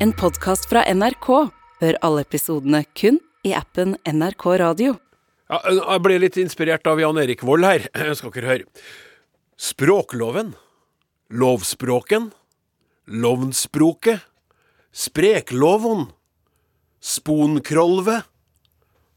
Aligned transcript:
En 0.00 0.12
podkast 0.14 0.68
fra 0.70 0.84
NRK. 0.94 1.26
Hør 1.82 1.96
alle 2.06 2.22
episodene 2.22 2.84
kun 2.98 3.16
i 3.46 3.50
appen 3.58 3.96
NRK 4.06 4.44
Radio. 4.62 4.92
Ja, 5.50 5.58
jeg 5.74 6.02
ble 6.04 6.18
litt 6.22 6.38
inspirert 6.38 6.86
av 6.86 7.00
Jan 7.02 7.18
Erik 7.18 7.42
Vold 7.42 7.66
her. 7.66 7.88
jeg 7.90 8.18
Skal 8.20 8.30
dere 8.36 8.50
høre. 8.52 8.68
Språkloven. 9.58 10.52
Lovspråken. 11.34 12.30
Lovnspråket. 13.10 14.22
Sprekloven. 14.94 16.06
Sponkrolve. 17.02 18.20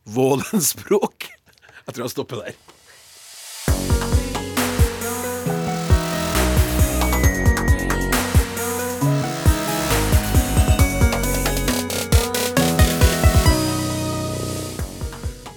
Vålenspråk. 0.10 1.30
Jeg 1.86 1.94
tror 1.94 2.06
jeg 2.06 2.14
stopper 2.14 2.42
der. 2.46 2.58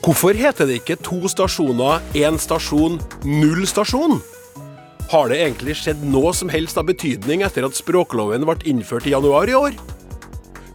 Hvorfor 0.05 0.37
heter 0.37 0.69
det 0.69 0.83
ikke 0.83 0.99
to 1.01 1.31
stasjoner, 1.33 2.03
én 2.13 2.37
stasjon, 2.37 2.99
null 3.25 3.63
stasjon? 3.65 4.19
Har 5.09 5.31
det 5.33 5.39
egentlig 5.41 5.79
skjedd 5.81 6.03
noe 6.05 6.35
som 6.37 6.51
helst 6.53 6.77
av 6.77 6.91
betydning 6.91 7.41
etter 7.47 7.65
at 7.65 7.79
språkloven 7.79 8.45
ble 8.45 8.59
innført 8.69 9.09
i 9.09 9.15
januar 9.15 9.49
i 9.49 9.57
år? 9.57 9.79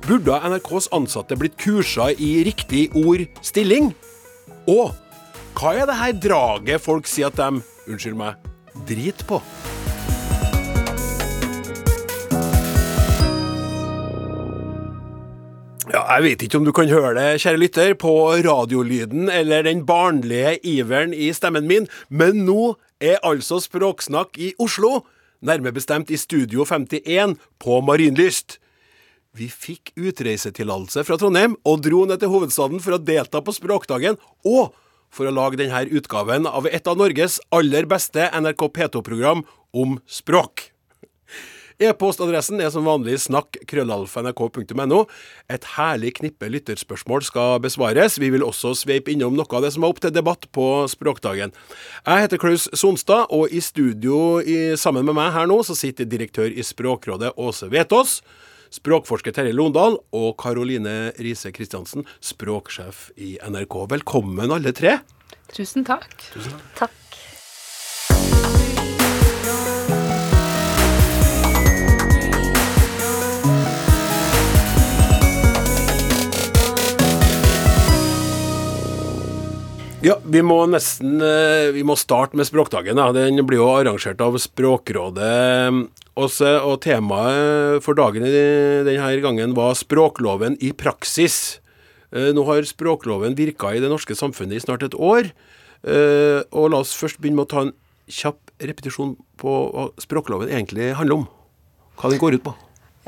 Burde 0.07 0.39
NRKs 0.49 0.89
ansatte 0.97 1.37
blitt 1.37 1.59
kursa 1.61 2.09
i 2.17 2.39
riktig 2.47 2.87
ord 2.97 3.27
stilling? 3.45 3.91
Og 4.65 4.97
hva 5.59 5.75
er 5.77 5.85
det 5.85 5.99
her 6.01 6.17
draget 6.25 6.81
folk 6.81 7.05
sier 7.05 7.29
at 7.29 7.37
de, 7.37 7.61
unnskyld 7.85 8.17
meg, 8.17 8.49
driter 8.89 9.29
på? 9.29 9.43
Ja, 15.89 16.03
jeg 16.19 16.21
vet 16.21 16.43
ikke 16.45 16.59
om 16.59 16.65
du 16.67 16.73
kan 16.75 16.91
høre 16.91 17.15
det, 17.17 17.39
kjære 17.41 17.59
lytter, 17.63 17.95
på 17.97 18.11
radiolyden 18.45 19.25
eller 19.33 19.63
den 19.65 19.81
barnlige 19.87 20.59
iveren 20.61 21.15
i 21.17 21.31
stemmen 21.33 21.65
min, 21.65 21.87
men 22.13 22.43
nå 22.45 22.75
er 23.01 23.17
altså 23.25 23.57
Språksnakk 23.63 24.37
i 24.37 24.51
Oslo, 24.61 24.99
nærmere 25.41 25.73
bestemt 25.79 26.11
i 26.13 26.19
Studio 26.21 26.67
51 26.67 27.33
på 27.57 27.79
Marienlyst. 27.87 28.59
Vi 29.33 29.49
fikk 29.49 29.95
utreisetillatelse 29.97 31.07
fra 31.07 31.17
Trondheim 31.17 31.57
og 31.65 31.81
dro 31.85 32.05
ned 32.05 32.21
til 32.21 32.35
hovedstaden 32.35 32.83
for 32.83 32.97
å 32.97 33.01
delta 33.01 33.41
på 33.41 33.55
Språkdagen, 33.57 34.21
og 34.45 34.75
for 35.09 35.25
å 35.25 35.33
lage 35.33 35.57
denne 35.57 35.87
utgaven 35.89 36.45
av 36.45 36.69
et 36.69 36.85
av 36.85 37.01
Norges 37.01 37.41
aller 37.49 37.89
beste 37.89 38.29
NRK 38.29 38.67
P2-program 38.77 39.41
om 39.73 39.97
språk. 40.05 40.69
E-postadressen 41.79 42.59
er 42.59 42.73
som 42.73 42.83
vanlig 42.83 43.13
snakk.krøllalf.nrk.no. 43.23 44.97
Et 45.47 45.67
herlig 45.77 46.09
knippe 46.17 46.49
lytterspørsmål 46.51 47.23
skal 47.23 47.61
besvares. 47.63 48.17
Vi 48.19 48.27
vil 48.33 48.43
også 48.43 48.73
sveipe 48.75 49.13
innom 49.13 49.37
noe 49.37 49.47
av 49.55 49.63
det 49.63 49.71
som 49.71 49.85
er 49.87 49.93
opp 49.93 50.01
til 50.03 50.11
debatt 50.11 50.43
på 50.51 50.65
Språkdagen. 50.91 51.55
Jeg 52.03 52.25
heter 52.25 52.41
Klaus 52.43 52.67
Sonstad, 52.75 53.31
og 53.31 53.47
i 53.55 53.63
studio 53.63 54.41
i, 54.43 54.75
sammen 54.75 55.07
med 55.07 55.15
meg 55.21 55.31
her 55.37 55.47
nå 55.47 55.61
så 55.63 55.77
sitter 55.77 56.03
direktør 56.03 56.51
i 56.51 56.67
Språkrådet 56.67 57.31
Åse 57.39 57.71
Vetås. 57.71 58.19
Språkforsker 58.75 59.31
Terje 59.39 59.55
Londal 59.55 59.95
og 60.11 60.35
Karoline 60.43 61.13
Riise 61.15 61.55
Kristiansen, 61.55 62.03
språksjef 62.19 63.07
i 63.15 63.37
NRK. 63.39 63.85
Velkommen 63.95 64.51
alle 64.51 64.75
tre. 64.75 64.99
Tusen 65.55 65.87
takk. 65.87 66.11
Tusen 66.35 66.59
takk. 66.59 66.89
takk. 66.89 67.08
Ja, 79.99 80.15
vi 80.23 80.39
må 80.39 80.61
nesten 80.71 81.19
eh, 81.19 81.73
Vi 81.75 81.81
må 81.83 81.97
starte 81.99 82.37
med 82.39 82.47
Språkdagen. 82.47 82.95
Da. 82.95 83.09
Den 83.11 83.41
blir 83.43 83.59
jo 83.59 83.67
arrangert 83.73 84.21
av 84.23 84.37
Språkrådet. 84.39 85.89
Også, 86.19 86.53
og 86.63 86.77
temaet 86.83 87.83
for 87.83 87.99
dagen 87.99 88.23
denne 88.23 89.09
gangen 89.23 89.55
var 89.55 89.75
språkloven 89.75 90.55
i 90.63 90.71
praksis. 90.75 91.59
Eh, 92.15 92.31
nå 92.35 92.45
har 92.47 92.63
språkloven 92.67 93.35
virka 93.35 93.73
i 93.75 93.83
det 93.83 93.91
norske 93.91 94.15
samfunnet 94.15 94.55
i 94.55 94.63
snart 94.63 94.87
et 94.87 94.95
år. 94.95 95.33
Eh, 95.83 96.47
og 96.55 96.71
la 96.71 96.79
oss 96.79 96.95
først 96.95 97.19
begynne 97.19 97.41
med 97.41 97.49
å 97.49 97.51
ta 97.51 97.65
en 97.67 97.75
kjapp 98.07 98.55
repetisjon 98.63 99.17
på 99.39 99.59
hva 99.75 99.89
språkloven 99.99 100.51
egentlig 100.51 100.93
handler 100.95 101.21
om. 101.21 101.29
Hva 101.99 102.11
den 102.15 102.23
går 102.23 102.39
ut 102.39 102.47
på. 102.47 102.55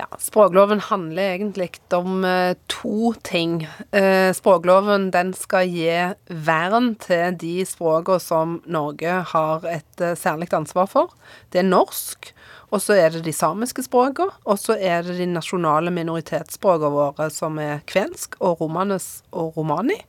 Ja, 0.01 0.17
Språkloven 0.17 0.79
handler 0.79 1.35
egentlig 1.35 1.69
om 1.93 2.23
eh, 2.25 2.55
to 2.67 3.13
ting. 3.21 3.67
Eh, 3.91 4.33
språkloven 4.33 5.11
den 5.13 5.29
skal 5.37 5.67
gi 5.69 5.91
vern 6.25 6.95
til 7.03 7.35
de 7.37 7.59
språkene 7.69 8.23
som 8.23 8.55
Norge 8.65 9.19
har 9.33 9.67
et 9.69 10.01
eh, 10.01 10.15
særlig 10.17 10.49
ansvar 10.57 10.89
for. 10.89 11.13
Det 11.53 11.61
er 11.61 11.69
norsk, 11.69 12.31
og 12.73 12.81
så 12.81 12.97
er 12.97 13.13
det 13.13 13.21
de 13.27 13.35
samiske 13.35 13.85
språkene, 13.85 14.33
og 14.41 14.57
så 14.57 14.73
er 14.73 15.05
det 15.05 15.19
de 15.19 15.29
nasjonale 15.29 15.93
minoritetsspråkene 15.93 16.95
våre, 16.97 17.29
som 17.29 17.61
er 17.61 17.85
kvensk 17.85 18.39
og 18.41 18.63
romanes 18.63 19.19
og 19.29 19.53
romani 19.59 20.01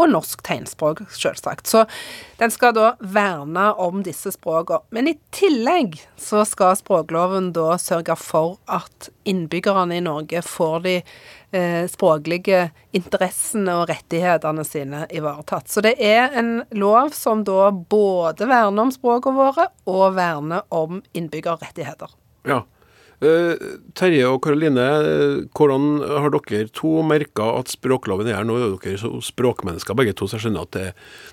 og 0.00 0.08
norsk 0.10 0.40
tegnspråk, 0.46 1.02
selvsagt. 1.12 1.66
Så 1.68 1.84
den 2.40 2.50
skal 2.50 2.74
da 2.76 2.92
verne 2.98 3.68
om 3.80 4.02
disse 4.06 4.32
språkene. 4.32 4.80
Men 4.94 5.10
i 5.10 5.16
tillegg 5.34 5.98
så 6.20 6.46
skal 6.48 6.78
språkloven 6.80 7.50
da 7.56 7.76
sørge 7.80 8.16
for 8.20 8.56
at 8.66 9.10
innbyggerne 9.28 9.98
i 9.98 10.04
Norge 10.04 10.42
får 10.46 10.78
de 10.86 10.96
eh, 10.98 11.84
språklige 11.92 12.64
interessene 12.96 13.76
og 13.82 13.88
rettighetene 13.92 14.64
sine 14.66 15.04
ivaretatt. 15.12 15.68
Så 15.68 15.84
det 15.84 15.98
er 16.00 16.32
en 16.40 16.62
lov 16.72 17.12
som 17.16 17.44
da 17.44 17.70
både 17.70 18.48
verner 18.48 18.88
om 18.88 18.92
språkene 18.94 19.38
våre 19.38 19.68
og 19.84 20.16
verner 20.16 20.64
om 20.72 21.02
innbyggerrettigheter. 21.12 22.16
Ja, 22.48 22.64
Terje 23.22 24.26
og 24.26 24.40
Karoline, 24.42 24.84
hvordan 25.54 26.00
har 26.02 26.32
dere 26.34 26.66
to 26.74 27.04
merka 27.06 27.52
at 27.60 27.70
språkloven 27.70 28.26
er 28.26 28.40
her? 28.40 28.46
Nå 28.48 28.56
er 28.58 28.74
dere 28.82 29.22
språkmennesker 29.22 29.96
begge 29.98 30.14
to, 30.18 30.26
så 30.26 30.38
jeg 30.38 30.48
skjønner 30.48 30.66
at 30.66 30.74
det, 30.74 30.84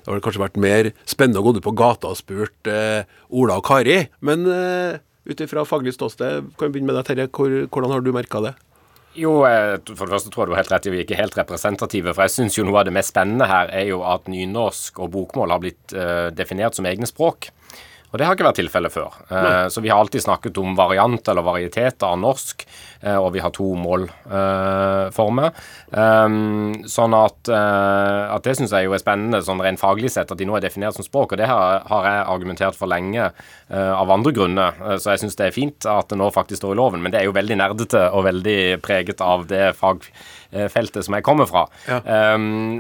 det 0.06 0.12
har 0.12 0.22
kanskje 0.22 0.44
vært 0.44 0.60
mer 0.62 0.92
spennende 1.10 1.42
å 1.42 1.48
gå 1.48 1.56
ut 1.58 1.66
på 1.66 1.74
gata 1.80 2.12
og 2.12 2.20
spurt 2.20 2.70
eh, 2.70 3.10
Ola 3.34 3.58
og 3.58 3.66
Kari. 3.66 4.04
Men 4.22 4.46
eh, 4.54 5.02
ut 5.30 5.46
ifra 5.46 5.66
faglig 5.66 5.96
ståsted, 5.98 6.54
kan 6.60 6.70
vi 6.70 6.78
begynne 6.78 6.92
med 6.92 7.00
deg, 7.02 7.10
Terje. 7.10 7.30
Hvor, 7.34 7.58
hvordan 7.66 7.96
har 7.96 8.06
du 8.06 8.14
merka 8.14 8.46
det? 8.46 8.56
Jo, 9.18 9.40
for 9.42 10.06
det 10.06 10.14
første 10.14 10.30
tror 10.30 10.46
jeg 10.46 10.52
du 10.52 10.54
har 10.54 10.62
helt 10.62 10.74
rett 10.76 10.86
i 10.86 10.92
vi 10.94 11.00
er 11.02 11.08
ikke 11.08 11.18
helt 11.18 11.38
representative. 11.42 12.14
For 12.14 12.28
jeg 12.28 12.38
syns 12.38 12.60
jo 12.60 12.68
noe 12.70 12.84
av 12.84 12.86
det 12.86 12.94
mest 12.94 13.16
spennende 13.16 13.50
her 13.50 13.74
er 13.74 13.90
jo 13.90 14.04
at 14.06 14.30
nynorsk 14.30 15.02
og 15.02 15.10
bokmål 15.18 15.56
har 15.56 15.64
blitt 15.64 15.96
definert 16.38 16.78
som 16.78 16.86
egne 16.86 17.10
språk. 17.10 17.50
Og 18.10 18.18
det 18.18 18.26
har 18.26 18.34
ikke 18.34 18.48
vært 18.48 18.58
tilfellet 18.58 18.94
før. 18.94 19.18
Eh, 19.30 19.68
så 19.70 19.82
vi 19.86 19.92
har 19.92 20.02
alltid 20.02 20.24
snakket 20.24 20.58
om 20.58 20.74
variant 20.78 21.30
eller 21.30 21.46
varieteter 21.46 22.08
av 22.08 22.18
norsk, 22.18 22.66
eh, 23.04 23.18
og 23.18 23.34
vi 23.36 23.44
har 23.44 23.54
to 23.54 23.68
målformer. 23.78 25.52
Eh, 25.94 26.38
sånn 26.90 27.18
at, 27.18 27.52
eh, 27.54 28.24
at 28.34 28.48
det 28.48 28.56
syns 28.58 28.74
jeg 28.74 28.88
jo 28.88 28.96
er 28.98 29.04
spennende 29.04 29.44
sånn 29.46 29.62
rent 29.62 29.82
faglig 29.82 30.10
sett, 30.10 30.32
at 30.32 30.42
de 30.42 30.48
nå 30.50 30.58
er 30.58 30.66
definert 30.66 30.98
som 30.98 31.06
språk. 31.06 31.36
Og 31.36 31.38
det 31.38 31.50
har, 31.52 31.84
har 31.86 32.10
jeg 32.10 32.26
argumentert 32.34 32.80
for 32.80 32.90
lenge 32.90 33.28
eh, 33.30 33.94
av 33.94 34.10
andre 34.10 34.34
grunner, 34.34 34.82
så 34.98 35.14
jeg 35.14 35.24
syns 35.26 35.38
det 35.38 35.46
er 35.52 35.56
fint 35.56 35.86
at 35.86 36.10
det 36.10 36.18
nå 36.18 36.32
faktisk 36.34 36.64
står 36.64 36.74
i 36.74 36.82
loven. 36.82 37.04
Men 37.06 37.14
det 37.14 37.22
er 37.22 37.30
jo 37.30 37.38
veldig 37.38 37.60
nerdete 37.62 38.08
og 38.10 38.26
veldig 38.26 38.82
preget 38.82 39.22
av 39.22 39.46
det 39.52 39.76
fagfeltet 39.78 41.06
som 41.06 41.14
jeg 41.14 41.28
kommer 41.28 41.46
fra. 41.50 41.68
Ja. 41.86 42.00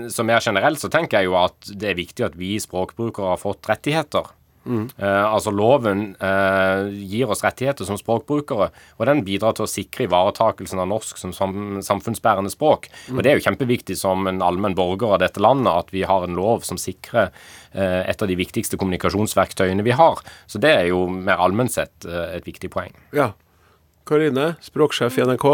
så 0.10 0.24
mer 0.26 0.42
generelt 0.42 0.80
så 0.82 0.90
tenker 0.92 1.20
jeg 1.20 1.30
jo 1.30 1.38
at 1.38 1.70
det 1.70 1.92
er 1.92 1.98
viktig 1.98 2.26
at 2.26 2.36
vi 2.40 2.56
språkbrukere 2.62 3.34
har 3.36 3.42
fått 3.42 3.70
rettigheter. 3.70 4.34
Mm. 4.66 4.90
Eh, 4.98 5.26
altså 5.26 5.52
Loven 5.56 6.04
eh, 6.22 6.90
gir 7.10 7.32
oss 7.32 7.44
rettigheter 7.46 7.88
som 7.88 7.98
språkbrukere, 8.00 8.70
og 8.98 9.08
den 9.10 9.24
bidrar 9.28 9.56
til 9.58 9.66
å 9.66 9.72
sikre 9.72 10.06
ivaretakelsen 10.06 10.82
av 10.82 10.90
norsk 10.92 11.20
som 11.22 11.34
sam 11.36 11.80
samfunnsbærende 11.86 12.52
språk. 12.54 12.90
Mm. 13.08 13.18
Og 13.18 13.24
Det 13.24 13.32
er 13.32 13.40
jo 13.40 13.46
kjempeviktig 13.48 13.98
som 14.00 14.28
en 14.30 14.44
allmenn 14.46 14.78
borger 14.78 15.16
av 15.16 15.24
dette 15.24 15.44
landet 15.44 15.72
at 15.72 15.94
vi 15.96 16.06
har 16.08 16.26
en 16.26 16.38
lov 16.38 16.68
som 16.68 16.80
sikrer 16.82 17.32
eh, 17.72 18.02
et 18.04 18.22
av 18.22 18.30
de 18.30 18.38
viktigste 18.40 18.80
kommunikasjonsverktøyene 18.80 19.86
vi 19.86 19.96
har. 19.96 20.22
Så 20.48 20.62
det 20.62 20.76
er 20.76 20.90
jo 20.92 21.06
mer 21.10 21.42
allment 21.42 21.74
sett 21.74 22.08
eh, 22.08 22.36
et 22.38 22.48
viktig 22.48 22.72
poeng. 22.74 22.96
Ja. 23.16 23.32
Karine, 24.10 24.56
språksjef 24.66 25.20
i 25.20 25.28
NRK. 25.30 25.50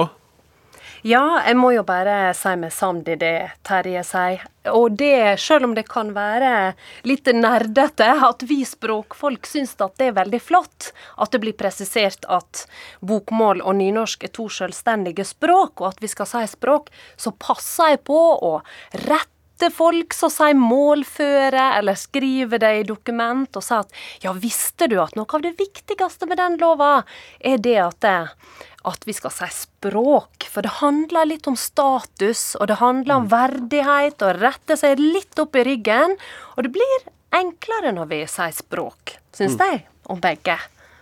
Ja, 1.06 1.44
jeg 1.46 1.54
må 1.62 1.70
jo 1.70 1.84
bare 1.86 2.32
si 2.34 2.56
meg 2.58 2.72
samd 2.74 3.12
i 3.14 3.16
det 3.22 3.36
Terje 3.68 4.02
sier. 4.08 4.42
Og 4.72 4.96
det, 4.98 5.38
selv 5.38 5.68
om 5.68 5.76
det 5.78 5.84
kan 5.86 6.10
være 6.16 6.72
litt 7.06 7.30
nerdete, 7.30 8.08
at 8.26 8.42
vi 8.50 8.64
språkfolk 8.66 9.46
syns 9.46 9.76
at 9.86 9.94
det 10.02 10.08
er 10.10 10.18
veldig 10.18 10.40
flott 10.42 10.90
at 11.22 11.30
det 11.30 11.44
blir 11.44 11.54
presisert 11.60 12.26
at 12.26 12.64
bokmål 13.06 13.62
og 13.62 13.78
nynorsk 13.84 14.26
er 14.26 14.34
to 14.34 14.48
selvstendige 14.50 15.28
språk, 15.30 15.78
og 15.78 15.92
at 15.92 16.02
vi 16.02 16.10
skal 16.10 16.32
si 16.32 16.44
språk, 16.56 16.90
så 17.22 17.36
passer 17.38 17.94
jeg 17.94 18.06
på 18.10 18.20
å 18.42 18.56
rette 19.06 19.70
folk 19.78 20.18
som 20.18 20.34
sier 20.34 20.58
målføre, 20.58 21.70
eller 21.78 22.02
skriver 22.02 22.66
det 22.66 22.78
i 22.80 22.88
dokument, 22.90 23.54
og 23.54 23.62
sier 23.62 23.86
at 23.86 24.26
ja, 24.26 24.34
visste 24.34 24.90
du 24.90 24.98
at 25.06 25.14
noe 25.14 25.30
av 25.30 25.46
det 25.46 25.54
viktigste 25.62 26.26
med 26.26 26.42
den 26.42 26.58
lova 26.66 26.96
er 27.38 27.62
det 27.62 27.78
at 27.92 28.02
det, 28.02 28.20
at 28.88 29.08
vi 29.08 29.16
skal 29.16 29.34
si 29.34 29.50
språk. 29.54 30.48
For 30.52 30.66
det 30.66 30.78
handler 30.82 31.30
litt 31.30 31.50
om 31.50 31.58
status, 31.60 32.54
og 32.60 32.70
det 32.72 32.80
handler 32.82 33.22
om 33.22 33.32
verdighet, 33.32 34.22
og 34.22 34.42
rette 34.44 34.78
seg 34.80 35.02
litt 35.02 35.42
opp 35.42 35.58
i 35.58 35.66
ryggen. 35.68 36.16
Og 36.56 36.68
det 36.68 36.76
blir 36.78 37.10
enklere 37.36 37.92
når 37.96 38.14
vi 38.14 38.24
sier 38.30 38.56
språk, 38.56 39.18
syns 39.36 39.60
jeg, 39.60 39.84
om 40.10 40.22
begge. 40.24 40.58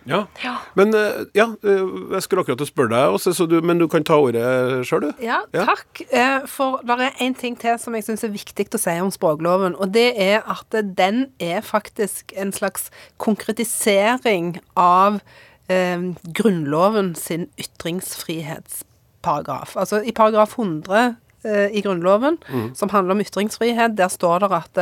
Ja. 0.05 0.25
Ja. 0.43 0.57
Men 0.73 0.93
eh, 0.93 1.23
ja, 1.33 1.45
eh, 1.63 1.83
jeg 2.11 2.23
skulle 2.25 2.43
akkurat 2.43 2.67
spørre 2.67 2.91
deg, 2.91 3.13
også, 3.15 3.33
så 3.37 3.47
du, 3.47 3.55
men 3.63 3.79
du 3.79 3.85
kan 3.91 4.03
ta 4.03 4.17
ordet 4.19 4.43
sjøl, 4.87 5.07
du. 5.07 5.23
Ja, 5.23 5.41
takk. 5.53 6.03
Eh, 6.09 6.43
For 6.49 6.81
det 6.83 6.97
er 6.99 7.23
én 7.23 7.37
ting 7.39 7.55
til 7.59 7.79
som 7.79 7.95
jeg 7.95 8.07
syns 8.07 8.25
er 8.27 8.33
viktig 8.33 8.67
å 8.73 8.81
si 8.81 8.97
om 9.03 9.11
språkloven, 9.13 9.77
og 9.79 9.93
det 9.95 10.09
er 10.19 10.43
at 10.49 10.75
den 10.97 11.27
er 11.39 11.63
faktisk 11.65 12.35
en 12.39 12.53
slags 12.55 12.89
konkretisering 13.23 14.57
av 14.79 15.21
eh, 15.67 16.01
Grunnloven 16.33 17.15
sin 17.15 17.47
ytringsfrihetsparagraf. 17.59 19.77
Altså 19.77 20.01
i 20.01 20.11
paragraf 20.11 20.57
100 20.57 21.15
eh, 21.45 21.77
i 21.77 21.81
Grunnloven, 21.81 22.37
som 22.75 22.89
handler 22.89 23.11
om 23.15 23.21
ytringsfrihet, 23.21 23.97
der 23.97 24.07
står 24.07 24.39
det 24.43 24.51
at 24.51 24.77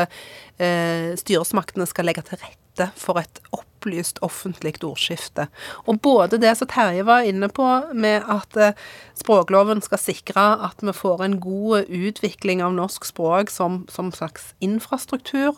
eh, 0.59 1.15
styresmaktene 1.19 1.85
skal 1.89 2.05
legge 2.09 2.21
til 2.27 2.37
rette 2.41 2.89
for 2.97 3.19
et 3.19 3.41
opplyst 3.81 4.19
offentlig 4.21 4.75
ordskifte. 4.83 5.47
Og 5.89 5.99
både 6.01 6.39
det 6.41 6.53
som 6.57 6.69
Terje 6.69 7.05
var 7.05 7.25
inne 7.27 7.49
på, 7.49 7.65
med 7.93 8.27
at 8.29 8.57
eh, 8.57 8.77
språkloven 9.17 9.81
skal 9.81 10.01
sikre 10.01 10.45
at 10.67 10.81
vi 10.81 10.93
får 10.93 11.25
en 11.25 11.39
god 11.41 11.89
utvikling 11.89 12.61
av 12.63 12.75
norsk 12.77 13.05
språk 13.05 13.49
som, 13.49 13.85
som 13.89 14.11
slags 14.11 14.53
infrastruktur, 14.61 15.57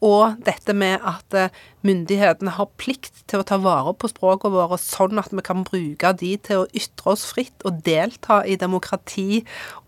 og 0.00 0.40
dette 0.46 0.72
med 0.76 1.02
at 1.06 1.36
eh, 1.36 1.52
myndighetene 1.86 2.54
har 2.56 2.70
plikt 2.80 3.22
til 3.28 3.42
å 3.42 3.46
ta 3.46 3.58
vare 3.60 3.92
på 4.00 4.08
språkene 4.08 4.54
våre, 4.54 4.78
sånn 4.80 5.20
at 5.20 5.32
vi 5.34 5.44
kan 5.44 5.64
bruke 5.68 6.12
de 6.20 6.32
til 6.40 6.62
å 6.62 6.68
ytre 6.76 7.12
oss 7.12 7.26
fritt 7.28 7.66
og 7.68 7.82
delta 7.86 8.40
i 8.48 8.56
demokrati 8.60 9.42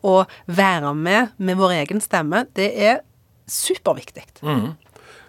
og 0.05 0.31
være 0.47 0.93
med 0.97 1.33
med 1.41 1.61
vår 1.61 1.79
egen 1.81 2.05
stemme, 2.05 2.45
det 2.59 2.71
er 2.77 3.01
superviktig. 3.49 4.27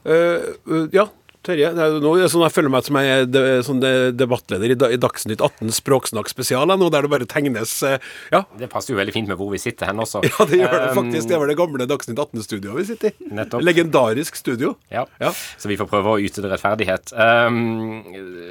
Eh, 0.04 0.48
uh, 0.68 0.86
ja, 0.92 1.08
Terje. 1.44 1.72
Det 1.76 1.84
er 1.84 1.98
nå 2.04 2.14
det 2.18 2.26
er 2.26 2.32
sånn 2.32 2.46
jeg 2.46 2.56
føler 2.56 2.72
meg 2.72 2.86
som 2.88 2.98
jeg 3.00 3.14
er 3.14 3.26
de, 3.28 3.42
sånn 3.68 3.82
de, 3.84 3.92
debattleder 4.16 4.74
i, 4.74 4.78
i 4.96 5.00
Dagsnytt 5.02 5.44
18 5.44 5.74
Språksnakk 5.76 6.32
spesial, 6.32 6.72
nå 6.72 6.90
der 6.94 7.06
det 7.06 7.12
bare 7.12 7.28
tegnes 7.30 7.76
eh, 7.88 7.98
Ja, 8.32 8.44
Det 8.60 8.70
passer 8.72 8.94
jo 8.94 9.00
veldig 9.02 9.16
fint 9.16 9.32
med 9.32 9.40
hvor 9.40 9.52
vi 9.52 9.60
sitter 9.62 9.90
hen 9.90 10.00
også. 10.04 10.24
ja 10.30 10.48
det 10.50 10.62
gjør 10.62 10.76
det 10.78 10.82
Um, 10.94 10.98
faktisk. 11.00 11.30
Det 11.30 11.38
var 11.40 11.50
det 11.50 11.56
gamle 11.58 11.88
Dagsnytt 11.90 12.20
18-studioet 12.20 12.78
vi 12.78 12.86
sitter 12.88 13.12
i. 13.12 13.30
Nettopp. 13.40 13.64
Legendarisk 13.66 14.36
studio. 14.38 14.74
Ja. 14.94 15.06
Ja. 15.22 15.32
Så 15.58 15.72
vi 15.72 15.78
får 15.80 15.88
prøve 15.90 16.16
å 16.16 16.22
yte 16.22 16.44
det 16.44 16.52
rettferdighet. 16.52 17.14
Um, 17.16 18.04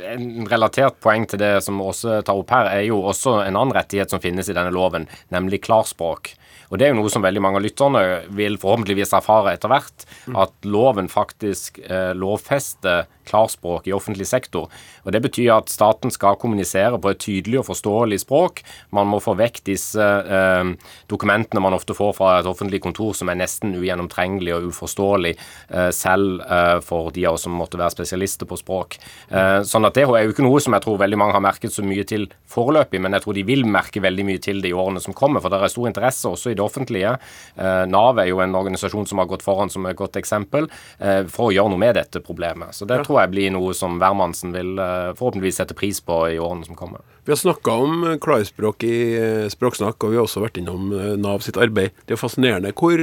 en 0.08 0.48
relatert 0.50 0.98
poeng 1.04 1.26
til 1.30 1.42
det 1.42 1.52
som 1.66 1.80
Åse 1.84 2.20
tar 2.26 2.40
opp 2.40 2.52
her, 2.54 2.70
er 2.72 2.86
jo 2.88 3.02
også 3.12 3.38
en 3.44 3.58
annen 3.58 3.74
rettighet 3.76 4.12
som 4.12 4.22
finnes 4.22 4.48
i 4.48 4.56
denne 4.56 4.72
loven, 4.74 5.06
nemlig 5.34 5.62
klarspråk. 5.68 6.34
Og 6.72 6.80
det 6.80 6.86
er 6.86 6.94
jo 6.94 7.02
noe 7.02 7.12
som 7.12 7.24
veldig 7.24 7.42
mange 7.44 7.60
av 7.60 7.66
lytterne 7.66 8.02
vil 8.32 8.56
forhåpentligvis 8.60 9.12
erfare 9.18 9.52
etter 9.52 9.68
hvert, 9.68 10.06
at 10.40 10.54
loven 10.64 11.10
faktisk 11.12 11.82
eh, 11.84 12.14
lovfester 12.16 13.04
klarspråk 13.28 13.88
i 13.88 13.94
offentlig 13.96 14.26
sektor. 14.30 14.68
Og 15.04 15.12
Det 15.12 15.22
betyr 15.22 15.52
at 15.56 15.72
staten 15.72 16.10
skal 16.10 16.38
kommunisere 16.40 16.98
på 16.98 17.12
et 17.12 17.20
tydelig 17.22 17.60
og 17.60 17.68
forståelig 17.70 18.20
språk. 18.24 18.62
Man 18.90 19.10
må 19.10 19.20
få 19.22 19.36
vekk 19.38 19.62
disse 19.66 20.02
eh, 20.02 20.72
dokumentene 21.10 21.62
man 21.62 21.76
ofte 21.76 21.96
får 21.96 22.14
fra 22.18 22.38
et 22.40 22.48
offentlig 22.48 22.82
kontor 22.82 23.14
som 23.16 23.30
er 23.30 23.40
nesten 23.40 23.74
ugjennomtrengelig 23.78 24.54
og 24.56 24.70
uforståelig, 24.72 25.34
eh, 25.70 25.90
selv 25.94 26.42
eh, 26.42 26.78
for 26.84 27.10
de 27.14 27.26
av 27.26 27.38
oss 27.38 27.46
som 27.46 27.56
måtte 27.56 27.80
være 27.80 27.94
spesialister 27.96 28.48
på 28.48 28.58
språk. 28.60 28.98
Eh, 29.30 29.60
sånn 29.68 29.86
at 29.86 29.92
Det 29.92 30.06
er 30.08 30.24
jo 30.24 30.32
ikke 30.32 30.44
noe 30.46 30.60
som 30.62 30.72
jeg 30.72 30.82
tror 30.86 30.98
veldig 30.98 31.18
mange 31.20 31.36
har 31.36 31.44
merket 31.44 31.74
så 31.74 31.84
mye 31.84 32.04
til 32.08 32.28
foreløpig, 32.48 33.00
men 33.00 33.12
jeg 33.16 33.24
tror 33.24 33.36
de 33.36 33.44
vil 33.46 33.64
merke 33.68 34.02
veldig 34.02 34.24
mye 34.26 34.40
til 34.42 34.62
det 34.64 34.72
i 34.72 34.76
årene 34.76 35.02
som 35.04 35.14
kommer, 35.16 35.42
for 35.42 35.52
det 35.52 35.60
er 35.60 35.72
stor 35.72 35.88
interesse 35.90 36.30
også 36.30 36.52
i 36.52 36.56
det 36.58 36.64
offentlige. 36.64 37.14
Eh, 37.56 37.84
Nav 37.92 38.18
er 38.22 38.30
jo 38.30 38.40
en 38.44 38.56
organisasjon 38.58 39.08
som 39.08 39.20
har 39.22 39.28
gått 39.30 39.44
foran 39.44 39.70
som 39.72 39.86
et 39.86 39.98
godt 39.98 40.18
eksempel 40.20 40.68
eh, 40.98 41.22
for 41.30 41.50
å 41.50 41.54
gjøre 41.54 41.72
noe 41.74 41.82
med 41.82 41.96
dette 41.98 42.22
problemet. 42.24 42.74
Så 42.76 42.88
det 42.88 43.02
tror 43.06 43.11
jeg 43.20 43.32
blir 43.32 43.52
noe 43.54 43.74
som 43.76 43.98
hvermannsen 44.00 44.54
vil 44.54 44.76
eh, 44.80 45.10
forhåpentligvis 45.18 45.60
sette 45.60 45.76
pris 45.78 46.00
på 46.04 46.18
i 46.32 46.38
årene 46.42 46.66
som 46.68 46.78
kommer. 46.78 47.04
Vi 47.26 47.34
har 47.34 47.40
snakka 47.40 47.74
om 47.84 48.06
eh, 48.08 48.16
klarspråk 48.22 48.86
i 48.88 48.94
eh, 49.18 49.50
Språksnakk, 49.52 49.98
og 50.02 50.12
vi 50.14 50.20
har 50.20 50.26
også 50.26 50.44
vært 50.44 50.60
innom 50.62 50.92
Nav 51.20 51.44
sitt 51.44 51.60
arbeid. 51.60 51.96
Det 52.06 52.16
er 52.16 52.20
fascinerende 52.22 52.72
hvor 52.78 53.02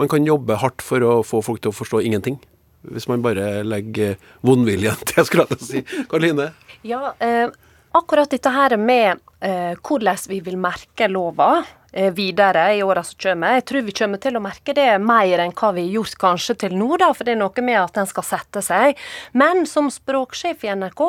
man 0.00 0.10
kan 0.12 0.26
jobbe 0.26 0.60
hardt 0.62 0.84
for 0.84 1.04
å 1.06 1.20
få 1.26 1.42
folk 1.44 1.62
til 1.62 1.72
å 1.72 1.76
forstå 1.76 2.02
ingenting. 2.06 2.40
Hvis 2.82 3.06
man 3.10 3.22
bare 3.22 3.62
legger 3.66 4.16
vondviljen 4.46 4.98
til, 5.10 5.26
skulle 5.26 5.46
jeg 5.46 5.58
til 5.58 5.62
å 5.62 5.68
si. 5.68 6.06
Karoline? 6.10 6.50
Ja, 6.86 7.12
eh, 7.22 7.48
akkurat 7.94 8.32
dette 8.32 8.50
her 8.52 8.76
med 8.80 9.22
eh, 9.44 9.74
hvordan 9.78 10.26
vi 10.30 10.40
vil 10.42 10.58
merke 10.60 11.10
lova 11.10 11.62
videre 11.92 12.64
i 12.76 12.82
åra 12.82 13.02
som 13.04 13.18
kommer. 13.20 13.58
Jeg 13.58 13.66
tror 13.68 13.84
vi 13.86 13.94
kommer 13.96 14.22
til 14.22 14.38
å 14.38 14.42
merke 14.44 14.74
det 14.76 14.88
mer 15.02 15.42
enn 15.44 15.54
hva 15.56 15.72
vi 15.76 15.86
har 15.86 15.98
gjort 15.98 16.20
kanskje 16.22 16.56
til 16.64 16.76
nå, 16.78 16.88
da, 17.00 17.10
for 17.16 17.28
det 17.28 17.34
er 17.36 17.42
noe 17.42 17.64
med 17.64 17.80
at 17.80 17.98
den 17.98 18.08
skal 18.08 18.26
sette 18.26 18.62
seg. 18.64 19.00
Men 19.36 19.66
som 19.68 19.90
språksjef 19.92 20.64
i 20.64 20.72
NRK 20.76 21.02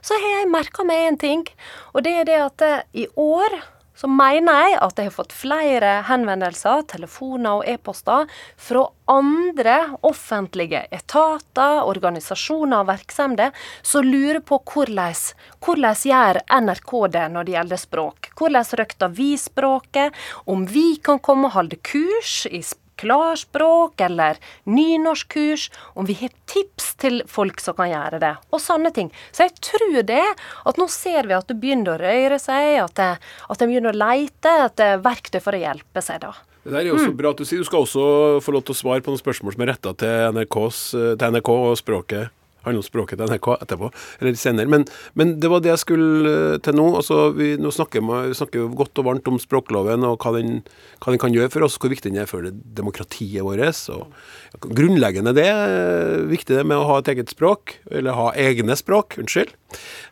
så 0.00 0.16
har 0.16 0.38
jeg 0.38 0.52
merka 0.52 0.86
meg 0.86 1.10
én 1.10 1.20
ting, 1.20 1.44
og 1.92 2.06
det 2.06 2.16
er 2.22 2.30
det 2.30 2.40
at 2.46 2.66
eh, 2.66 2.88
i 3.04 3.06
år 3.20 3.60
så 4.00 4.08
mener 4.08 4.56
jeg 4.64 4.78
at 4.80 4.96
jeg 4.96 5.10
har 5.10 5.12
fått 5.12 5.34
flere 5.36 5.90
henvendelser, 6.08 6.86
telefoner 6.88 7.60
og 7.60 7.66
e-poster 7.68 8.30
fra 8.56 8.86
andre 9.10 9.76
offentlige 10.06 10.86
etater, 10.94 11.82
organisasjoner 11.84 12.80
og 12.80 12.88
virksomheter 12.88 13.52
som 13.82 14.06
lurer 14.06 14.40
på 14.40 14.60
hvordan, 14.72 15.18
hvordan 15.60 16.04
gjør 16.08 16.40
NRK 16.62 16.94
det 17.12 17.26
når 17.34 17.48
det 17.48 17.56
gjelder 17.58 17.82
språk. 17.84 18.30
Hvordan 18.40 18.70
røkter 18.80 19.16
vi 19.20 19.30
språket? 19.40 20.16
Om 20.48 20.64
vi 20.70 20.86
kan 21.04 21.20
komme 21.20 21.50
og 21.50 21.58
holde 21.58 21.80
kurs 21.84 22.46
i 22.48 22.62
språk 22.64 22.79
klarspråk 23.00 24.00
eller 24.06 24.40
nynorskkurs, 24.70 25.68
om 25.98 26.08
vi 26.08 26.18
har 26.20 26.34
tips 26.50 26.92
til 27.00 27.22
folk 27.30 27.62
som 27.62 27.78
kan 27.78 27.90
gjøre 27.92 28.20
det, 28.22 28.34
og 28.52 28.62
sånne 28.62 28.92
ting. 28.96 29.10
Så 29.32 29.48
jeg 29.48 29.56
tror 29.64 30.02
det, 30.08 30.26
at 30.68 30.80
nå 30.80 30.86
ser 30.92 31.28
vi 31.28 31.36
at 31.36 31.48
det 31.50 31.58
begynner 31.62 31.96
å 31.96 32.02
røre 32.02 32.38
seg, 32.42 32.76
at 32.84 32.96
det, 33.00 33.10
at 33.20 33.60
det 33.60 33.70
begynner 33.70 33.94
å 33.94 34.00
leite 34.04 34.54
etter 34.66 35.02
verktøy 35.04 35.40
for 35.42 35.56
å 35.56 35.62
hjelpe 35.64 36.04
seg, 36.04 36.22
da. 36.26 36.34
Det 36.60 36.74
der 36.74 36.82
er 36.84 36.90
jo 36.90 36.98
så 37.00 37.12
bra 37.16 37.30
at 37.32 37.38
du 37.40 37.46
sier. 37.48 37.62
Du 37.62 37.68
skal 37.68 37.86
også 37.86 38.02
få 38.44 38.52
lov 38.52 38.66
til 38.68 38.76
å 38.76 38.80
svare 38.82 39.00
på 39.04 39.12
noen 39.12 39.22
spørsmål 39.22 39.54
som 39.54 39.62
er 39.64 39.70
retta 39.72 39.94
til, 39.96 40.42
til 40.44 41.32
NRK 41.32 41.50
og 41.54 41.78
språket. 41.80 42.34
Handler 42.64 42.82
om 42.82 42.86
språket 42.86 43.20
til 43.20 43.30
NRK 43.30 43.48
etterpå, 43.56 43.90
eller 44.20 44.38
senere. 44.38 44.70
Men, 44.70 44.86
men 45.18 45.36
det 45.40 45.50
var 45.52 45.62
det 45.64 45.72
jeg 45.72 45.82
skulle 45.84 46.32
eh, 46.32 46.58
til 46.64 46.76
nå. 46.78 46.88
Altså, 46.98 47.20
vi, 47.36 47.52
nå 47.60 47.72
snakker 47.74 48.04
vi 48.04 48.36
snakker 48.36 48.74
godt 48.78 49.00
og 49.02 49.08
varmt 49.08 49.30
om 49.30 49.40
språkloven 49.40 50.06
og 50.08 50.18
hva 50.20 50.34
den, 50.36 50.60
hva 51.00 51.14
den 51.14 51.22
kan 51.22 51.34
gjøre 51.36 51.52
for 51.54 51.66
oss, 51.66 51.78
hvor 51.80 51.92
viktig 51.92 52.12
den 52.12 52.20
er 52.22 52.28
for 52.30 52.46
det 52.46 52.54
demokratiet 52.76 53.46
vårt. 53.46 53.60
Og 53.90 54.68
grunnleggende 54.76 55.34
det 55.36 55.48
er 55.50 56.28
viktig 56.30 56.58
det 56.58 56.66
med 56.68 56.80
å 56.80 56.86
ha 56.88 57.00
et 57.00 57.10
eget 57.12 57.32
språk, 57.32 57.78
eller 57.90 58.16
ha 58.16 58.30
egne 58.38 58.76
språk. 58.78 59.18
Unnskyld. 59.20 59.56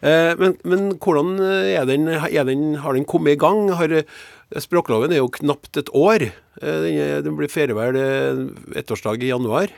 Eh, 0.00 0.32
men, 0.40 0.58
men 0.68 0.90
hvordan 0.96 1.38
er 1.42 1.87
den, 1.88 2.08
er 2.08 2.49
den, 2.49 2.66
har 2.84 2.96
den 2.96 3.08
kommet 3.08 3.37
i 3.37 3.40
gang? 3.40 3.68
Har, 3.78 4.00
Språkloven 4.56 5.12
er 5.12 5.20
jo 5.20 5.28
knapt 5.28 5.76
et 5.76 5.90
år. 5.92 6.30
Eh, 6.62 6.78
Den, 6.87 7.25
den 7.25 7.37
blir 7.37 7.52
feirer 7.52 7.76
vel 7.76 7.99
eh, 8.00 8.80
ettårsdag 8.80 9.22
i 9.22 9.32
januar. 9.32 9.75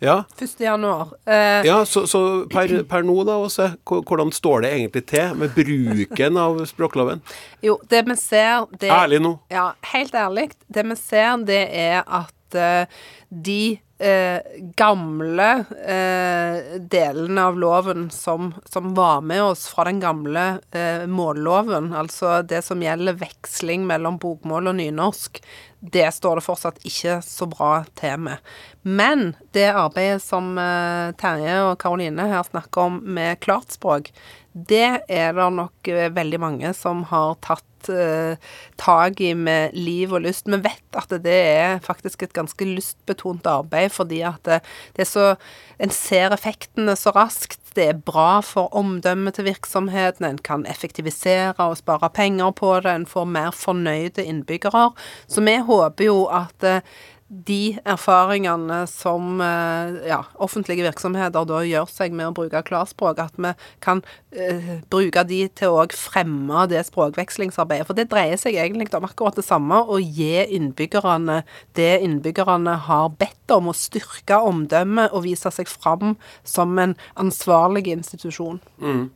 Ja. 0.00 0.10
Ja, 0.10 0.24
1. 0.38 0.60
januar. 0.60 1.08
Eh, 1.24 1.66
ja 1.66 1.84
så, 1.84 2.06
så 2.06 2.46
per, 2.50 2.72
per 2.88 3.04
nå, 3.04 3.18
da, 3.28 3.36
Åse, 3.44 3.66
hvordan 3.84 4.32
står 4.32 4.64
det 4.64 4.72
egentlig 4.78 5.02
til 5.12 5.36
med 5.36 5.52
bruken 5.52 6.40
av 6.40 6.62
språkloven? 6.70 7.20
Jo, 7.60 7.76
det 7.92 8.06
vi 8.08 8.16
ser 8.16 8.64
det, 8.80 8.88
Ærlig 8.88 9.20
nå. 9.20 9.34
Ja, 9.52 9.70
helt 9.92 10.16
ærlig. 10.16 10.50
Det 10.72 10.86
vi 10.88 10.96
ser, 10.96 11.44
det 11.44 11.62
er 11.76 12.00
at 12.00 12.56
uh, 12.56 13.04
de 13.28 13.76
uh, 14.00 14.40
gamle 14.80 15.48
uh, 15.68 16.78
delene 16.80 17.46
av 17.52 17.60
loven 17.60 18.08
som, 18.14 18.54
som 18.72 18.94
var 18.96 19.20
med 19.20 19.44
oss 19.52 19.66
fra 19.68 19.84
den 19.90 20.00
gamle 20.00 20.46
eh, 20.72 21.04
målloven, 21.10 21.92
altså 21.92 22.40
det 22.42 22.64
som 22.64 22.80
gjelder 22.82 23.20
veksling 23.20 23.84
mellom 23.88 24.16
bokmål 24.22 24.72
og 24.72 24.80
nynorsk, 24.80 25.42
det 25.80 26.10
står 26.12 26.38
det 26.38 26.44
fortsatt 26.44 26.82
ikke 26.86 27.18
så 27.24 27.48
bra 27.48 27.70
til 27.98 28.20
med. 28.26 28.52
Men 28.84 29.32
det 29.56 29.70
arbeidet 29.72 30.20
som 30.24 30.52
eh, 30.60 31.12
Terje 31.20 31.56
og 31.64 31.78
Karoline 31.80 32.28
her 32.28 32.44
snakker 32.46 32.90
om 32.90 33.00
med 33.16 33.40
klartspråk, 33.44 34.12
det 34.52 35.00
er 35.08 35.34
det 35.36 35.48
nok 35.56 35.90
eh, 35.90 36.12
veldig 36.12 36.40
mange 36.42 36.72
som 36.76 37.04
har 37.08 37.38
tatt 37.44 37.88
eh, 37.92 38.36
tak 38.80 39.22
i 39.24 39.32
med 39.32 39.76
liv 39.76 40.12
og 40.12 40.26
lyst. 40.26 40.50
Vi 40.52 40.60
vet 40.60 41.00
at 41.00 41.16
det 41.24 41.38
er 41.48 41.80
faktisk 41.84 42.26
et 42.26 42.36
ganske 42.36 42.68
lystbetont 42.68 43.48
arbeid, 43.48 43.88
fordi 43.94 44.20
at 44.28 44.44
det 44.44 45.06
er 45.06 45.08
så 45.08 45.34
En 45.80 45.88
ser 45.88 46.28
effektene 46.34 46.92
så 46.92 47.08
raskt. 47.16 47.59
Det 47.76 47.86
er 47.88 48.00
bra 48.06 48.40
for 48.42 48.72
omdømmet 48.76 49.34
til 49.38 49.46
virksomheten. 49.46 50.26
En 50.26 50.38
kan 50.38 50.66
effektivisere 50.66 51.54
og 51.58 51.78
spare 51.78 52.10
penger 52.10 52.50
på 52.50 52.74
det. 52.80 52.94
En 52.94 53.06
får 53.06 53.24
mer 53.30 53.54
fornøyde 53.54 54.24
innbyggere. 54.24 54.90
Så 55.28 55.44
vi 55.46 55.56
håper 55.66 56.04
jo 56.04 56.24
at 56.24 56.66
eh, 56.66 56.82
de 57.30 57.78
erfaringene 57.86 58.80
som 58.90 59.38
eh, 59.40 60.08
ja, 60.10 60.24
offentlige 60.42 60.82
virksomheter 60.82 61.46
da 61.46 61.60
gjør 61.62 61.86
seg 61.86 62.14
med 62.16 62.26
å 62.26 62.34
bruke 62.34 62.62
klarspråk, 62.66 63.20
at 63.22 63.36
vi 63.38 63.52
kan 63.84 64.02
uh, 64.34 64.70
bruke 64.90 65.22
de 65.28 65.44
til 65.54 65.76
å 65.78 65.84
fremme 65.94 66.64
det 66.72 66.82
språkvekslingsarbeidet. 66.88 67.86
For 67.86 67.98
det 67.98 68.08
dreier 68.10 68.40
seg 68.40 68.58
egentlig 68.58 68.90
om 68.98 69.06
akkurat 69.06 69.38
det 69.38 69.46
samme, 69.46 69.78
å 69.78 70.00
gi 70.02 70.42
innbyggerne 70.58 71.44
det 71.78 71.92
innbyggerne 72.02 72.74
har 72.88 73.14
bedt 73.20 73.54
om, 73.54 73.70
å 73.70 73.78
styrke 73.78 74.42
omdømmet 74.50 75.14
og 75.14 75.28
vise 75.28 75.54
seg 75.54 75.70
fram 75.70 76.16
som 76.42 76.74
en 76.82 76.96
ansvarlig 77.14 77.86
institusjon. 77.94 78.58
Mm. 78.82 79.06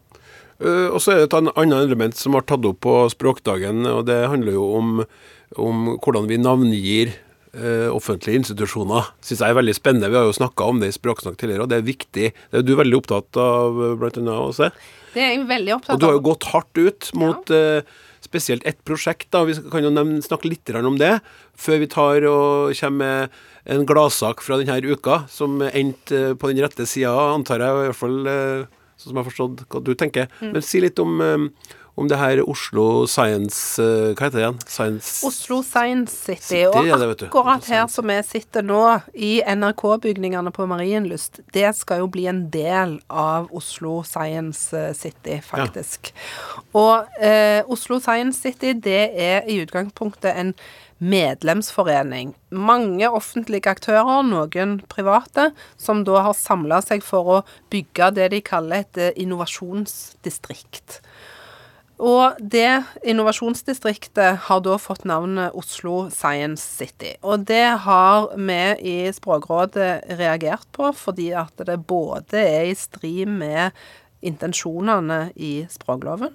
Uh, 0.63 0.87
og 0.95 1.01
så 1.03 1.17
er 1.17 1.25
det 1.25 1.33
et 1.33 1.39
annet 1.51 1.81
element 1.83 2.15
som 2.15 2.39
har 2.39 2.47
tatt 2.47 2.63
opp 2.71 2.85
på 2.87 2.97
språkdagen, 3.11 3.83
og 3.91 4.07
det 4.07 4.23
handler 4.31 4.55
jo 4.55 4.71
om, 4.79 4.99
om 5.59 5.95
hvordan 5.99 6.31
vi 6.31 6.39
navngir 6.39 7.17
uh, 7.57 7.91
offentlige 7.95 8.41
institusjoner. 8.43 9.11
Syns 9.25 9.43
jeg 9.43 9.55
er 9.55 9.59
veldig 9.59 9.75
spennende. 9.77 10.11
Vi 10.13 10.19
har 10.21 10.29
jo 10.29 10.37
snakka 10.37 10.69
om 10.71 10.83
det 10.83 10.91
i 10.93 10.97
Språksnakk 10.97 11.39
tidligere, 11.41 11.67
og 11.67 11.73
det 11.73 11.81
er 11.81 11.87
viktig. 11.87 12.33
Det 12.35 12.61
er 12.61 12.67
du 12.67 12.75
veldig 12.79 12.99
opptatt 13.01 13.41
av, 13.41 13.81
blant 14.01 14.21
annet, 14.21 14.35
også? 14.35 14.71
Det 15.15 15.23
er 15.23 15.35
jeg 15.35 15.47
veldig 15.51 15.77
opptatt 15.79 15.95
av. 15.95 15.97
Og 15.97 16.03
du 16.03 16.09
har 16.09 16.19
jo 16.19 16.27
gått 16.31 16.49
hardt 16.53 16.83
ut 16.83 17.11
mot 17.21 17.55
ja. 17.55 17.81
uh, 17.81 18.05
spesielt 18.25 18.67
ett 18.67 18.81
prosjekt. 18.89 19.29
da, 19.35 19.45
Vi 19.49 19.57
kan 19.73 19.87
jo 19.87 19.95
nevne, 19.95 20.23
snakke 20.25 20.51
litt 20.51 20.75
om 20.81 21.01
det, 21.01 21.19
før 21.55 21.83
vi 21.83 21.91
tar 21.93 22.29
og 22.31 22.77
kommer 22.79 23.29
med 23.29 23.75
en 23.75 23.87
gladsak 23.89 24.43
fra 24.45 24.59
denne 24.61 24.81
uka, 24.85 25.25
som 25.33 25.63
endte 25.65 26.35
på 26.37 26.51
den 26.51 26.65
rette 26.65 26.85
sida, 26.89 27.15
antar 27.33 27.63
jeg. 27.65 27.85
i 27.85 27.91
hvert 27.91 28.01
fall 28.01 28.25
sånn 28.97 29.11
som 29.11 29.19
jeg 29.19 29.23
har 29.25 29.31
forstått 29.31 29.65
hva 29.73 29.83
du 29.85 29.95
tenker. 29.99 30.29
Mm. 30.41 30.53
Men 30.55 30.65
si 30.65 30.83
litt 30.83 31.01
om, 31.03 31.21
eh, 31.21 31.75
om 31.95 32.09
det 32.11 32.19
her 32.19 32.41
Oslo 32.43 33.07
Science 33.07 33.83
eh, 33.83 34.13
Hva 34.15 34.27
heter 34.27 34.39
det 34.39 34.43
igjen? 34.43 34.61
Science 34.67 35.27
Oslo 35.27 35.61
Science 35.63 36.15
City. 36.15 36.43
City 36.43 36.63
og 36.67 36.89
ja, 36.89 36.99
akkurat 36.99 37.69
her 37.71 37.87
som 37.93 38.11
vi 38.11 38.19
sitter 38.27 38.67
nå, 38.67 38.83
i 39.15 39.37
NRK-bygningene 39.47 40.53
på 40.55 40.67
Marienlyst, 40.71 41.43
det 41.55 41.71
skal 41.79 42.03
jo 42.03 42.11
bli 42.11 42.27
en 42.31 42.47
del 42.55 42.99
av 43.09 43.51
Oslo 43.55 44.01
Science 44.07 44.75
eh, 44.77 44.91
City, 44.99 45.39
faktisk. 45.45 46.11
Ja. 46.11 46.65
Og 46.75 47.21
eh, 47.23 47.61
Oslo 47.71 48.01
Science 48.03 48.43
City, 48.43 48.75
det 48.75 49.05
er 49.15 49.47
i 49.47 49.61
utgangspunktet 49.63 50.35
en 50.35 50.55
medlemsforening. 51.05 52.33
Mange 52.55 53.09
offentlige 53.11 53.71
aktører, 53.71 54.23
noen 54.27 54.79
private, 54.91 55.51
som 55.81 56.05
da 56.07 56.23
har 56.29 56.39
samla 56.39 56.81
seg 56.85 57.05
for 57.05 57.31
å 57.31 57.41
bygge 57.73 58.13
det 58.19 58.31
de 58.35 58.41
kaller 58.45 58.85
et 58.85 59.01
eh, 59.01 59.15
innovasjonsdistrikt. 59.25 61.01
Og 62.03 62.39
det 62.41 62.83
innovasjonsdistriktet 63.07 64.47
har 64.49 64.63
da 64.65 64.79
fått 64.83 65.05
navnet 65.07 65.55
Oslo 65.55 66.09
Science 66.11 66.65
City. 66.65 67.13
Og 67.23 67.47
det 67.47 67.67
har 67.87 68.33
vi 68.35 68.63
i 68.83 68.97
Språkrådet 69.15 70.19
reagert 70.19 70.67
på, 70.75 70.91
fordi 70.91 71.31
at 71.39 71.55
det 71.67 71.79
både 71.87 72.41
er 72.41 72.73
i 72.73 72.75
strid 72.79 73.31
med 73.31 73.71
intensjonene 74.25 75.29
i 75.37 75.67
språkloven, 75.71 76.35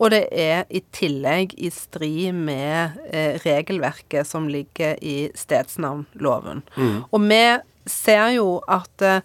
og 0.00 0.14
det 0.14 0.22
er 0.32 0.64
i 0.72 0.80
tillegg 0.96 1.52
i 1.60 1.68
strid 1.74 2.32
med 2.32 2.96
eh, 3.12 3.36
regelverket 3.44 4.24
som 4.26 4.48
ligger 4.48 4.96
i 5.04 5.28
stedsnavnloven. 5.36 6.62
Mm. 6.76 7.02
Og 7.12 7.26
vi 7.28 7.42
ser 7.84 8.30
jo 8.38 8.46
at 8.64 9.04
eh, 9.04 9.20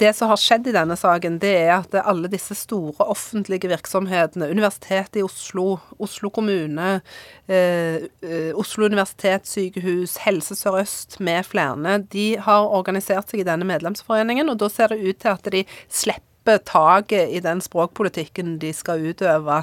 det 0.00 0.12
som 0.16 0.30
har 0.30 0.40
skjedd 0.40 0.70
i 0.70 0.74
denne 0.74 0.96
saken, 0.96 1.38
det 1.42 1.52
er 1.66 1.74
at 1.74 1.94
alle 2.00 2.30
disse 2.32 2.56
store 2.56 3.04
offentlige 3.12 3.68
virksomhetene, 3.70 4.48
Universitetet 4.50 5.20
i 5.20 5.24
Oslo, 5.24 5.78
Oslo 6.00 6.30
kommune, 6.32 7.00
eh, 7.48 8.08
eh 8.24 8.50
Oslo 8.56 8.88
universitetssykehus, 8.88 10.16
Helse 10.24 10.56
Sør-Øst 10.56 11.20
med 11.20 11.46
flere, 11.46 11.98
de 12.12 12.26
har 12.40 12.72
organisert 12.72 13.30
seg 13.30 13.44
i 13.44 13.48
denne 13.48 13.68
medlemsforeningen, 13.68 14.48
og 14.48 14.58
da 14.58 14.68
ser 14.72 14.94
det 14.94 15.02
ut 15.04 15.20
til 15.20 15.34
at 15.34 15.52
de 15.52 15.64
slipper 15.88 16.62
taket 16.64 17.30
i 17.36 17.40
den 17.44 17.60
språkpolitikken 17.60 18.58
de 18.58 18.72
skal 18.72 19.04
utøve 19.12 19.62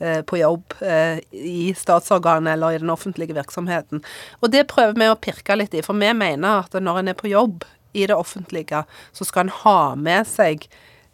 eh, 0.00 0.22
på 0.22 0.42
jobb 0.42 0.74
eh, 0.82 1.22
i 1.32 1.72
statsorganet 1.78 2.56
eller 2.56 2.74
i 2.74 2.82
den 2.82 2.90
offentlige 2.90 3.36
virksomheten. 3.38 4.02
Og 4.42 4.50
det 4.52 4.66
prøver 4.68 4.98
vi 4.98 5.08
å 5.08 5.18
pirke 5.18 5.56
litt 5.56 5.74
i, 5.74 5.82
for 5.86 5.94
vi 5.94 6.12
mener 6.12 6.64
at 6.64 6.74
når 6.74 7.02
en 7.02 7.12
er 7.14 7.18
på 7.18 7.30
jobb 7.30 7.64
i 7.98 8.06
det 8.10 8.16
offentlige, 8.16 8.84
så 9.12 9.26
skal 9.26 9.46
en 9.46 9.56
ha 9.64 9.80
med 9.98 10.28
seg 10.30 10.68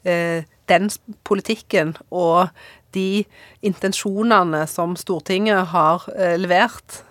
eh, 0.05 0.45
den 0.71 0.89
politikken 1.29 1.97
og 2.11 2.53
de 2.95 3.25
intensjonene 3.67 4.63
som 4.71 4.95
Stortinget 4.97 5.73
har 5.73 6.05
levert, 6.39 7.03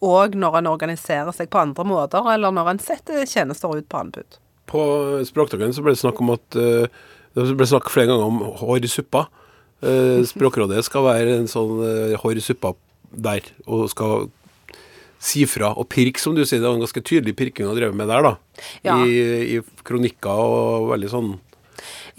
og 0.00 0.36
når 0.38 0.60
en 0.60 0.70
organiserer 0.70 1.34
seg 1.34 1.50
på 1.52 1.60
andre 1.60 1.84
måter, 1.86 2.26
eller 2.32 2.54
når 2.54 2.72
en 2.72 2.82
setter 2.82 3.26
tjenester 3.26 3.74
ut 3.74 3.88
på 3.90 4.00
anbud. 4.00 4.38
På 4.68 4.82
Språkdagen 5.26 5.72
så 5.74 5.82
ble 5.84 5.94
det 5.96 6.02
snakk 6.02 6.20
om 6.22 6.34
at 6.34 6.58
eh, 6.58 6.90
det 7.36 7.56
ble 7.56 7.68
snakket 7.68 7.94
flere 7.94 8.10
ganger 8.10 8.28
om 8.28 8.42
hår 8.60 8.84
i 8.84 8.90
suppa. 8.92 9.26
Eh, 9.80 10.20
Språkrådet 10.28 10.84
skal 10.86 11.06
være 11.06 11.38
en 11.38 11.50
sånn 11.50 11.80
eh, 11.86 12.16
hår 12.20 12.40
i 12.40 12.44
suppa 12.44 12.74
der, 13.08 13.46
og 13.66 13.88
skal 13.88 14.28
si 15.18 15.44
fra 15.50 15.72
og 15.74 15.88
pirke, 15.92 16.20
som 16.22 16.36
du 16.36 16.44
sier. 16.44 16.62
Det 16.62 16.68
var 16.68 16.78
en 16.78 16.86
ganske 16.86 17.04
tydelig 17.04 17.36
pirking 17.38 17.68
å 17.68 17.76
dreve 17.76 17.96
med 17.96 18.10
der, 18.10 18.24
da. 18.24 18.64
Ja. 18.86 18.96
I, 19.02 19.58
I, 19.58 19.84
kronikker 19.86 20.42
og 20.44 20.90
veldig 20.92 21.12
sånn 21.12 21.36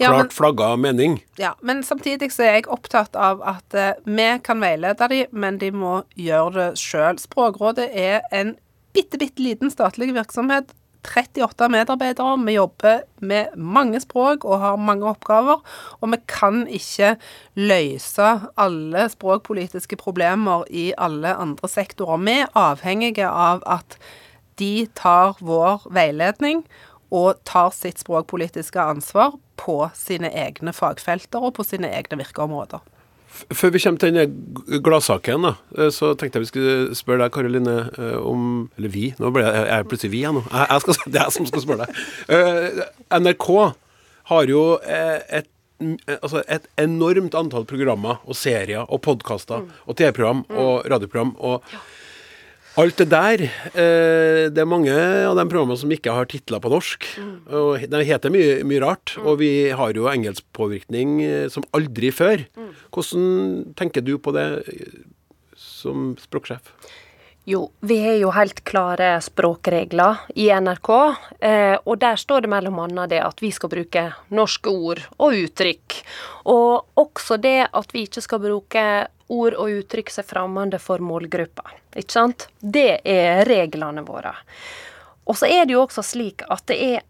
ja, 0.00 0.10
men, 0.16 0.30
flagga 0.32 0.70
mening. 0.80 1.18
Ja, 1.40 1.52
men 1.60 1.82
samtidig 1.84 2.30
så 2.32 2.46
er 2.46 2.58
jeg 2.58 2.70
opptatt 2.72 3.16
av 3.16 3.42
at 3.44 3.76
uh, 3.76 3.92
vi 4.08 4.30
kan 4.44 4.62
veilede 4.62 5.08
dem, 5.12 5.28
men 5.36 5.60
de 5.60 5.68
må 5.76 6.00
gjøre 6.16 6.54
det 6.56 6.68
sjøl. 6.80 7.20
Språkrådet 7.20 7.90
er 7.92 8.24
en 8.32 8.54
bitte, 8.96 9.20
bitte 9.20 9.42
liten 9.44 9.72
statlig 9.72 10.14
virksomhet 10.16 10.72
38 11.06 11.68
medarbeidere. 11.72 12.36
Vi 12.46 12.56
jobber 12.56 13.02
med 13.20 13.56
mange 13.56 14.00
språk 14.00 14.44
og 14.44 14.60
har 14.60 14.76
mange 14.80 15.08
oppgaver. 15.08 15.62
Og 16.00 16.12
vi 16.12 16.20
kan 16.30 16.66
ikke 16.68 17.14
løse 17.56 18.30
alle 18.60 19.06
språkpolitiske 19.12 19.98
problemer 20.00 20.64
i 20.70 20.90
alle 20.98 21.34
andre 21.34 21.68
sektorer. 21.68 22.20
Vi 22.24 22.36
er 22.44 22.54
avhengige 22.54 23.28
av 23.28 23.64
at 23.66 23.98
de 24.60 24.86
tar 24.94 25.40
vår 25.40 25.86
veiledning 25.90 26.64
og 27.10 27.40
tar 27.48 27.72
sitt 27.74 27.98
språkpolitiske 28.02 28.80
ansvar 28.80 29.34
på 29.60 29.82
sine 29.98 30.30
egne 30.30 30.72
fagfelter 30.76 31.42
og 31.42 31.56
på 31.58 31.66
sine 31.66 31.90
egne 31.90 32.20
virkeområder. 32.20 32.84
Før 33.30 33.72
vi 33.74 33.80
kommer 33.82 34.02
til 34.02 34.14
denne 34.14 34.80
gladsaken, 34.84 35.46
eh, 35.78 35.90
så 35.94 36.12
tenkte 36.18 36.38
jeg 36.38 36.46
vi 36.46 36.50
skulle 36.50 36.98
spørre 36.98 37.24
deg, 37.24 37.34
Karoline, 37.34 37.76
eh, 37.96 38.18
om 38.18 38.70
Eller 38.78 38.92
vi. 38.92 39.06
Nå 39.18 39.30
ble 39.34 39.44
jeg, 39.46 39.68
jeg 39.70 39.88
plutselig 39.90 40.12
vi, 40.12 40.24
jeg 40.24 40.36
nå. 40.36 40.42
Jeg 40.50 40.84
skal, 40.84 40.98
det 41.12 41.20
er 41.20 41.24
jeg 41.28 41.36
som 41.38 41.48
skal 41.50 41.64
spørre 41.64 41.86
deg. 41.86 42.02
Uh, 42.28 42.82
NRK 43.20 43.48
har 44.30 44.50
jo 44.50 44.64
et, 44.84 45.48
altså 46.20 46.44
et 46.46 46.68
enormt 46.78 47.34
antall 47.38 47.64
programmer 47.66 48.20
og 48.26 48.38
serier 48.38 48.84
og 48.84 49.00
podkaster 49.06 49.64
mm. 49.64 49.72
og 49.86 49.98
TV-program 49.98 50.44
mm. 50.44 50.60
og 50.62 50.90
radioprogram. 50.92 51.34
og 51.38 51.64
Alt 52.78 53.00
det 53.00 53.08
der 53.10 53.42
eh, 53.42 54.46
Det 54.52 54.60
er 54.62 54.68
mange 54.68 54.94
av 54.94 55.34
de 55.38 55.44
programmene 55.50 55.78
som 55.80 55.90
ikke 55.90 56.14
har 56.14 56.28
titler 56.30 56.62
på 56.62 56.70
norsk. 56.70 57.06
Mm. 57.18 57.34
og 57.50 57.86
De 57.90 58.02
heter 58.06 58.32
mye, 58.32 58.60
mye 58.66 58.82
rart. 58.84 59.16
Mm. 59.16 59.26
Og 59.26 59.40
vi 59.42 59.52
har 59.74 59.94
jo 59.96 60.10
engelskpåvirkning 60.12 61.16
eh, 61.26 61.46
som 61.50 61.66
aldri 61.76 62.12
før. 62.14 62.46
Mm. 62.54 62.72
Hvordan 62.94 63.26
tenker 63.80 64.06
du 64.06 64.16
på 64.22 64.34
det 64.36 64.46
eh, 64.70 65.00
som 65.58 66.12
språksjef? 66.20 66.74
Jo, 67.44 67.70
vi 67.80 67.96
har 68.04 68.18
jo 68.20 68.30
helt 68.36 68.60
klare 68.64 69.14
språkregler 69.24 70.26
i 70.36 70.50
NRK. 70.52 70.90
Eh, 71.40 71.76
og 71.84 71.96
der 71.98 72.18
står 72.20 72.44
det 72.44 72.50
bl.a. 72.52 73.06
det 73.08 73.20
at 73.24 73.40
vi 73.42 73.50
skal 73.52 73.72
bruke 73.72 74.02
norske 74.28 74.70
ord 74.70 75.00
og 75.16 75.38
uttrykk. 75.38 75.96
Og 76.52 77.00
også 77.00 77.40
det 77.40 77.70
at 77.72 77.94
vi 77.96 78.04
ikke 78.04 78.22
skal 78.24 78.42
bruke 78.44 78.84
ord 79.30 79.56
og 79.56 79.80
uttrykk 79.80 80.12
som 80.12 80.24
er 80.24 80.28
fremmede 80.28 80.82
for 80.82 81.00
målgruppa. 81.00 81.64
Ikke 81.96 82.12
sant? 82.12 82.48
Det 82.60 83.00
er 83.08 83.46
reglene 83.48 84.04
våre. 84.04 84.34
Og 85.24 85.38
så 85.38 85.48
er 85.48 85.64
det 85.64 85.78
jo 85.78 85.86
også 85.86 86.04
slik 86.04 86.44
at 86.50 86.66
det 86.68 86.78
er 86.90 87.02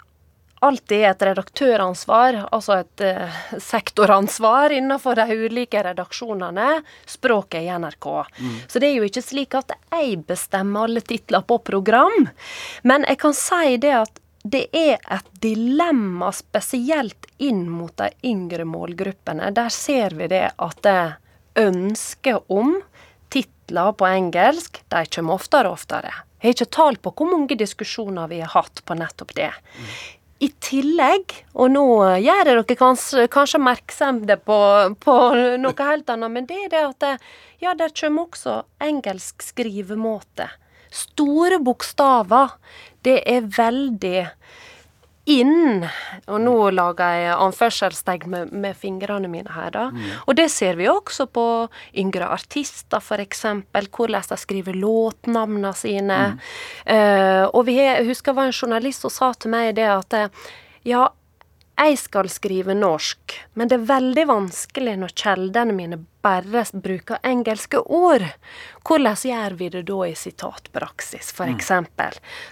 alltid 0.61 1.05
et 1.09 1.23
redaktøransvar, 1.23 2.39
altså 2.53 2.81
et 2.83 3.05
eh, 3.05 3.39
sektoransvar 3.59 4.75
innenfor 4.77 5.17
de 5.17 5.37
ulike 5.47 5.83
redaksjonene, 5.85 6.83
språket 7.09 7.65
i 7.65 7.71
NRK. 7.73 8.09
Mm. 8.39 8.57
Så 8.69 8.83
det 8.83 8.91
er 8.91 8.99
jo 8.99 9.09
ikke 9.09 9.25
slik 9.25 9.57
at 9.57 9.73
jeg 9.93 10.21
bestemmer 10.29 10.89
alle 10.89 11.01
titler 11.01 11.47
på 11.49 11.59
program. 11.65 12.29
Men 12.83 13.09
jeg 13.09 13.23
kan 13.25 13.37
si 13.37 13.79
det 13.81 13.95
at 14.03 14.21
det 14.43 14.67
er 14.73 15.01
et 15.13 15.33
dilemma 15.41 16.31
spesielt 16.33 17.27
inn 17.41 17.67
mot 17.69 17.93
de 18.01 18.09
yngre 18.25 18.65
målgruppene. 18.69 19.51
Der 19.57 19.69
ser 19.73 20.17
vi 20.17 20.31
det 20.33 20.47
at 20.57 20.85
det, 20.87 21.03
ønsket 21.59 22.47
om 22.49 22.77
titler 23.29 23.93
på 23.93 24.07
engelsk, 24.07 24.83
de 24.89 25.05
kommer 25.13 25.35
oftere 25.35 25.69
og 25.69 25.81
oftere. 25.81 26.13
Jeg 26.41 26.47
har 26.47 26.57
ikke 26.57 26.73
tall 26.73 26.97
på 26.97 27.13
hvor 27.19 27.29
mange 27.29 27.57
diskusjoner 27.59 28.31
vi 28.31 28.39
har 28.41 28.53
hatt 28.55 28.81
på 28.87 28.97
nettopp 28.97 29.35
det. 29.37 29.51
I 30.41 30.49
tillegg, 30.65 31.35
og 31.53 31.69
nå 31.75 31.85
gjør 32.25 32.49
dere 32.49 32.77
kanskje, 32.79 33.27
kanskje 33.33 33.59
oppmerksomme 33.61 34.39
på, 34.41 34.59
på, 35.05 35.17
noe 35.61 35.89
helt 35.91 36.13
annet, 36.15 36.33
men 36.33 36.49
det 36.49 36.63
er 36.65 36.73
det 36.73 36.81
at 36.87 37.05
det, 37.05 37.13
ja, 37.61 37.75
der 37.77 37.93
kommer 37.93 38.25
også 38.25 38.63
engelsk 38.81 39.45
skrivemåte. 39.45 40.49
Store 40.91 41.61
bokstaver, 41.63 42.57
det 43.05 43.21
er 43.29 43.53
veldig 43.53 44.31
inn 45.31 45.85
Og 46.31 46.39
nå 46.43 46.55
lager 46.75 47.17
jeg 47.17 47.37
anførselstegn 47.37 48.31
med, 48.33 48.53
med 48.53 48.79
fingrene 48.79 49.31
mine 49.31 49.53
her, 49.55 49.71
da. 49.75 49.85
Og 50.27 50.37
det 50.39 50.49
ser 50.53 50.79
vi 50.79 50.89
også 50.91 51.27
på 51.31 51.45
yngre 51.99 52.29
artister, 52.31 53.03
f.eks. 53.03 53.45
Hvordan 53.71 54.29
de 54.31 54.39
skriver 54.41 54.77
låtnavnene 54.79 55.73
sine. 55.77 56.19
Eh, 56.85 57.45
og 57.47 57.65
vi 57.69 57.79
jeg 57.81 58.07
husker 58.09 58.31
det 58.31 58.39
var 58.39 58.51
en 58.51 58.55
journalist 58.55 59.07
som 59.07 59.13
sa 59.15 59.33
til 59.35 59.51
meg 59.55 59.75
det 59.79 59.89
at 59.91 60.19
ja, 60.87 61.09
jeg 61.81 61.97
skal 61.99 62.29
skrive 62.29 62.75
norsk, 62.77 63.35
men 63.57 63.71
det 63.71 63.79
er 63.79 63.89
veldig 63.89 64.25
vanskelig 64.29 64.97
når 65.01 65.15
kjeldene 65.17 65.73
mine 65.73 65.99
bare 66.21 66.65
bruker 66.85 67.23
engelske 67.25 67.81
ord. 67.81 68.27
Hvordan 68.85 69.17
gjør 69.25 69.57
vi 69.57 69.69
det 69.73 69.87
da 69.89 70.01
i 70.05 70.15
sitatpraksis, 70.19 71.33
f.eks.? 71.33 71.73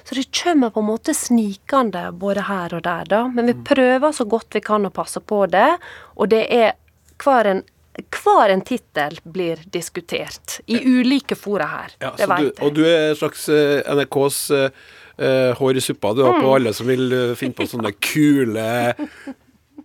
Så 0.04 0.16
det 0.16 0.28
kommer 0.32 0.72
på 0.72 0.80
en 0.80 0.88
måte 0.88 1.14
snikende 1.14 2.06
både 2.12 2.46
her 2.48 2.78
og 2.78 2.84
der, 2.88 3.04
da. 3.04 3.26
Men 3.28 3.50
vi 3.50 3.58
prøver 3.68 4.16
så 4.16 4.24
godt 4.24 4.56
vi 4.56 4.64
kan 4.64 4.88
å 4.88 4.94
passe 4.94 5.20
på 5.20 5.44
det, 5.52 5.74
og 6.16 6.32
det 6.32 6.46
er 6.48 6.72
hver 7.20 7.52
en 7.52 7.66
hver 7.98 8.52
en 8.54 8.62
tittel 8.62 9.18
blir 9.24 9.56
diskutert 9.74 10.60
i 10.66 10.78
ulike 10.86 11.34
fora 11.38 11.66
her. 11.66 11.96
Ja, 12.00 12.12
det 12.16 12.26
så 12.26 12.30
vet 12.34 12.46
jeg. 12.46 12.62
og 12.68 12.74
du 12.78 12.84
er 12.86 13.08
en 13.10 13.18
slags 13.18 13.48
eh, 13.48 13.82
NRKs 13.94 14.38
eh, 14.54 14.70
eh, 15.18 15.50
hår 15.58 15.76
i 15.76 15.84
suppa. 15.88 16.14
Du 16.14 16.22
har 16.24 16.38
Mm. 16.38 16.42
på 16.46 16.54
alle 16.54 16.72
som 16.74 16.86
vil 16.86 17.12
eh, 17.12 17.34
finne 17.34 17.54
på 17.58 17.66
sånne 17.66 17.92
kule 18.12 18.68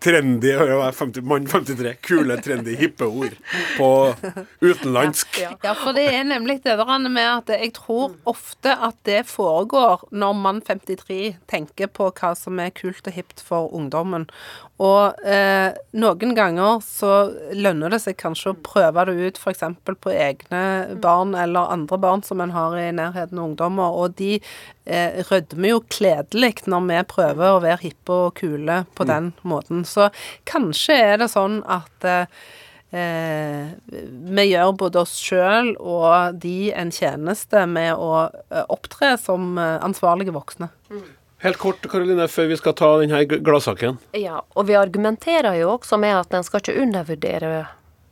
Trendy 0.03 0.49
hører 0.57 0.71
jeg 0.87 0.95
50, 0.97 1.23
mann 1.29 1.45
53. 1.47 1.91
Kule, 2.03 2.35
trendy, 2.43 2.73
hippe 2.75 3.05
ord 3.07 3.35
på 3.77 3.89
utenlandsk. 4.65 5.37
Ja, 5.63 5.73
for 5.77 5.93
det 5.95 6.07
er 6.11 6.25
nemlig 6.27 6.57
det 6.65 6.75
der 6.79 6.97
med 7.07 7.23
at 7.29 7.51
jeg 7.53 7.71
tror 7.77 8.15
ofte 8.27 8.73
at 8.73 8.97
det 9.07 9.21
foregår 9.29 10.03
når 10.11 10.33
mann 10.41 10.59
53 10.65 11.35
tenker 11.47 11.87
på 11.93 12.09
hva 12.19 12.33
som 12.35 12.59
er 12.59 12.73
kult 12.75 13.05
og 13.07 13.15
hipt 13.15 13.39
for 13.45 13.69
ungdommen. 13.77 14.25
Og 14.83 15.25
eh, 15.27 15.75
noen 15.95 16.33
ganger 16.37 16.81
så 16.83 17.11
lønner 17.55 17.93
det 17.93 18.01
seg 18.03 18.17
kanskje 18.19 18.51
å 18.51 18.59
prøve 18.65 19.05
det 19.07 19.15
ut 19.19 19.39
f.eks. 19.39 19.63
på 19.87 20.11
egne 20.11 20.63
barn 21.03 21.35
eller 21.39 21.71
andre 21.75 21.99
barn 22.01 22.25
som 22.25 22.43
en 22.43 22.55
har 22.55 22.75
i 22.79 22.89
nærheten 22.95 23.39
av 23.39 23.51
ungdommer, 23.51 23.95
og 23.95 24.17
de 24.19 24.33
eh, 24.39 25.21
rødmer 25.29 25.75
jo 25.75 25.85
kledelig 25.93 26.65
når 26.67 26.89
vi 26.89 26.99
prøver 27.13 27.53
å 27.53 27.63
være 27.63 27.85
hippe 27.85 28.19
og 28.27 28.35
kule 28.41 28.83
på 28.97 29.07
den 29.07 29.31
måten. 29.47 29.85
Så 29.87 30.09
kanskje 30.49 30.99
er 31.13 31.23
det 31.23 31.31
sånn 31.31 31.61
at 31.71 32.09
eh, 32.09 32.27
Eh, 32.93 33.69
vi 34.35 34.43
gjør 34.51 34.75
både 34.77 35.01
oss 35.01 35.15
sjøl 35.17 35.71
og 35.81 36.35
de 36.43 36.69
en 36.77 36.91
tjeneste 36.93 37.63
med 37.65 37.95
å 37.97 38.27
eh, 38.29 38.65
opptre 38.69 39.15
som 39.17 39.57
eh, 39.57 39.79
ansvarlige 39.81 40.35
voksne. 40.35 40.69
Helt 41.43 41.59
kort, 41.59 41.83
Karoline, 41.91 42.29
før 42.31 42.47
vi 42.53 42.55
skal 42.55 42.75
ta 42.79 42.89
denne 43.01 43.23
gladsaken. 43.27 43.97
Ja, 44.15 44.39
og 44.55 44.67
vi 44.69 44.77
argumenterer 44.79 45.57
jo 45.59 45.73
også 45.75 45.99
med 45.99 46.15
at 46.15 46.35
en 46.37 46.45
skal 46.47 46.63
ikke 46.63 46.77
undervurdere 46.85 47.65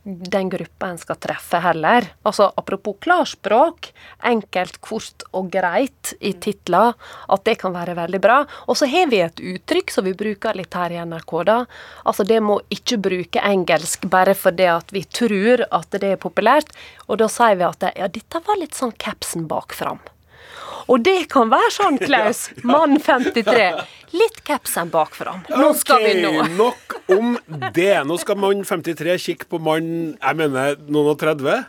den 0.04 0.50
gruppa 0.50 0.88
en 0.90 0.98
skal 0.98 1.16
treffe 1.22 1.60
heller. 1.62 2.08
Altså 2.26 2.50
apropos 2.58 2.98
klarspråk, 3.06 3.92
enkelt, 4.26 4.80
kort 4.82 5.26
og 5.32 5.52
greit 5.54 6.14
i 6.20 6.34
titler, 6.34 6.96
at 7.30 7.44
det 7.46 7.60
kan 7.62 7.76
være 7.76 7.96
veldig 8.00 8.22
bra. 8.22 8.40
Og 8.68 8.80
så 8.80 8.90
har 8.90 9.12
vi 9.12 9.22
et 9.22 9.44
uttrykk 9.54 9.94
som 9.94 10.08
vi 10.10 10.16
bruker 10.18 10.58
litt 10.58 10.74
her 10.74 10.96
i 10.96 11.02
NRK, 11.06 11.36
da. 11.48 11.60
Altså 12.04 12.26
det 12.28 12.42
må 12.44 12.60
ikke 12.74 12.98
bruke 13.02 13.44
engelsk 13.46 14.10
bare 14.10 14.36
fordi 14.38 14.68
at 14.74 14.92
vi 14.92 15.06
tror 15.06 15.68
at 15.70 16.02
det 16.02 16.16
er 16.16 16.24
populært. 16.24 16.74
Og 17.08 17.22
da 17.22 17.30
sier 17.30 17.60
vi 17.62 17.70
at 17.70 17.94
ja, 17.96 18.10
dette 18.10 18.44
var 18.48 18.60
litt 18.60 18.78
sånn 18.78 18.96
capsen 18.98 19.46
bak 19.52 19.78
fram. 19.78 20.02
Og 20.92 21.02
det 21.06 21.26
kan 21.32 21.52
være 21.52 21.74
sånn, 21.74 22.00
Klaus, 22.08 22.48
mann 22.68 22.98
53. 23.02 23.68
Litt 24.12 24.42
capsen 24.48 24.90
bak 24.92 25.14
fram. 25.16 25.44
Nå 25.50 25.72
skal 25.80 26.04
vi 26.04 26.16
nå. 26.20 26.32
Ok, 26.42 26.56
Nok 26.58 26.98
om 27.16 27.36
det. 27.76 27.94
Nå 28.08 28.18
skal 28.20 28.40
mann 28.42 28.66
53 28.68 29.20
kikke 29.28 29.52
på 29.52 29.62
mann 29.64 29.92
jeg 30.18 30.42
mener 30.42 30.82
noen 30.90 31.14
og 31.14 31.22
30. 31.22 31.62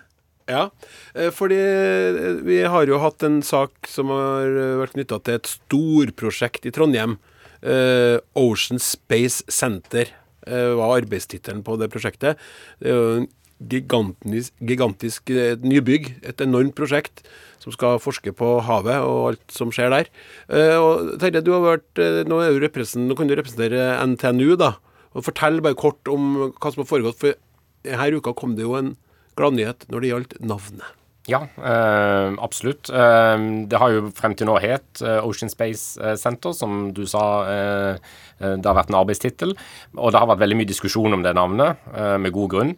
Ja, 0.51 0.71
eh, 1.15 1.31
fordi 1.31 1.59
eh, 1.59 2.41
vi 2.43 2.63
har 2.67 2.89
jo 2.91 2.99
hatt 3.03 3.23
en 3.27 3.41
sak 3.47 3.87
som 3.91 4.11
har 4.11 4.49
eh, 4.49 4.79
vært 4.81 4.97
knytta 4.97 5.21
til 5.23 5.39
et 5.39 5.51
storprosjekt 5.51 6.67
i 6.67 6.75
Trondheim. 6.75 7.21
Ocean 7.63 8.81
Space 8.83 9.45
Center 9.47 10.09
var 10.43 10.97
arbeidstittelen 10.97 11.61
på 11.63 11.77
det 11.79 11.87
prosjektet. 11.93 12.41
Det 12.83 12.91
er 12.91 12.97
jo 12.97 13.13
en 13.21 13.29
gigantisk, 13.71 14.51
gigantisk 14.59 15.31
nybygg, 15.63 16.09
et 16.27 16.43
enormt 16.43 16.75
prosjekt 16.75 17.23
som 17.63 17.75
skal 17.75 18.01
forske 18.03 18.35
på 18.35 18.55
havet 18.67 19.05
og 19.07 19.33
alt 19.33 19.55
som 19.55 19.71
skjer 19.75 19.93
der. 19.95 20.11
Eh, 20.51 20.77
og 20.77 21.15
Terje, 21.23 21.45
du 21.45 21.53
har 21.55 21.63
vært, 21.65 21.91
eh, 22.03 22.23
nå, 22.27 22.41
er 22.43 22.59
du 22.59 22.99
nå 22.99 23.17
kan 23.19 23.31
du 23.31 23.37
representere 23.39 23.95
NTNU, 24.03 24.57
da. 24.59 24.75
Og 25.15 25.27
Fortell 25.27 25.61
bare 25.63 25.79
kort 25.79 26.09
om 26.11 26.51
hva 26.51 26.73
som 26.73 26.83
har 26.83 26.91
foregått. 26.91 27.21
For 27.21 27.39
denne 27.87 28.19
uka 28.19 28.35
kom 28.35 28.57
det 28.57 28.67
jo 28.67 28.75
en 28.79 28.97
gladnyhet 29.39 29.87
når 29.93 30.01
det 30.01 30.13
gjaldt 30.13 30.37
navnet. 30.41 31.02
Ja, 31.31 31.39
øh, 31.59 32.35
absolutt. 32.43 32.91
Eh, 32.91 33.39
det 33.71 33.79
har 33.79 33.91
jo 33.95 34.09
frem 34.11 34.35
til 34.35 34.49
nå 34.49 34.57
het 34.59 35.03
eh, 35.07 35.23
Ocean 35.23 35.51
Space 35.51 36.17
Center, 36.19 36.51
som 36.51 36.91
du 36.91 37.05
sa. 37.07 37.23
Eh, 37.47 38.13
det 38.43 38.67
har 38.67 38.75
vært 38.75 38.91
en 38.91 38.99
arbeidstittel. 38.99 39.53
Og 39.95 40.11
det 40.11 40.19
har 40.19 40.27
vært 40.27 40.41
veldig 40.41 40.57
mye 40.59 40.67
diskusjon 40.67 41.15
om 41.15 41.21
det 41.23 41.31
navnet, 41.39 41.79
med 42.19 42.33
god 42.35 42.49
grunn. 42.51 42.73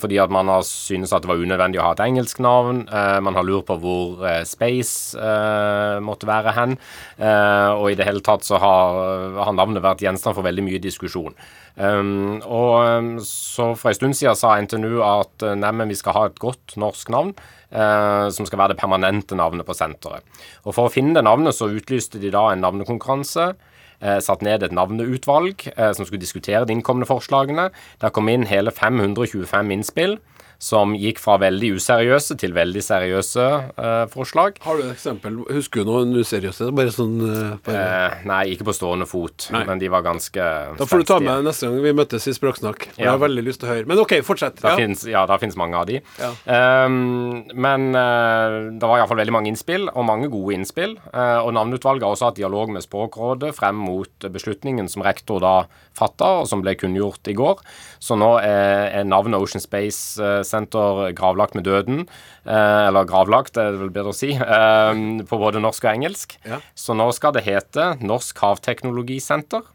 Fordi 0.00 0.16
at 0.16 0.30
man 0.32 0.48
har 0.48 0.62
synes 0.64 1.12
at 1.12 1.20
det 1.20 1.28
var 1.28 1.42
unødvendig 1.42 1.76
å 1.76 1.84
ha 1.84 1.90
et 1.92 2.00
engelsk 2.06 2.40
navn. 2.40 2.86
Man 3.20 3.36
har 3.36 3.44
lurt 3.44 3.66
på 3.68 3.76
hvor 3.82 4.22
Space 4.48 5.12
måtte 6.00 6.24
være 6.24 6.54
hen. 6.56 6.78
Og 7.20 7.90
i 7.90 7.98
det 8.00 8.06
hele 8.08 8.24
tatt 8.24 8.48
så 8.48 8.56
har, 8.62 9.52
navnet 9.52 9.84
vært 9.84 10.06
gjenstand 10.06 10.38
for 10.38 10.48
veldig 10.48 10.64
mye 10.64 10.80
diskusjon. 10.80 11.36
Og 11.76 13.20
så 13.28 13.68
For 13.76 13.92
en 13.92 14.00
stund 14.00 14.16
siden 14.16 14.40
sa 14.40 14.56
NTNU 14.56 15.02
at 15.04 15.44
neimen 15.52 15.92
vi 15.92 16.00
skal 16.00 16.16
ha 16.16 16.24
et 16.30 16.40
godt 16.40 16.78
norsk 16.80 17.12
navn. 17.12 17.36
Uh, 17.74 18.30
som 18.32 18.46
skal 18.48 18.62
være 18.62 18.74
det 18.74 18.80
permanente 18.80 19.36
navnet 19.38 19.66
på 19.66 19.76
senteret. 19.76 20.24
Og 20.64 20.72
For 20.72 20.88
å 20.88 20.94
finne 20.94 21.18
det 21.18 21.26
navnet 21.26 21.56
så 21.56 21.68
utlyste 21.72 22.22
de 22.22 22.32
da 22.34 22.48
en 22.52 22.64
navnekonkurranse. 22.64 23.52
Eh, 24.04 24.18
satt 24.20 24.42
ned 24.44 24.64
et 24.66 24.74
navneutvalg 24.74 25.62
eh, 25.70 25.92
som 25.96 26.04
skulle 26.04 26.20
diskutere 26.20 26.66
de 26.66 26.74
innkomne 26.74 27.06
forslagene. 27.08 27.70
Der 28.02 28.12
kom 28.12 28.28
inn 28.28 28.44
hele 28.50 28.74
525 28.74 29.70
innspill. 29.72 30.18
Som 30.64 30.94
gikk 30.96 31.18
fra 31.20 31.34
veldig 31.42 31.74
useriøse 31.76 32.38
til 32.40 32.54
veldig 32.56 32.80
seriøse 32.84 33.44
eh, 33.76 34.04
forslag. 34.12 34.56
Har 34.64 34.78
du 34.78 34.84
et 34.86 34.94
eksempel? 34.94 35.36
Husker 35.52 35.84
du 35.84 35.90
noen 35.90 36.14
useriøse? 36.16 36.70
Bare 36.78 36.92
sånn 36.94 37.18
eh, 37.26 37.50
bare. 37.66 37.82
Eh, 37.82 38.22
nei, 38.30 38.40
ikke 38.54 38.64
på 38.70 38.74
stående 38.78 39.04
fot, 39.10 39.50
Nei. 39.52 39.64
men 39.68 39.82
de 39.82 39.90
var 39.92 40.06
ganske 40.06 40.46
Da 40.78 40.86
får 40.88 41.02
du 41.02 41.08
ta 41.10 41.18
med 41.20 41.44
neste 41.44 41.68
gang 41.68 41.76
vi 41.84 41.92
møtes 41.98 42.28
i 42.30 42.34
Språksnakk. 42.36 42.86
Ja. 42.94 43.02
Jeg 43.04 43.10
har 43.12 43.20
veldig 43.26 43.44
lyst 43.44 43.60
til 43.60 43.68
å 43.68 43.74
høre. 43.74 43.86
Men 43.90 44.00
OK, 44.00 44.16
fortsett. 44.24 44.62
Da 44.62 44.72
Ja. 44.72 44.78
finnes, 44.80 45.04
ja, 45.10 45.26
det 45.28 45.40
finnes 45.42 45.58
mange 45.60 45.76
av 45.76 45.84
de. 45.90 46.00
Ja. 46.22 46.32
Ehm, 46.56 47.44
men 47.54 47.88
eh, 47.94 48.56
det 48.78 48.88
var 48.88 49.02
iallfall 49.02 49.20
veldig 49.20 49.34
mange 49.36 49.50
innspill, 49.52 49.88
og 49.92 50.06
mange 50.08 50.30
gode 50.32 50.56
innspill. 50.56 50.96
Eh, 51.12 51.38
og 51.44 51.52
navneutvalget 51.56 52.06
har 52.06 52.14
også 52.16 52.30
hatt 52.30 52.40
dialog 52.40 52.72
med 52.72 52.84
Språkrådet 52.86 53.52
frem 53.56 53.76
mot 53.84 54.28
beslutningen 54.32 54.88
som 54.88 55.04
rektor 55.04 55.42
da 55.44 55.54
fatta, 55.94 56.40
og 56.40 56.48
som 56.50 56.62
ble 56.64 56.74
kunngjort 56.80 57.28
i 57.30 57.36
går. 57.38 57.60
Så 58.02 58.16
nå 58.18 58.32
er, 58.40 58.90
er 59.00 59.04
navnet 59.08 59.40
Ocean 59.40 59.62
Space 59.62 60.16
eh, 60.22 60.40
Center 60.54 61.04
gravlagt 61.18 61.58
med 61.58 61.66
døden. 61.68 62.06
Eh, 62.46 62.80
eller 62.88 63.10
gravlagt, 63.10 63.58
er 63.58 63.74
det 63.74 63.82
vel 63.82 63.94
bedre 63.94 64.14
å 64.14 64.16
si. 64.16 64.32
eh, 64.38 65.04
på 65.28 65.42
både 65.42 65.62
norsk 65.62 65.84
og 65.84 65.92
engelsk. 65.96 66.38
Ja. 66.46 66.62
Så 66.78 66.96
nå 66.96 67.10
skal 67.16 67.36
det 67.36 67.46
hete 67.46 67.94
Norsk 68.04 68.38
havteknologisenter. 68.42 69.66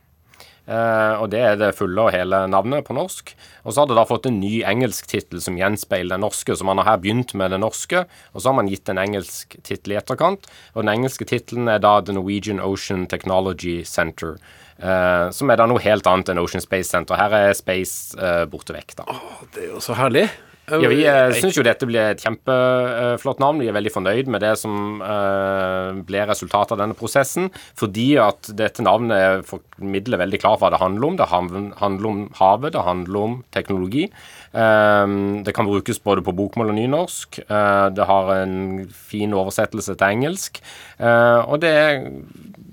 Eh, 0.69 1.15
og 1.17 1.31
det 1.33 1.39
er 1.41 1.55
det 1.57 1.71
fulle 1.77 2.03
og 2.03 2.13
hele 2.13 2.43
navnet 2.51 2.85
på 2.85 2.93
norsk. 2.93 3.31
Og 3.65 3.73
så 3.73 3.81
har 3.81 3.89
det 3.89 3.97
da 3.97 4.05
fått 4.05 4.27
en 4.29 4.37
ny 4.41 4.59
engelsk 4.69 5.07
tittel 5.09 5.41
som 5.41 5.57
gjenspeiler 5.57 6.13
den 6.13 6.25
norske. 6.27 6.53
Så 6.53 6.67
man 6.67 6.77
har 6.81 6.91
her 6.91 7.01
begynt 7.01 7.33
med 7.33 7.55
det 7.55 7.61
norske, 7.63 8.03
og 8.33 8.41
så 8.41 8.51
har 8.51 8.59
man 8.59 8.69
gitt 8.69 8.89
en 8.91 9.01
engelsk 9.01 9.57
tittel 9.65 9.95
i 9.95 9.99
etterkant. 9.99 10.45
Og 10.75 10.83
den 10.83 10.93
engelske 10.93 11.25
tittelen 11.29 11.71
er 11.71 11.81
da 11.81 11.97
The 12.01 12.13
Norwegian 12.17 12.61
Ocean 12.61 13.07
Technology 13.09 13.81
Center. 13.83 14.37
Uh, 14.79 15.27
som 15.35 15.49
er 15.51 15.57
da 15.59 15.65
noe 15.67 15.81
helt 15.83 16.07
annet 16.07 16.29
enn 16.31 16.39
Ocean 16.39 16.63
Space 16.63 16.87
Center. 16.93 17.17
Her 17.19 17.33
er 17.35 17.57
space 17.57 18.15
uh, 18.15 18.45
borte 18.47 18.71
vekk, 18.71 18.95
da. 19.01 19.17
Det 19.51 19.65
er 19.65 19.73
jo 19.73 19.81
så 19.83 19.97
herlig. 19.97 20.29
Ja, 20.69 20.89
Vi 20.91 21.01
uh, 21.07 21.33
syns 21.37 21.57
jo 21.57 21.65
dette 21.65 21.87
blir 21.89 22.11
et 22.13 22.23
kjempeflott 22.23 23.41
navn. 23.41 23.61
Vi 23.61 23.69
er 23.69 23.75
veldig 23.75 23.93
fornøyd 23.93 24.29
med 24.31 24.43
det 24.43 24.53
som 24.61 25.01
eh, 25.03 25.99
ble 26.05 26.25
resultatet 26.29 26.75
av 26.75 26.81
denne 26.83 26.97
prosessen. 26.97 27.49
Fordi 27.79 28.09
at 28.21 28.51
dette 28.57 28.85
navnet 28.85 29.47
formidler 29.49 30.21
veldig 30.23 30.41
klart 30.41 30.61
hva 30.63 30.71
det 30.73 30.81
handler 30.81 31.09
om. 31.09 31.17
Det 31.19 31.29
handler 31.31 32.09
om 32.11 32.21
havet, 32.39 32.75
det 32.75 32.85
handler 32.85 33.23
om 33.23 33.37
teknologi. 33.55 34.05
Eh, 34.51 35.15
det 35.45 35.55
kan 35.57 35.69
brukes 35.69 36.01
både 36.03 36.25
på 36.25 36.35
bokmål 36.37 36.73
og 36.73 36.79
nynorsk. 36.79 37.41
Eh, 37.45 37.87
det 37.95 38.09
har 38.11 38.33
en 38.37 38.57
fin 38.93 39.33
oversettelse 39.33 39.97
til 39.97 40.17
engelsk. 40.19 40.61
Eh, 40.99 41.39
og 41.45 41.61
det 41.65 41.75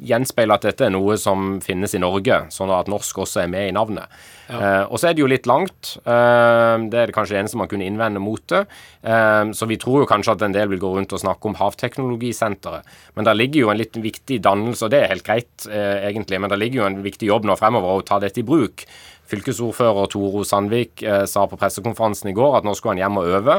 gjenspeiler 0.06 0.58
at 0.58 0.66
dette 0.66 0.86
er 0.86 0.94
noe 0.94 1.16
som 1.20 1.58
finnes 1.64 1.94
i 1.96 2.02
Norge, 2.02 2.44
sånn 2.52 2.72
at 2.74 2.90
norsk 2.90 3.24
også 3.24 3.44
er 3.44 3.52
med 3.52 3.70
i 3.70 3.76
navnet. 3.76 4.12
Eh, 4.46 4.84
og 4.86 5.00
så 5.00 5.08
er 5.08 5.16
det 5.16 5.24
jo 5.24 5.30
litt 5.30 5.48
langt. 5.50 5.96
Eh, 6.04 6.74
det 6.90 7.00
er 7.00 7.10
det 7.10 7.16
kanskje 7.16 7.34
det 7.34 7.42
eneste 7.42 7.58
man 7.58 7.70
kunne 7.70 7.85
innvende 7.88 8.22
mot 8.22 8.42
det. 8.52 8.64
Eh, 9.02 9.52
så 9.56 9.68
vi 9.70 9.78
tror 9.80 10.02
jo 10.02 10.10
kanskje 10.10 10.36
at 10.36 10.44
en 10.46 10.54
del 10.56 10.70
vil 10.72 10.82
gå 10.82 10.92
rundt 10.96 11.14
og 11.16 11.22
snakke 11.22 11.50
om 11.50 11.58
Havteknologisenteret. 11.58 12.86
Men 13.16 13.28
der 13.28 13.38
ligger 13.38 13.64
jo 13.64 13.72
en 13.72 13.80
litt 13.80 13.96
viktig 13.96 14.40
dannelse, 14.44 14.86
og 14.86 14.94
det 14.94 15.02
er 15.02 15.12
helt 15.14 15.26
greit 15.26 15.68
eh, 15.70 16.06
egentlig, 16.10 16.40
men 16.42 16.52
der 16.52 16.60
ligger 16.60 16.82
jo 16.82 16.88
en 16.90 17.02
viktig 17.06 17.30
jobb 17.30 17.48
nå 17.48 17.58
fremover 17.58 17.98
å 18.00 18.06
ta 18.06 18.20
dette 18.22 18.42
i 18.42 18.46
bruk. 18.46 18.86
Fylkesordfører 19.26 20.06
Toro 20.12 20.44
Sandvik 20.46 21.02
sa 21.26 21.48
på 21.50 21.56
pressekonferansen 21.58 22.30
i 22.30 22.34
går 22.36 22.60
at 22.60 22.66
nå 22.66 22.76
skulle 22.78 22.94
han 22.94 23.00
hjem 23.02 23.18
og 23.18 23.32
øve. 23.40 23.56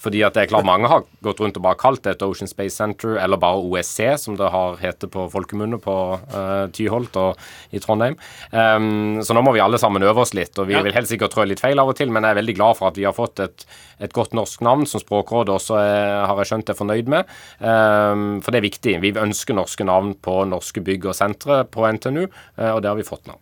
Fordi 0.00 0.20
at 0.26 0.36
det 0.36 0.44
er 0.44 0.50
klart 0.50 0.66
Mange 0.68 0.88
har 0.90 1.04
gått 1.24 1.40
rundt 1.40 1.56
og 1.58 1.64
bare 1.64 1.78
kalt 1.80 2.02
det 2.04 2.16
et 2.16 2.24
Ocean 2.26 2.50
Space 2.50 2.76
Center, 2.76 3.16
eller 3.22 3.40
bare 3.40 3.62
OSC, 3.64 3.98
som 4.20 4.36
det 4.38 4.50
har 4.52 4.76
hete 4.80 5.08
på 5.10 5.26
folkemunne 5.32 5.78
på 5.82 5.94
uh, 6.20 6.66
Tyholt 6.76 7.16
og 7.20 7.40
i 7.74 7.80
Trondheim. 7.82 8.18
Um, 8.52 9.22
så 9.24 9.36
nå 9.36 9.42
må 9.46 9.54
vi 9.56 9.62
alle 9.64 9.80
sammen 9.80 10.04
øve 10.06 10.24
oss 10.26 10.34
litt. 10.36 10.52
og 10.58 10.68
Vi 10.68 10.76
ja. 10.76 10.82
vil 10.84 10.94
helt 10.96 11.10
sikkert 11.10 11.34
trå 11.34 11.46
litt 11.48 11.62
feil 11.62 11.80
av 11.80 11.90
og 11.92 11.98
til, 11.98 12.12
men 12.12 12.26
jeg 12.26 12.36
er 12.36 12.40
veldig 12.42 12.56
glad 12.58 12.78
for 12.80 12.90
at 12.90 13.00
vi 13.00 13.06
har 13.08 13.16
fått 13.16 13.42
et, 13.44 13.66
et 14.02 14.14
godt 14.16 14.36
norsk 14.36 14.64
navn, 14.66 14.84
som 14.90 15.02
Språkrådet 15.02 15.56
også 15.56 15.80
er, 15.80 16.04
har 16.28 16.42
jeg 16.42 16.52
skjønt 16.52 16.72
er 16.74 16.80
fornøyd 16.82 17.12
med. 17.16 17.34
Um, 17.62 18.28
for 18.44 18.52
det 18.52 18.60
er 18.60 18.68
viktig. 18.68 18.98
Vi 19.02 19.16
ønsker 19.16 19.56
norske 19.56 19.86
navn 19.88 20.14
på 20.20 20.42
norske 20.50 20.84
bygg 20.84 21.08
og 21.08 21.18
sentre 21.18 21.62
på 21.64 21.88
NTNU, 21.96 22.26
uh, 22.28 22.72
og 22.74 22.82
det 22.84 22.92
har 22.92 23.00
vi 23.00 23.08
fått 23.08 23.30
nå. 23.30 23.38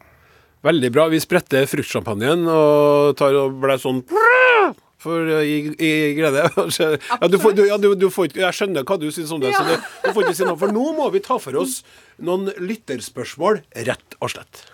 Veldig 0.64 0.88
bra. 0.94 1.10
Vi 1.12 1.20
spretter 1.20 1.66
fruktsjampanjen 1.68 2.46
og 2.48 3.18
tar 3.20 3.36
og 3.36 3.58
ble 3.60 3.76
sånn 3.76 4.00
for 5.04 5.32
i, 5.40 5.56
gi 5.78 6.12
glede. 6.18 6.46
Ja, 7.20 7.28
du 7.30 7.38
får, 7.40 7.56
du, 7.56 7.64
ja, 7.68 7.78
du, 7.80 7.92
du 7.98 8.08
får, 8.12 8.34
jeg 8.38 8.56
skjønner 8.56 8.86
hva 8.88 8.98
du 9.00 9.10
syns 9.14 9.32
om 9.34 9.42
det, 9.42 9.52
ja. 9.54 9.60
så 9.60 9.76
du, 9.76 10.12
får 10.16 10.26
ikke 10.26 10.38
si 10.40 10.48
noe. 10.48 10.58
For 10.60 10.74
nå 10.74 10.86
må 10.96 11.08
vi 11.14 11.22
ta 11.24 11.38
for 11.42 11.60
oss 11.60 11.82
noen 12.22 12.50
lytterspørsmål, 12.58 13.62
rett 13.88 14.18
og 14.20 14.34
slett. 14.34 14.64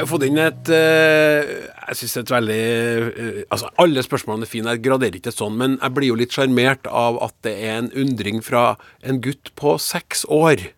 Har 0.00 0.08
fått 0.08 0.24
inn 0.24 0.38
et 0.40 0.70
uh, 0.72 1.50
jeg 1.90 1.98
syns 1.98 2.14
et 2.22 2.30
veldig 2.32 2.60
uh, 3.10 3.40
Altså, 3.52 3.68
alle 3.82 4.04
spørsmålene 4.06 4.46
er 4.46 4.50
fine, 4.50 4.72
jeg 4.72 4.84
graderer 4.86 5.18
ikke 5.18 5.34
sånn, 5.34 5.58
men 5.60 5.76
jeg 5.76 5.96
blir 5.96 6.08
jo 6.08 6.16
litt 6.16 6.32
sjarmert 6.32 6.88
av 6.88 7.18
at 7.26 7.36
det 7.44 7.52
er 7.58 7.82
en 7.82 7.90
undring 7.98 8.40
fra 8.44 8.78
en 9.04 9.20
gutt 9.20 9.52
på 9.60 9.76
seks 9.82 10.24
år. 10.32 10.70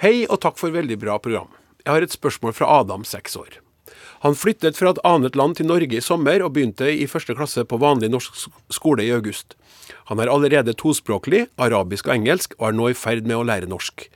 Hei, 0.00 0.24
og 0.30 0.40
takk 0.44 0.56
for 0.60 0.72
veldig 0.72 0.96
bra 1.02 1.18
program. 1.20 1.52
Jeg 1.84 1.92
har 1.92 2.06
et 2.06 2.16
spørsmål 2.16 2.56
fra 2.56 2.70
Adam, 2.80 3.04
seks 3.04 3.36
år. 3.36 3.60
Han 4.24 4.34
flyttet 4.38 4.80
fra 4.80 4.94
et 4.94 5.02
annet 5.04 5.36
land 5.36 5.58
til 5.58 5.68
Norge 5.68 5.98
i 5.98 6.02
sommer, 6.04 6.40
og 6.42 6.56
begynte 6.56 6.88
i 6.88 7.06
første 7.10 7.36
klasse 7.36 7.66
på 7.68 7.78
vanlig 7.80 8.10
norsk 8.10 8.46
skole 8.72 9.04
i 9.04 9.12
august. 9.12 9.58
Han 10.08 10.20
er 10.22 10.32
allerede 10.32 10.74
tospråklig, 10.80 11.46
arabisk 11.60 12.08
og 12.08 12.16
engelsk, 12.16 12.56
og 12.58 12.70
er 12.70 12.78
nå 12.80 12.90
i 12.90 12.96
ferd 12.96 13.28
med 13.28 13.38
å 13.38 13.46
lære 13.46 13.70
norsk. 13.70 14.08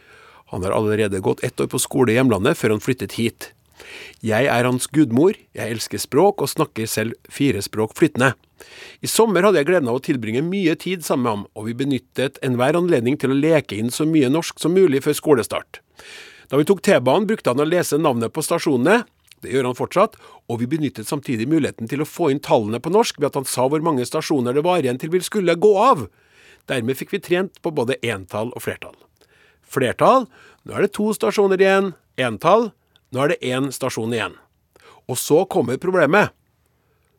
Han 0.51 0.65
har 0.67 0.75
allerede 0.75 1.23
gått 1.23 1.45
ett 1.47 1.61
år 1.61 1.69
på 1.71 1.79
skole 1.79 2.11
i 2.11 2.17
hjemlandet 2.19 2.59
før 2.59 2.75
han 2.75 2.83
flyttet 2.83 3.15
hit. 3.21 3.53
Jeg 4.25 4.49
er 4.51 4.67
hans 4.69 4.89
gudmor, 4.93 5.37
jeg 5.57 5.75
elsker 5.77 6.01
språk 6.03 6.43
og 6.45 6.51
snakker 6.53 6.89
selv 6.91 7.17
fire 7.33 7.63
språk 7.65 7.95
flytende. 7.99 8.35
I 9.01 9.09
sommer 9.09 9.47
hadde 9.47 9.61
jeg 9.63 9.71
gleden 9.71 9.89
av 9.89 10.01
å 10.01 10.05
tilbringe 10.05 10.43
mye 10.45 10.75
tid 10.81 11.05
sammen 11.07 11.25
med 11.25 11.33
ham, 11.33 11.47
og 11.57 11.69
vi 11.69 11.77
benyttet 11.79 12.41
enhver 12.45 12.77
anledning 12.77 13.17
til 13.21 13.33
å 13.33 13.39
leke 13.39 13.79
inn 13.79 13.93
så 13.95 14.07
mye 14.09 14.29
norsk 14.33 14.61
som 14.61 14.77
mulig 14.77 15.03
før 15.07 15.17
skolestart. 15.17 15.81
Da 16.51 16.59
vi 16.61 16.67
tok 16.69 16.83
T-banen, 16.85 17.29
brukte 17.31 17.53
han 17.53 17.63
å 17.63 17.69
lese 17.69 17.99
navnet 18.01 18.35
på 18.35 18.45
stasjonene. 18.45 19.05
Det 19.41 19.53
gjør 19.55 19.71
han 19.71 19.79
fortsatt, 19.79 20.19
og 20.51 20.59
vi 20.61 20.69
benyttet 20.69 21.09
samtidig 21.09 21.47
muligheten 21.49 21.89
til 21.89 22.03
å 22.03 22.09
få 22.09 22.29
inn 22.33 22.43
tallene 22.45 22.83
på 22.83 22.93
norsk 22.93 23.21
ved 23.21 23.31
at 23.31 23.39
han 23.39 23.49
sa 23.49 23.69
hvor 23.71 23.81
mange 23.85 24.05
stasjoner 24.05 24.57
det 24.57 24.65
var 24.67 24.83
igjen 24.83 25.01
til 25.01 25.13
vi 25.15 25.23
skulle 25.25 25.57
gå 25.57 25.71
av. 25.81 26.09
Dermed 26.69 26.99
fikk 26.99 27.15
vi 27.15 27.23
trent 27.25 27.63
på 27.65 27.73
både 27.73 27.97
entall 28.05 28.53
og 28.53 28.65
flertall. 28.67 28.99
Flertall, 29.65 30.27
nå 30.67 30.77
er 30.77 30.85
det 30.85 30.93
to 30.99 31.09
stasjoner 31.17 31.63
igjen. 31.63 31.93
Entall, 32.21 32.73
nå 33.11 33.23
er 33.25 33.33
det 33.33 33.41
én 33.47 33.71
stasjon 33.75 34.15
igjen. 34.15 34.37
Og 35.11 35.19
så 35.19 35.45
kommer 35.51 35.81
problemet. 35.83 36.31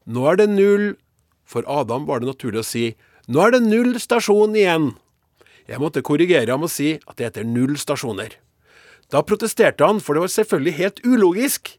Nå 0.07 0.25
er 0.31 0.39
det 0.39 0.49
null 0.51 0.93
For 1.45 1.65
Adam 1.67 2.05
var 2.07 2.21
det 2.21 2.29
naturlig 2.29 2.61
å 2.61 2.67
si 2.67 2.83
nå 3.27 3.41
er 3.43 3.51
det 3.53 3.61
null 3.65 3.97
stasjon 3.99 4.55
igjen. 4.55 4.93
Jeg 5.69 5.79
måtte 5.79 6.01
korrigere 6.03 6.49
ham 6.51 6.63
og 6.65 6.71
si 6.73 6.95
at 6.95 7.17
det 7.19 7.27
heter 7.27 7.45
null 7.47 7.75
stasjoner. 7.79 8.33
Da 9.11 9.21
protesterte 9.27 9.85
han, 9.85 9.99
for 9.99 10.15
det 10.15 10.23
var 10.23 10.31
selvfølgelig 10.31 10.73
helt 10.79 11.01
ulogisk. 11.05 11.73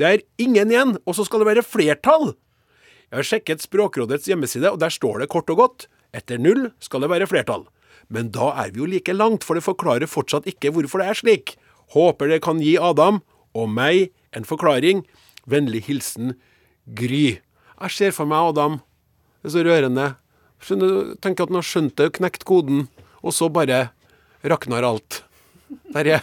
Det 0.00 0.08
er 0.08 0.24
ingen 0.40 0.72
igjen, 0.72 0.96
og 1.04 1.16
så 1.16 1.26
skal 1.28 1.42
det 1.42 1.50
være 1.50 1.64
flertall. 1.64 2.32
Jeg 3.12 3.18
har 3.20 3.28
sjekket 3.28 3.64
Språkrådets 3.64 4.28
hjemmeside, 4.28 4.72
og 4.72 4.80
der 4.80 4.92
står 4.92 5.22
det 5.22 5.30
kort 5.32 5.52
og 5.52 5.60
godt 5.60 5.86
etter 6.16 6.40
null 6.40 6.70
skal 6.82 7.04
det 7.04 7.12
være 7.12 7.28
flertall. 7.28 7.66
Men 8.12 8.32
da 8.32 8.50
er 8.64 8.72
vi 8.72 8.82
jo 8.82 8.88
like 8.88 9.14
langt, 9.16 9.44
for 9.44 9.56
det 9.56 9.64
forklarer 9.64 10.10
fortsatt 10.10 10.48
ikke 10.48 10.72
hvorfor 10.74 11.00
det 11.00 11.08
er 11.08 11.20
slik. 11.20 11.54
Håper 11.92 12.32
det 12.32 12.42
kan 12.44 12.60
gi 12.60 12.74
Adam 12.80 13.20
og 13.54 13.70
meg 13.70 14.10
en 14.36 14.46
forklaring. 14.48 15.04
Vennlig 15.48 15.84
hilsen 15.88 16.36
Gry. 16.86 17.38
Jeg 17.82 17.94
ser 17.96 18.14
for 18.14 18.28
meg 18.30 18.52
Adam. 18.52 18.78
Det 19.42 19.50
er 19.50 19.56
så 19.56 19.64
rørende. 19.66 20.06
Skjønner, 20.62 21.14
tenker 21.22 21.44
at 21.44 21.50
han 21.50 21.58
har 21.58 21.66
skjønt 21.66 21.96
det, 21.98 22.12
knekt 22.18 22.44
koden, 22.46 22.86
og 23.22 23.34
så 23.34 23.48
bare 23.50 23.88
rakner 24.46 24.86
alt. 24.86 25.24
Terje? 25.90 26.20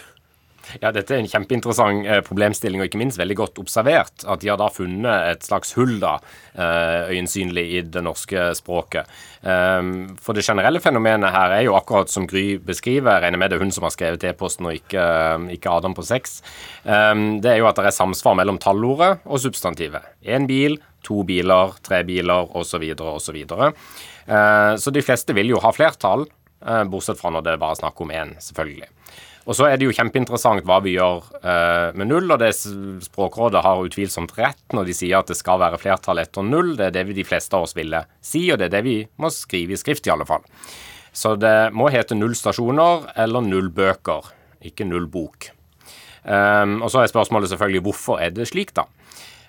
Ja, 0.80 0.92
Dette 0.94 1.16
er 1.16 1.22
en 1.22 1.30
kjempeinteressant 1.30 2.06
eh, 2.06 2.20
problemstilling, 2.26 2.82
og 2.82 2.90
ikke 2.90 3.00
minst 3.00 3.18
veldig 3.20 3.36
godt 3.40 3.60
observert. 3.62 4.24
At 4.28 4.42
de 4.42 4.50
har 4.52 4.60
da 4.60 4.68
funnet 4.72 5.26
et 5.32 5.46
slags 5.46 5.74
hull, 5.78 5.96
da, 6.02 6.16
eh, 6.54 7.10
øyensynlig, 7.14 7.66
i 7.78 7.82
det 7.82 8.02
norske 8.04 8.50
språket. 8.58 9.10
Ehm, 9.42 10.16
for 10.20 10.36
det 10.36 10.44
generelle 10.44 10.82
fenomenet 10.82 11.32
her 11.32 11.56
er 11.56 11.64
jo 11.66 11.76
akkurat 11.78 12.12
som 12.12 12.26
Gry 12.28 12.58
beskriver, 12.58 13.16
jeg 13.16 13.24
regner 13.24 13.40
med 13.40 13.50
det 13.50 13.58
er 13.58 13.64
hun 13.64 13.72
som 13.74 13.86
har 13.86 13.94
skrevet 13.94 14.26
e-posten 14.28 14.68
og 14.68 14.76
ikke, 14.76 15.04
ikke, 15.56 15.72
Adam 15.72 15.96
på 15.96 16.04
sex, 16.04 16.40
ehm, 16.84 17.40
det 17.40 17.54
er 17.54 17.62
jo 17.62 17.68
at 17.70 17.80
det 17.80 17.88
er 17.88 17.96
samsvar 17.96 18.36
mellom 18.36 18.60
tallordet 18.60 19.24
og 19.24 19.40
substantivet. 19.40 20.04
Én 20.24 20.46
bil, 20.50 20.78
to 21.06 21.22
biler, 21.24 21.72
tre 21.82 22.02
biler 22.04 22.52
osv. 22.56 22.84
osv. 23.00 23.40
Så, 23.48 23.72
så 24.84 24.92
de 24.92 25.02
fleste 25.02 25.34
vil 25.34 25.54
jo 25.54 25.62
ha 25.64 25.72
flertall, 25.72 26.26
eh, 26.66 26.84
bortsett 26.84 27.20
fra 27.20 27.32
når 27.32 27.46
det 27.46 27.54
er 27.54 27.62
bare 27.62 27.78
snakk 27.80 28.00
om 28.04 28.12
én, 28.14 28.34
selvfølgelig. 28.42 28.88
Og 29.50 29.56
så 29.58 29.66
er 29.66 29.80
det 29.80 29.88
jo 29.88 29.94
kjempeinteressant 29.96 30.62
hva 30.62 30.76
vi 30.84 30.92
gjør 30.94 31.24
eh, 31.42 31.88
med 31.98 32.06
null, 32.06 32.30
og 32.30 32.38
det 32.38 32.52
Språkrådet 32.54 33.64
har 33.64 33.80
utvilsomt 33.82 34.36
rett 34.38 34.76
når 34.76 34.86
de 34.86 34.94
sier 34.94 35.18
at 35.18 35.32
det 35.32 35.34
skal 35.40 35.58
være 35.58 35.80
flertall 35.82 36.22
etter 36.22 36.46
null. 36.46 36.76
Det 36.78 36.86
er 36.86 36.94
det 36.94 37.16
de 37.16 37.24
fleste 37.26 37.58
av 37.58 37.66
oss 37.66 37.74
ville 37.74 38.04
si, 38.22 38.44
og 38.52 38.60
det 38.60 38.68
er 38.68 38.76
det 38.76 38.84
vi 38.86 38.94
må 39.18 39.32
skrive 39.34 39.74
i 39.74 39.80
skrift, 39.80 40.06
i 40.06 40.14
alle 40.14 40.28
fall. 40.28 40.46
Så 41.10 41.34
det 41.34 41.72
må 41.74 41.88
hete 41.90 42.14
null 42.14 42.36
stasjoner 42.38 43.10
eller 43.18 43.42
null 43.42 43.72
bøker, 43.74 44.30
ikke 44.70 44.86
null 44.86 45.10
bok. 45.10 45.50
Um, 46.22 46.78
og 46.84 46.92
så 46.92 47.02
er 47.02 47.10
spørsmålet 47.10 47.50
selvfølgelig 47.50 47.82
hvorfor 47.88 48.22
er 48.22 48.30
det 48.36 48.46
slik, 48.52 48.70
da? 48.76 48.86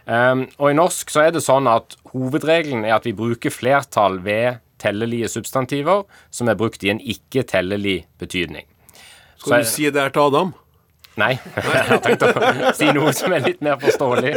Um, 0.09 0.47
og 0.57 0.71
i 0.71 0.77
norsk 0.79 1.13
så 1.13 1.27
er 1.27 1.35
det 1.35 1.43
sånn 1.45 1.69
at 1.69 1.93
hovedregelen 2.15 2.87
er 2.87 2.97
at 2.97 3.05
vi 3.05 3.13
bruker 3.13 3.53
flertall 3.53 4.17
ved 4.25 4.63
tellelige 4.81 5.29
substantiver 5.29 6.07
som 6.33 6.49
er 6.49 6.57
brukt 6.57 6.81
i 6.81 6.89
en 6.89 7.03
ikke-tellelig 7.03 7.99
betydning. 8.17 8.70
Skal 9.41 9.63
du 9.63 9.69
si 9.69 9.89
det 9.89 10.01
her 10.01 10.13
til 10.13 10.29
Adam? 10.29 10.53
Nei, 11.19 11.33
jeg 11.57 11.85
har 11.89 11.99
tenkt 12.03 12.23
å 12.23 12.73
si 12.77 12.87
noe 12.95 13.11
som 13.15 13.33
er 13.35 13.43
litt 13.43 13.61
mer 13.65 13.79
forståelig. 13.81 14.33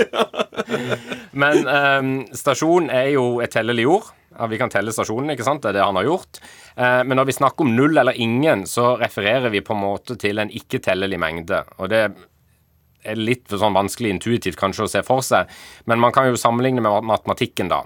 Men 1.39 1.63
um, 1.69 2.13
stasjon 2.35 2.91
er 2.91 3.13
jo 3.15 3.27
et 3.45 3.53
tellelig 3.55 3.87
ord. 3.91 4.13
Vi 4.51 4.59
kan 4.59 4.73
telle 4.73 4.91
stasjonen, 4.91 5.31
ikke 5.37 5.47
sant? 5.47 5.63
Det 5.63 5.71
er 5.71 5.79
det 5.79 5.87
han 5.87 5.99
har 6.01 6.09
gjort. 6.09 6.41
Uh, 6.75 7.03
men 7.07 7.21
når 7.21 7.29
vi 7.31 7.37
snakker 7.37 7.67
om 7.67 7.75
null 7.77 8.01
eller 8.01 8.19
ingen, 8.19 8.65
så 8.67 8.95
refererer 8.99 9.55
vi 9.55 9.63
på 9.63 9.77
en 9.77 9.85
måte 9.85 10.19
til 10.21 10.43
en 10.43 10.51
ikke-tellelig 10.51 11.21
mengde. 11.23 11.63
Og 11.79 11.93
det 11.93 12.03
er 12.09 13.21
litt 13.21 13.53
sånn 13.53 13.77
vanskelig 13.77 14.17
intuitivt 14.17 14.59
kanskje 14.59 14.89
å 14.89 14.91
se 14.91 15.05
for 15.07 15.23
seg, 15.23 15.51
men 15.91 16.01
man 16.03 16.15
kan 16.17 16.31
jo 16.31 16.41
sammenligne 16.41 16.83
med 16.83 17.07
matematikken, 17.07 17.71
da. 17.71 17.85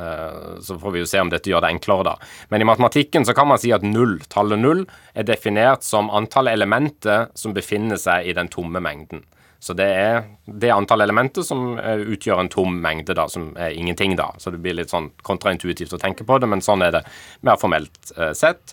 Eh, 0.00 0.60
så 0.60 0.78
får 0.78 0.94
vi 0.94 1.02
jo 1.02 1.08
se 1.08 1.20
om 1.20 1.30
dette 1.32 1.50
gjør 1.50 1.64
det 1.64 1.72
enklere, 1.74 2.06
da. 2.12 2.30
Men 2.48 2.62
i 2.62 2.68
matematikken 2.68 3.26
så 3.28 3.34
kan 3.36 3.50
man 3.50 3.60
si 3.60 3.72
at 3.76 3.84
null, 3.86 4.18
tallet 4.32 4.60
null, 4.60 4.86
er 5.14 5.28
definert 5.28 5.84
som 5.86 6.10
antallet 6.14 6.56
elementer 6.56 7.28
som 7.38 7.54
befinner 7.56 8.00
seg 8.00 8.30
i 8.30 8.36
den 8.36 8.48
tomme 8.52 8.82
mengden. 8.82 9.24
Så 9.60 9.74
det 9.76 9.86
er 9.92 10.22
det 10.48 10.70
antallet 10.72 11.04
elementer 11.04 11.44
som 11.44 11.74
eh, 11.78 12.00
utgjør 12.14 12.40
en 12.40 12.52
tom 12.52 12.78
mengde, 12.80 13.12
da, 13.16 13.26
som 13.28 13.50
er 13.60 13.76
ingenting, 13.76 14.16
da. 14.16 14.30
Så 14.40 14.54
det 14.54 14.62
blir 14.64 14.78
litt 14.78 14.92
sånn 14.92 15.10
kontraintuitivt 15.26 15.92
å 15.92 16.00
tenke 16.00 16.24
på 16.24 16.40
det, 16.40 16.48
men 16.48 16.64
sånn 16.64 16.86
er 16.86 16.96
det 16.96 17.04
mer 17.44 17.60
formelt 17.60 18.14
eh, 18.16 18.32
sett. 18.36 18.72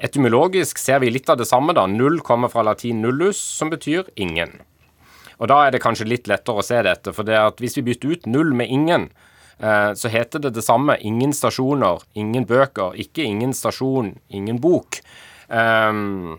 Etymologisk 0.00 0.78
ser 0.80 1.02
vi 1.02 1.10
litt 1.10 1.28
av 1.28 1.40
det 1.40 1.48
samme, 1.50 1.74
da. 1.76 1.88
Null 1.90 2.22
kommer 2.24 2.52
fra 2.52 2.62
latin 2.64 3.02
nullus, 3.02 3.40
som 3.42 3.72
betyr 3.74 4.06
ingen. 4.14 4.60
Og 5.40 5.50
da 5.50 5.64
er 5.64 5.74
det 5.74 5.82
kanskje 5.82 6.06
litt 6.06 6.30
lettere 6.30 6.62
å 6.62 6.64
se 6.64 6.78
dette, 6.84 7.12
for 7.16 7.26
det 7.26 7.36
at 7.40 7.60
hvis 7.60 7.78
vi 7.80 7.88
bytter 7.90 8.14
ut 8.14 8.30
null 8.30 8.54
med 8.54 8.70
ingen, 8.70 9.08
så 9.60 10.08
heter 10.08 10.40
det 10.40 10.54
det 10.56 10.62
samme. 10.64 10.94
Ingen 11.04 11.34
stasjoner, 11.36 12.00
ingen 12.16 12.46
bøker. 12.48 12.94
Ikke 12.96 13.26
ingen 13.28 13.52
stasjon, 13.52 14.14
ingen 14.32 14.60
bok. 14.62 15.02
Um, 15.52 16.38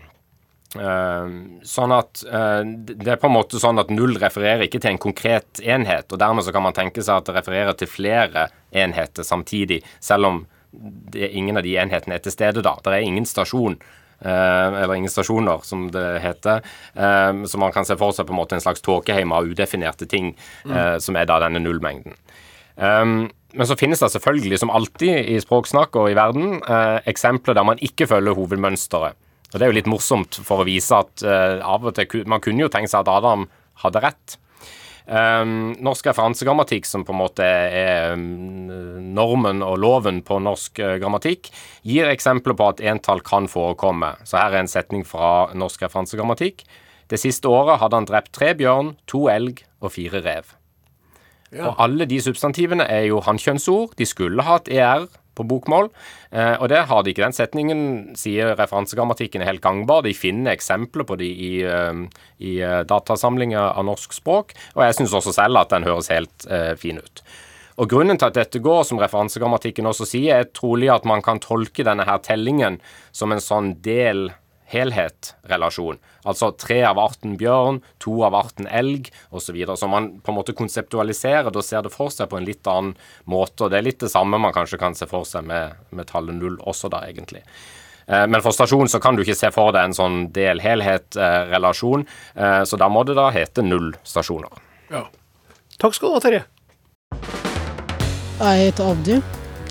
Uh, 0.72 1.28
sånn 1.68 1.92
at 1.92 2.22
uh, 2.32 2.62
Det 2.64 3.10
er 3.12 3.18
på 3.20 3.28
en 3.28 3.34
måte 3.34 3.58
sånn 3.60 3.76
at 3.82 3.90
null 3.92 4.14
refererer 4.16 4.64
ikke 4.64 4.78
til 4.80 4.94
en 4.94 5.00
konkret 5.02 5.60
enhet, 5.60 6.08
og 6.08 6.20
dermed 6.22 6.46
så 6.46 6.54
kan 6.54 6.64
man 6.64 6.72
tenke 6.72 7.04
seg 7.04 7.18
at 7.18 7.26
det 7.28 7.34
refererer 7.36 7.76
til 7.76 7.90
flere 7.92 8.46
enheter 8.72 9.26
samtidig, 9.26 9.82
selv 10.00 10.30
om 10.30 10.38
det, 10.72 11.28
ingen 11.28 11.60
av 11.60 11.66
de 11.66 11.74
enhetene 11.76 12.16
er 12.16 12.24
til 12.24 12.32
stede 12.32 12.64
da. 12.64 12.78
Det 12.80 12.94
er 12.94 13.04
ingen 13.04 13.28
stasjon. 13.28 13.76
Uh, 14.22 14.80
eller 14.80 14.94
ingen 14.94 15.12
stasjoner, 15.12 15.60
som 15.66 15.88
det 15.92 16.06
heter. 16.24 16.64
Uh, 16.96 17.44
så 17.44 17.60
man 17.60 17.74
kan 17.74 17.84
se 17.84 17.98
for 18.00 18.16
seg 18.16 18.28
på 18.28 18.32
en 18.32 18.40
måte 18.40 18.56
en 18.56 18.64
slags 18.64 18.80
tåkeheim 18.86 19.34
av 19.34 19.50
udefinerte 19.50 20.08
ting, 20.08 20.32
uh, 20.70 20.96
som 21.02 21.18
er 21.20 21.28
da 21.28 21.40
denne 21.42 21.60
nullmengden. 21.60 22.16
Um, 22.76 23.30
men 23.52 23.68
så 23.68 23.76
finnes 23.76 24.00
det 24.00 24.08
selvfølgelig, 24.14 24.62
som 24.62 24.72
alltid 24.72 25.28
i 25.28 25.40
språksnakk 25.42 25.98
og 26.00 26.08
i 26.08 26.16
verden, 26.16 26.62
eksempler 27.04 27.58
der 27.58 27.66
man 27.68 27.82
ikke 27.84 28.06
følger 28.08 28.38
hovedmønsteret. 28.38 29.18
Og 29.52 29.58
Det 29.58 29.66
er 29.66 29.68
jo 29.68 29.76
litt 29.76 29.90
morsomt 29.92 30.38
for 30.40 30.62
å 30.62 30.64
vise 30.64 30.96
at 30.96 31.20
av 31.20 31.84
og 31.84 31.92
til 31.92 32.22
Man 32.24 32.40
kunne 32.40 32.64
jo 32.64 32.70
tenke 32.72 32.88
seg 32.88 33.04
at 33.04 33.10
Adam 33.12 33.44
hadde 33.82 34.00
rett. 34.00 34.38
Um, 35.02 35.72
norsk 35.82 36.06
referansegrammatikk, 36.06 36.86
som 36.86 37.02
på 37.02 37.10
en 37.14 37.18
måte 37.18 37.46
er 37.46 38.14
um, 38.14 38.70
normen 39.16 39.62
og 39.66 39.80
loven 39.82 40.20
på 40.22 40.38
norsk 40.42 40.78
uh, 40.78 40.94
grammatikk, 41.02 41.50
gir 41.82 42.10
eksempler 42.12 42.54
på 42.58 42.68
at 42.70 42.82
entall 42.92 43.22
kan 43.26 43.50
forekomme. 43.50 44.14
Så 44.28 44.38
her 44.38 44.54
er 44.54 44.62
en 44.62 44.70
setning 44.70 45.02
fra 45.06 45.50
norsk 45.58 45.82
referansegrammatikk. 45.88 46.62
Det 47.10 47.18
siste 47.20 47.50
året 47.50 47.82
hadde 47.82 47.98
han 47.98 48.08
drept 48.08 48.32
tre 48.36 48.52
bjørn, 48.56 48.94
to 49.10 49.26
elg 49.32 49.64
og 49.82 49.96
fire 49.96 50.22
rev. 50.22 50.54
Ja. 51.52 51.68
Og 51.68 51.82
alle 51.84 52.08
de 52.08 52.20
substantivene 52.24 52.86
er 52.88 53.06
jo 53.10 53.20
hankjønnsord. 53.24 53.96
De 53.98 54.08
skulle 54.08 54.44
hatt 54.46 54.70
ER 54.72 55.06
på 55.36 55.44
bokmål. 55.48 55.90
Eh, 56.30 56.56
og 56.60 56.68
det 56.72 56.82
har 56.88 57.04
de 57.04 57.12
ikke. 57.12 57.24
Den 57.24 57.36
setningen 57.36 57.84
sier 58.18 58.54
referansegrammatikken 58.58 59.42
er 59.42 59.52
helt 59.52 59.64
gangbar. 59.64 60.04
De 60.06 60.14
finner 60.16 60.54
eksempler 60.56 61.06
på 61.08 61.16
de 61.20 61.28
i, 61.28 61.52
uh, 61.64 62.04
i 62.40 62.58
uh, 62.60 62.82
datasamlinger 62.88 63.72
av 63.72 63.86
norsk 63.88 64.16
språk, 64.16 64.52
og 64.76 64.84
jeg 64.86 64.98
syns 65.00 65.16
også 65.16 65.34
selv 65.36 65.62
at 65.62 65.72
den 65.72 65.88
høres 65.88 66.12
helt 66.12 66.46
eh, 66.48 66.74
fin 66.80 67.00
ut. 67.00 67.24
Og 67.80 67.88
Grunnen 67.88 68.18
til 68.20 68.28
at 68.28 68.36
dette 68.36 68.60
går, 68.62 68.82
som 68.84 69.00
referansegrammatikken 69.00 69.88
også 69.88 70.06
sier, 70.08 70.42
er 70.42 70.50
trolig 70.52 70.90
at 70.92 71.06
man 71.08 71.24
kan 71.24 71.40
tolke 71.40 71.84
denne 71.86 72.04
her 72.06 72.20
tellingen 72.24 72.78
som 73.16 73.32
en 73.32 73.40
sånn 73.40 73.72
del 73.84 74.28
helhet-relasjon. 74.72 76.00
Altså 76.28 76.50
tre 76.56 76.80
av 76.88 77.00
arten 77.02 77.36
bjørn, 77.40 77.82
to 78.02 78.16
av 78.26 78.36
arten 78.38 78.68
elg 78.70 79.10
osv. 79.30 79.52
Så, 79.52 79.54
videre. 79.56 79.76
så 79.76 79.88
man 79.90 80.08
på 80.24 80.32
en 80.32 80.38
måte 80.38 80.56
konseptualiserer 80.56 81.50
det 81.50 81.60
og 81.60 81.66
ser 81.66 81.84
det 81.84 81.92
for 81.92 82.12
seg 82.14 82.30
på 82.30 82.38
en 82.38 82.46
litt 82.46 82.66
annen 82.70 82.94
måte. 83.28 83.66
og 83.66 83.72
Det 83.72 83.80
er 83.80 83.86
litt 83.90 84.00
det 84.00 84.12
samme 84.12 84.40
man 84.40 84.54
kanskje 84.54 84.80
kan 84.80 84.96
se 84.96 85.08
for 85.10 85.28
seg 85.28 85.44
med, 85.44 85.76
med 85.90 86.08
tallet 86.08 86.38
null 86.38 86.56
også, 86.60 86.88
da, 86.92 87.02
egentlig. 87.10 87.42
Eh, 88.06 88.26
men 88.26 88.42
for 88.42 88.54
stasjon 88.54 88.88
så 88.88 89.00
kan 89.02 89.16
du 89.16 89.24
ikke 89.24 89.36
se 89.38 89.50
for 89.54 89.74
deg 89.74 89.90
en 89.90 89.96
sånn 89.96 90.18
del-helhet-relasjon, 90.34 92.06
eh, 92.34 92.62
så 92.68 92.80
da 92.80 92.88
må 92.88 93.04
det 93.08 93.18
da 93.18 93.28
hete 93.34 93.64
null 93.66 93.92
stasjoner. 94.06 94.62
Ja. 94.92 95.06
Takk 95.82 95.96
skal 95.96 96.12
du 96.12 96.16
ha, 96.16 96.22
Terje. 96.24 96.44
Jeg 98.42 98.66
heter 98.66 98.90
Abdi, 98.90 99.18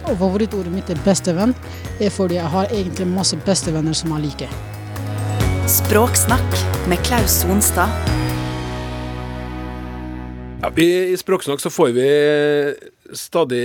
og 0.07 0.13
favorittordet 0.19 0.73
mitt 0.73 0.89
er 0.91 0.99
bestevenn. 1.05 1.55
Det 1.97 2.07
er 2.09 2.13
fordi 2.13 2.37
jeg 2.39 2.53
har 2.53 2.71
egentlig 2.71 3.09
masse 3.09 3.37
bestevenner 3.45 3.97
som 3.97 4.13
jeg 4.15 4.29
liker. 4.29 4.59
Språksnakk 5.69 6.55
med 6.89 6.97
Klaus 7.05 7.35
Sonstad. 7.43 7.89
Ja, 10.61 10.71
I 10.77 11.17
Språksnakk 11.17 11.61
så 11.61 11.69
får 11.69 11.91
vi 11.93 12.07
stadig 13.13 13.61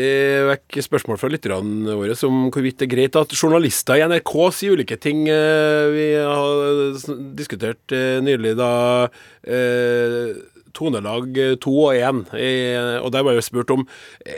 vekk 0.50 0.76
spørsmål 0.84 1.20
fra 1.20 1.30
lytterne 1.32 1.96
våre 1.96 2.16
om 2.28 2.50
hvorvidt 2.52 2.82
det 2.82 2.88
er 2.88 2.92
greit 2.92 3.16
at 3.16 3.32
journalister 3.32 3.96
i 3.96 4.04
NRK 4.12 4.34
sier 4.52 4.76
ulike 4.76 4.98
ting. 5.00 5.24
Eh, 5.24 5.86
vi 5.94 6.06
har 6.20 7.00
diskutert 7.38 7.96
eh, 7.96 8.20
nylig 8.20 8.52
da 8.60 8.70
eh, 9.48 10.36
tonelag 10.76 11.32
to 11.64 11.72
og 11.86 11.96
én, 11.96 12.26
og 13.00 13.08
der 13.14 13.24
var 13.24 13.38
jeg 13.38 13.48
spurt 13.48 13.72
om 13.72 13.86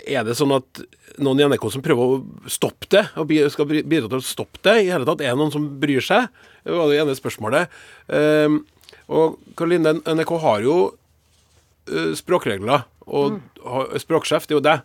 er 0.06 0.22
det 0.22 0.38
sånn 0.38 0.54
at 0.54 0.84
noen 1.22 1.40
i 1.40 1.46
NRK 1.48 1.66
som 1.74 1.84
prøver 1.84 2.14
å 2.14 2.50
stoppe 2.50 2.88
det, 2.92 3.04
og 3.18 3.32
skal 3.52 3.68
bidra 3.68 4.08
til 4.08 4.20
å 4.20 4.24
stoppe 4.24 4.60
det 4.66 4.76
i 4.82 4.90
hele 4.90 5.08
tatt? 5.08 5.22
Er 5.22 5.34
det 5.34 5.40
noen 5.40 5.54
som 5.54 5.66
bryr 5.80 6.04
seg? 6.04 6.28
Det 6.64 6.76
var 6.76 6.90
det 6.90 7.00
ene 7.02 7.16
spørsmålet. 7.16 7.74
Um, 8.08 8.62
og 9.08 9.38
Karoline, 9.58 9.98
NRK 10.04 10.32
har 10.44 10.64
jo 10.66 10.76
uh, 11.90 12.12
språkregler, 12.18 12.86
og 13.08 13.38
mm. 13.38 14.00
språksjef, 14.04 14.48
det 14.48 14.56
er 14.56 14.58
jo 14.58 14.66
det. 14.68 14.78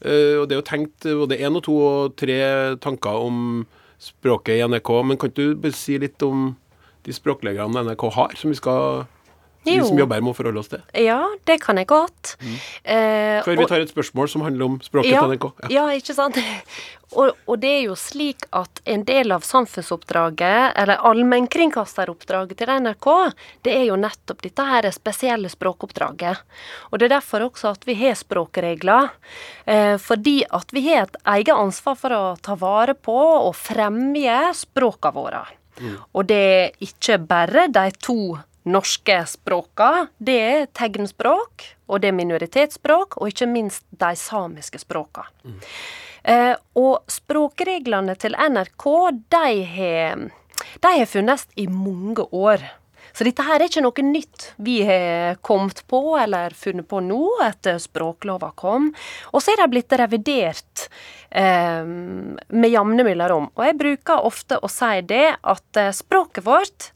Uh, 0.00 0.34
og 0.42 0.46
det 0.46 0.56
er 0.56 0.60
jo 0.60 0.68
tenkt 0.68 1.08
både 1.22 1.40
én 1.40 1.58
og 1.58 1.66
to 1.66 1.76
og 1.80 2.16
tre 2.20 2.38
tanker 2.84 3.26
om 3.26 3.66
språket 4.02 4.58
i 4.58 4.64
NRK. 4.68 4.92
Men 5.08 5.20
kan 5.20 5.32
ikke 5.32 5.52
du 5.56 5.70
si 5.76 5.98
litt 6.00 6.22
om 6.24 6.54
de 7.06 7.14
språkreglene 7.14 7.84
NRK 7.86 8.08
har, 8.16 8.34
som 8.40 8.52
vi 8.52 8.58
skal 8.58 9.06
vi 9.66 9.76
som 9.84 9.98
jobber 9.98 10.20
her, 10.20 10.24
må 10.24 10.34
forholde 10.36 10.62
oss 10.62 10.72
til. 10.72 10.84
Ja, 11.02 11.20
det 11.48 11.58
kan 11.64 11.80
jeg 11.80 11.90
godt. 11.90 12.36
Mm. 12.40 12.58
Eh, 12.84 13.40
Før 13.46 13.60
vi 13.60 13.68
tar 13.70 13.84
et 13.84 13.92
spørsmål 13.92 14.30
som 14.32 14.46
handler 14.46 14.70
om 14.70 14.78
språket 14.84 15.12
ja, 15.12 15.24
til 15.24 15.34
NRK. 15.36 15.48
Ja. 15.66 15.72
ja, 15.78 15.88
ikke 15.98 16.16
sant. 16.16 16.40
Og, 17.14 17.36
og, 17.46 17.58
det 17.62 17.68
er 17.70 17.82
jo 17.86 17.94
slik 17.96 18.48
at 18.56 18.80
en 18.90 19.04
del 19.06 19.30
av 19.32 19.44
samfunnsoppdraget, 19.46 20.74
eller 20.74 21.04
allmennkringkasteroppdraget 21.06 22.58
til 22.58 22.72
NRK, 22.82 23.06
det 23.62 23.76
er 23.76 23.84
jo 23.92 23.98
nettopp 24.00 24.42
dette 24.42 24.66
her 24.66 24.88
spesielle 24.92 25.50
språkoppdraget. 25.52 26.42
Og 26.90 26.98
det 26.98 27.06
er 27.06 27.14
derfor 27.14 27.46
også 27.46 27.70
at 27.76 27.86
vi 27.86 27.94
har 28.00 28.18
språkregler. 28.18 29.12
Eh, 29.64 29.94
fordi 30.02 30.40
at 30.50 30.74
vi 30.74 30.82
har 30.88 31.06
et 31.06 31.20
eget 31.36 31.54
ansvar 31.54 31.96
for 32.00 32.16
å 32.16 32.24
ta 32.42 32.58
vare 32.58 32.98
på 32.98 33.16
og 33.16 33.54
fremje 33.54 34.40
språka 34.58 35.14
våre. 35.14 35.46
Mm. 35.78 35.96
Og 36.10 36.26
det 36.26 36.42
er 36.42 36.84
ikke 36.84 37.20
bare 37.22 37.68
de 37.70 37.86
to 38.02 38.18
norske 38.66 39.20
språka, 39.30 40.06
det 40.18 40.36
er 40.42 40.66
tegnspråk, 40.74 41.66
og 41.86 42.02
det 42.02 42.10
er 42.10 42.18
minoritetsspråk, 42.18 43.20
og 43.20 43.30
ikke 43.30 43.48
minst 43.50 43.86
de 43.94 44.10
samiske 44.18 44.80
språka. 44.82 45.26
Mm. 45.46 45.60
Eh, 46.26 46.54
og 46.74 47.06
språkreglene 47.10 48.16
til 48.18 48.34
NRK, 48.34 48.86
de 49.30 49.52
har, 49.76 50.26
de 50.82 50.92
har 50.98 51.06
funnes 51.10 51.46
i 51.54 51.68
mange 51.70 52.26
år. 52.34 52.64
Så 53.16 53.24
dette 53.24 53.44
her 53.46 53.56
er 53.56 53.70
ikke 53.70 53.80
noe 53.80 54.02
nytt 54.04 54.50
vi 54.60 54.74
har 54.84 55.38
kommet 55.46 55.78
på 55.88 56.18
eller 56.20 56.52
funnet 56.52 56.84
på 56.88 57.00
nå 57.00 57.20
etter 57.46 57.78
språklova 57.80 58.50
kom. 58.60 58.90
Og 59.32 59.40
så 59.40 59.54
er 59.54 59.62
de 59.62 59.70
blitt 59.72 59.94
revidert 59.96 60.84
eh, 61.30 61.80
med 61.80 62.68
jevne 62.68 63.08
mellomrom. 63.08 63.48
Og 63.56 63.64
jeg 63.64 63.78
bruker 63.80 64.28
ofte 64.28 64.60
å 64.60 64.68
si 64.68 65.00
det 65.08 65.24
at 65.40 65.80
eh, 65.80 65.94
språket 65.96 66.44
vårt, 66.44 66.90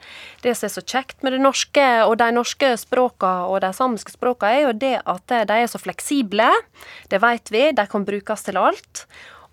det 0.45 0.53
som 0.59 0.69
er 0.69 0.77
så 0.77 0.85
kjekt 0.85 1.25
med 1.25 1.39
det 1.39 1.41
norske 1.41 1.89
og 2.05 2.19
de 2.21 2.31
norske 2.37 2.75
språkene 2.85 3.49
og 3.49 3.63
de 3.65 3.73
samiske 3.81 4.19
språkene, 4.19 4.53
er 4.61 4.67
jo 4.69 4.79
det 4.85 4.95
at 5.01 5.37
eh, 5.39 5.49
de 5.49 5.61
er 5.65 5.73
så 5.73 5.81
fleksible. 5.81 6.53
Det 7.09 7.25
vet 7.25 7.49
vi. 7.49 7.71
De 7.73 7.89
kan 7.89 8.05
brukes 8.05 8.45
til 8.45 8.61
alt. 8.61 9.07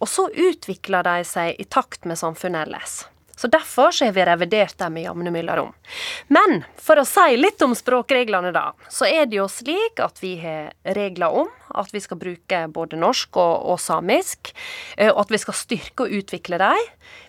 Og 0.03 0.11
så 0.11 0.27
utvikler 0.27 1.07
de 1.07 1.21
seg 1.31 1.55
i 1.55 1.71
takt 1.71 2.03
med 2.03 2.19
samfunnet 2.19 2.67
ellers. 2.67 3.05
Så 3.37 3.47
Derfor 3.47 3.91
så 3.91 4.05
har 4.05 4.11
vi 4.11 4.25
revidert 4.25 4.77
dem 4.77 4.97
med 4.97 5.05
jevne 5.05 5.31
mellomrom. 5.31 5.73
Men 6.27 6.63
for 6.81 6.97
å 6.97 7.05
si 7.05 7.37
litt 7.37 7.61
om 7.61 7.75
språkreglene, 7.77 8.49
da, 8.55 8.71
så 8.89 9.05
er 9.05 9.29
det 9.29 9.37
jo 9.37 9.45
slik 9.51 10.01
at 10.01 10.17
vi 10.23 10.35
har 10.41 10.73
regler 10.97 11.43
om 11.43 11.51
at 11.77 11.93
vi 11.93 12.01
skal 12.01 12.17
bruke 12.17 12.63
både 12.73 12.97
norsk 12.97 13.37
og, 13.37 13.53
og 13.73 13.79
samisk, 13.81 14.53
eh, 14.97 15.11
og 15.11 15.25
at 15.25 15.35
vi 15.35 15.41
skal 15.43 15.57
styrke 15.57 16.07
og 16.07 16.17
utvikle 16.17 16.57
dem. 16.61 16.83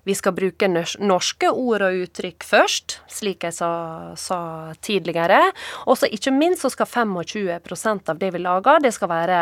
Vi 0.08 0.16
skal 0.16 0.32
bruke 0.36 0.70
norske 0.70 1.50
ord 1.52 1.84
og 1.84 2.02
uttrykk 2.06 2.46
først, 2.46 3.00
slik 3.12 3.44
jeg 3.44 3.58
sa, 3.58 3.70
sa 4.16 4.40
tidligere. 4.80 5.50
Og 5.86 6.00
så 6.00 6.08
ikke 6.08 6.32
minst 6.32 6.64
så 6.64 6.72
skal 6.72 6.88
25% 6.88 8.08
av 8.08 8.20
det 8.20 8.32
vi 8.32 8.42
lager, 8.42 8.80
det 8.80 8.94
skal 8.96 9.12
være 9.12 9.40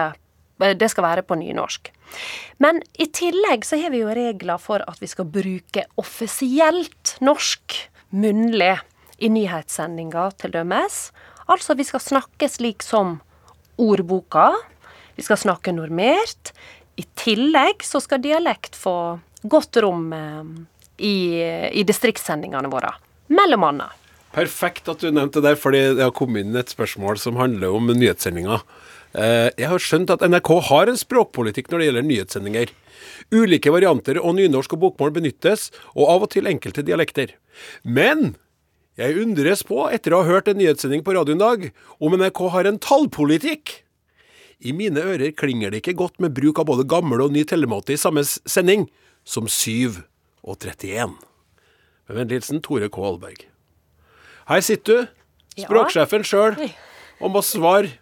det 0.59 0.89
skal 0.91 1.05
være 1.05 1.25
på 1.27 1.37
nynorsk. 1.39 1.91
Men 2.63 2.81
i 2.99 3.09
tillegg 3.13 3.67
så 3.67 3.79
har 3.81 3.93
vi 3.93 4.01
jo 4.05 4.15
regler 4.17 4.61
for 4.63 4.85
at 4.89 5.01
vi 5.03 5.09
skal 5.11 5.29
bruke 5.29 5.85
offisielt 6.01 7.17
norsk 7.25 7.77
munnlig 8.17 8.77
i 9.19 9.31
nyhetssendinger, 9.33 10.33
til 10.41 10.55
dømes. 10.55 11.11
Altså 11.49 11.77
vi 11.77 11.87
skal 11.89 12.03
snakke 12.05 12.49
slik 12.51 12.85
som 12.85 13.19
ordboka. 13.81 14.53
Vi 15.17 15.25
skal 15.25 15.41
snakke 15.41 15.75
normert. 15.77 16.53
I 16.97 17.05
tillegg 17.19 17.85
så 17.85 18.01
skal 18.01 18.23
dialekt 18.25 18.77
få 18.77 19.19
godt 19.45 19.77
rom 19.85 20.09
eh, 20.17 20.43
i, 20.97 21.17
i 21.77 21.85
distriktssendingene 21.87 22.71
våre. 22.73 22.95
Mellom 23.33 23.67
annet. 23.69 24.03
Perfekt 24.37 24.89
at 24.93 25.01
du 25.01 25.09
nevnte 25.15 25.41
det 25.45 25.55
fordi 25.61 25.81
det 25.97 26.05
har 26.05 26.15
kommet 26.17 26.45
inn 26.45 26.57
et 26.59 26.73
spørsmål 26.73 27.21
som 27.21 27.39
handler 27.41 27.73
om 27.73 27.89
nyhetssendinga. 27.89 28.61
Eh, 29.17 29.49
jeg 29.57 29.71
har 29.71 29.81
skjønt 29.81 30.11
at 30.13 30.25
NRK 30.29 30.51
har 30.69 30.91
en 30.91 30.99
språkpolitikk 31.01 31.71
når 31.73 31.81
det 31.81 31.87
gjelder 31.89 32.07
nyhetssendinger. 32.07 32.73
Ulike 33.33 33.73
varianter 33.73 34.21
og 34.21 34.37
nynorsk 34.37 34.75
og 34.77 34.83
bokmål 34.83 35.15
benyttes, 35.17 35.71
og 35.97 36.11
av 36.13 36.27
og 36.27 36.33
til 36.35 36.49
enkelte 36.51 36.85
dialekter. 36.85 37.33
Men 37.83 38.35
jeg 39.01 39.17
undres 39.23 39.65
på, 39.67 39.87
etter 39.93 40.13
å 40.13 40.23
ha 40.23 40.29
hørt 40.29 40.51
en 40.51 40.61
nyhetssending 40.61 41.05
på 41.05 41.17
radioen 41.17 41.41
dag, 41.41 41.69
om 42.01 42.17
NRK 42.17 42.43
har 42.53 42.69
en 42.69 42.81
tallpolitikk. 42.83 43.81
I 44.65 44.73
mine 44.77 45.01
ører 45.01 45.35
klinger 45.37 45.73
det 45.73 45.83
ikke 45.83 45.99
godt 46.01 46.21
med 46.21 46.37
bruk 46.37 46.61
av 46.61 46.69
både 46.69 46.87
gammel 46.89 47.25
og 47.25 47.33
ny 47.33 47.45
tellemåte 47.49 47.93
i 47.93 48.01
samme 48.01 48.25
sending, 48.25 48.87
som 49.25 49.49
7 49.49 50.01
og 50.47 50.61
31. 50.61 51.17
Med 52.07 52.21
vennlig 52.21 52.41
hilsen 52.41 52.63
Tore 52.65 52.89
K. 52.93 53.01
Alberg. 53.05 53.47
Her 54.47 54.63
sitter 54.65 55.09
du, 55.09 55.15
språksjefen 55.65 56.25
sjøl 56.25 56.57
og 57.21 57.41
å 57.41 57.43
svare 57.45 57.95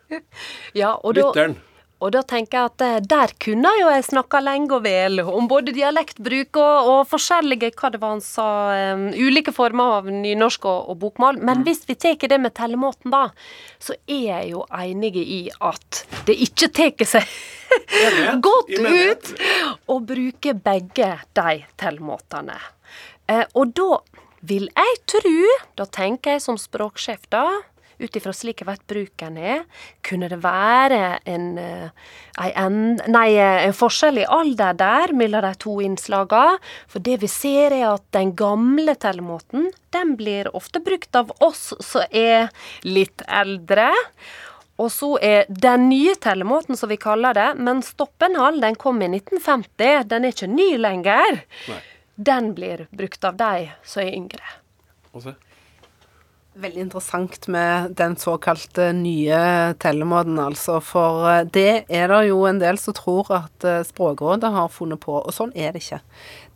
ja, 0.74 0.96
lytteren. 1.04 1.56
Og 2.04 2.10
da 2.12 2.20
tenker 2.26 2.58
jeg 2.58 2.68
at 2.68 2.82
eh, 2.84 2.96
der 3.06 3.32
kunne 3.40 3.70
jo 3.78 3.88
jeg 3.88 4.04
snakka 4.08 4.40
lenge 4.44 4.74
og 4.76 4.82
vel 4.84 5.22
om 5.22 5.46
både 5.48 5.72
dialektbruk 5.72 6.58
og, 6.60 6.88
og 6.90 6.98
forskjellige 7.08 7.70
hva 7.78 7.90
det 7.94 8.00
var 8.02 8.16
han 8.16 8.24
sa, 8.24 8.48
um, 8.92 9.06
ulike 9.14 9.54
former 9.56 10.00
av 10.00 10.10
nynorsk 10.12 10.66
og, 10.68 10.90
og 10.92 10.98
bokmål. 11.00 11.40
Men 11.40 11.62
hvis 11.64 11.84
vi 11.88 11.96
tar 11.96 12.18
det 12.20 12.40
med 12.42 12.52
tellemåten, 12.58 13.14
da, 13.14 13.28
så 13.80 13.96
er 14.04 14.24
jeg 14.26 14.52
jo 14.52 14.66
enig 14.74 15.14
i 15.22 15.40
at 15.64 16.02
det 16.28 16.36
ikke 16.48 16.68
tar 16.76 17.08
seg 17.08 17.36
godt 18.48 18.74
ut 18.74 19.32
å 19.88 20.00
bruke 20.04 20.56
begge 20.66 21.12
de 21.38 21.60
tellemåtene. 21.80 22.58
Eh, 23.32 23.46
og 23.54 23.72
da 23.78 24.02
vil 24.44 24.68
jeg 24.68 24.98
tru, 25.08 25.46
da 25.78 25.88
tenker 25.88 26.36
jeg 26.36 26.44
som 26.44 26.60
språksjef 26.60 27.30
da, 27.32 27.46
ut 28.04 28.18
ifra 28.18 28.32
slik 28.36 28.62
jeg 28.62 28.68
vet 28.68 28.84
bruken 28.90 29.38
er, 29.40 29.64
kunne 30.06 30.28
det 30.30 30.40
være 30.44 31.00
en, 31.30 31.46
eh, 31.58 32.12
en, 32.50 32.78
nei, 33.10 33.28
eh, 33.34 33.64
en 33.66 33.76
forskjell 33.76 34.22
i 34.22 34.28
alder 34.28 34.78
der 34.78 35.14
mellom 35.16 35.44
de 35.44 35.52
to 35.64 35.78
innslagene. 35.84 36.58
For 36.90 37.04
det 37.04 37.18
vi 37.24 37.30
ser 37.30 37.74
er 37.74 37.88
at 37.94 38.06
den 38.16 38.34
gamle 38.38 38.94
tellemåten, 39.00 39.70
den 39.94 40.16
blir 40.20 40.50
ofte 40.56 40.82
brukt 40.84 41.14
av 41.16 41.32
oss 41.44 41.72
som 41.80 42.04
er 42.10 42.50
litt 42.86 43.24
eldre. 43.26 43.90
Og 44.82 44.90
så 44.90 45.12
er 45.22 45.46
den 45.48 45.88
nye 45.88 46.16
tellemåten, 46.18 46.76
som 46.76 46.90
vi 46.90 46.98
kaller 46.98 47.36
det, 47.36 47.50
men 47.62 47.82
Stoppenhall 47.86 48.58
den 48.62 48.74
kom 48.74 49.02
i 49.02 49.08
1950, 49.12 50.08
den 50.10 50.26
er 50.26 50.34
ikke 50.34 50.50
ny 50.50 50.70
lenger. 50.82 51.42
Nei. 51.70 51.80
Den 52.14 52.52
blir 52.54 52.86
brukt 52.94 53.24
av 53.26 53.38
de 53.38 53.68
som 53.86 54.02
er 54.02 54.14
yngre. 54.14 54.54
Og 55.14 55.22
se. 55.26 55.34
Veldig 56.54 56.84
interessant 56.84 57.48
med 57.50 57.96
den 57.98 58.12
såkalte 58.14 58.92
nye 58.94 59.38
tellemåten, 59.82 60.36
altså. 60.38 60.76
For 60.78 61.24
eh, 61.26 61.40
det 61.50 61.82
er 61.90 62.12
det 62.12 62.20
jo 62.28 62.44
en 62.46 62.60
del 62.62 62.78
som 62.78 62.94
tror 62.94 63.32
at 63.40 63.66
eh, 63.66 63.80
Språkrådet 63.82 64.52
har 64.54 64.70
funnet 64.70 65.02
på, 65.02 65.16
og 65.18 65.34
sånn 65.34 65.50
er 65.58 65.74
det 65.74 65.82
ikke. 65.82 65.98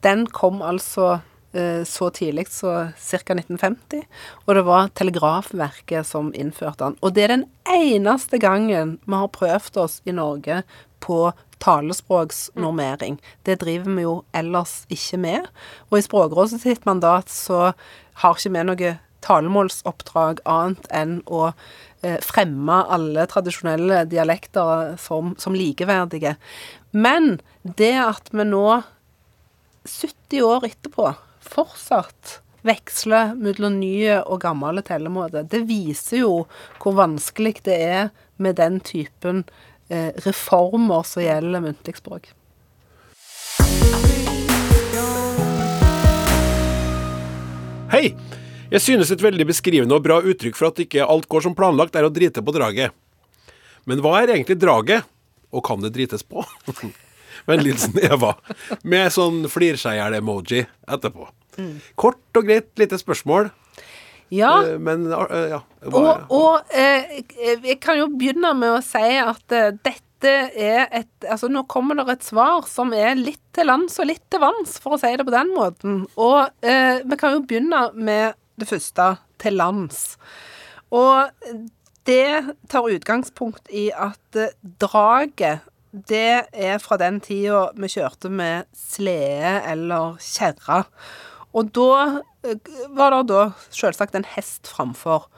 Den 0.07 0.23
kom 0.31 0.63
altså 0.63 1.17
eh, 1.51 1.83
så 1.83 2.13
tidlig 2.15 2.47
som 2.55 2.93
ca. 2.95 3.35
1950, 3.35 4.05
og 4.47 4.55
det 4.55 4.65
var 4.69 4.93
Telegrafverket 4.95 6.07
som 6.07 6.31
innførte 6.31 6.85
den. 6.85 6.97
Og 7.03 7.19
det 7.19 7.27
er 7.27 7.35
den 7.35 7.45
eneste 7.67 8.39
gangen 8.39 9.01
vi 9.03 9.19
har 9.19 9.35
prøvd 9.35 9.83
oss 9.83 9.99
i 10.07 10.15
Norge 10.15 10.63
på 11.03 11.25
talespråksnormering. 11.59 13.19
Det 13.43 13.59
driver 13.67 13.99
vi 13.99 14.07
jo 14.07 14.15
ellers 14.31 14.85
ikke 14.95 15.19
med. 15.27 15.51
Og 15.91 15.99
i 15.99 16.07
Språkrådet 16.07 16.63
sitt 16.63 16.87
mandat 16.87 17.35
så 17.35 17.73
har 18.23 18.39
ikke 18.39 18.55
vi 18.55 18.67
noe 18.71 18.95
talemålsoppdrag 19.25 20.43
annet 20.49 20.89
enn 20.95 21.19
å 21.27 21.49
eh, 21.49 22.19
fremme 22.25 22.81
alle 22.89 23.27
tradisjonelle 23.31 24.05
dialekter 24.11 24.97
som, 25.03 25.35
som 25.39 25.57
likeverdige. 25.59 26.37
Men 26.91 27.39
det 27.63 27.95
at 28.03 28.31
vi 28.33 28.47
nå, 28.49 28.67
70 29.89 30.45
år 30.45 30.69
etterpå, 30.69 31.13
fortsatt 31.49 32.39
veksler 32.67 33.35
mellom 33.39 33.79
nye 33.81 34.19
og 34.21 34.43
gamle 34.43 34.83
tellemåter, 34.85 35.47
det 35.49 35.65
viser 35.69 36.25
jo 36.25 36.33
hvor 36.83 36.99
vanskelig 36.99 37.59
det 37.69 37.79
er 37.79 38.11
med 38.37 38.59
den 38.61 38.81
typen 38.85 39.45
eh, 39.89 40.13
reformer 40.27 41.07
som 41.07 41.25
gjelder 41.25 41.65
muntlig 41.65 41.97
språk. 42.01 42.29
Hei! 47.89 48.13
Jeg 48.69 48.85
synes 48.85 49.09
et 49.09 49.23
veldig 49.25 49.47
beskrivende 49.49 49.97
og 49.97 50.03
bra 50.05 50.19
uttrykk 50.21 50.57
for 50.59 50.69
at 50.69 50.81
ikke 50.83 51.07
alt 51.09 51.25
går 51.33 51.47
som 51.47 51.55
planlagt, 51.57 51.95
er 51.97 52.05
å 52.05 52.13
drite 52.13 52.43
på 52.45 52.53
draget. 52.53 52.93
Men 53.89 54.03
hva 54.05 54.19
er 54.21 54.35
egentlig 54.35 54.59
draget, 54.61 55.07
og 55.49 55.63
kan 55.65 55.81
det 55.81 55.95
drites 55.95 56.21
på? 56.21 56.45
Vennligsen 57.49 57.97
Eva, 58.05 58.35
med 58.85 59.09
sånn 59.15 59.47
flirseier-emoji 59.49 60.67
etterpå. 60.85 61.31
Kort 61.99 62.37
og 62.37 62.45
greit 62.45 62.69
lite 62.79 62.99
spørsmål, 63.01 63.49
Ja, 64.29 64.51
eh, 64.61 64.75
men 64.77 65.07
eh, 65.09 65.55
ja. 65.55 65.63
Og, 65.89 66.27
og 66.37 66.75
eh, 66.77 67.23
jeg 67.41 67.79
kan 67.81 67.97
jo 67.97 68.11
begynne 68.13 68.51
med 68.59 68.75
å 68.75 68.83
si 68.85 69.01
at 69.23 69.55
eh, 69.57 69.71
dette 69.81 70.05
er 70.53 70.85
et 70.93 71.25
Altså, 71.25 71.49
nå 71.49 71.63
kommer 71.71 71.97
det 71.97 72.19
et 72.19 72.27
svar 72.27 72.67
som 72.69 72.93
er 72.93 73.17
litt 73.17 73.41
til 73.57 73.71
lands 73.71 73.97
og 74.03 74.11
litt 74.11 74.27
til 74.29 74.43
vanns, 74.43 74.77
for 74.83 74.97
å 74.97 75.01
si 75.01 75.15
det 75.17 75.25
på 75.25 75.33
den 75.33 75.55
måten. 75.57 76.03
Og 76.21 76.51
eh, 76.61 77.01
vi 77.09 77.19
kan 77.19 77.39
jo 77.39 77.47
begynne 77.49 77.87
med 77.97 78.37
det 78.59 78.69
første, 78.71 79.17
til 79.39 79.59
lands. 79.59 80.17
Og 80.91 81.31
det 82.09 82.57
tar 82.71 82.89
utgangspunkt 82.89 83.69
i 83.71 83.89
at 83.95 84.39
eh, 84.39 84.55
draget 84.81 85.67
det 86.09 86.45
er 86.53 86.81
fra 86.83 86.99
den 87.01 87.21
tida 87.25 87.69
vi 87.77 87.89
kjørte 87.89 88.29
med 88.33 88.69
slede 88.77 89.55
eller 89.71 90.19
kjerre. 90.21 90.83
Og 91.57 91.71
da 91.77 92.23
eh, 92.45 92.73
var 92.97 93.17
det 93.17 93.29
da 93.31 93.45
selvsagt 93.71 94.17
en 94.19 94.29
hest 94.37 94.69
framfor. 94.69 95.29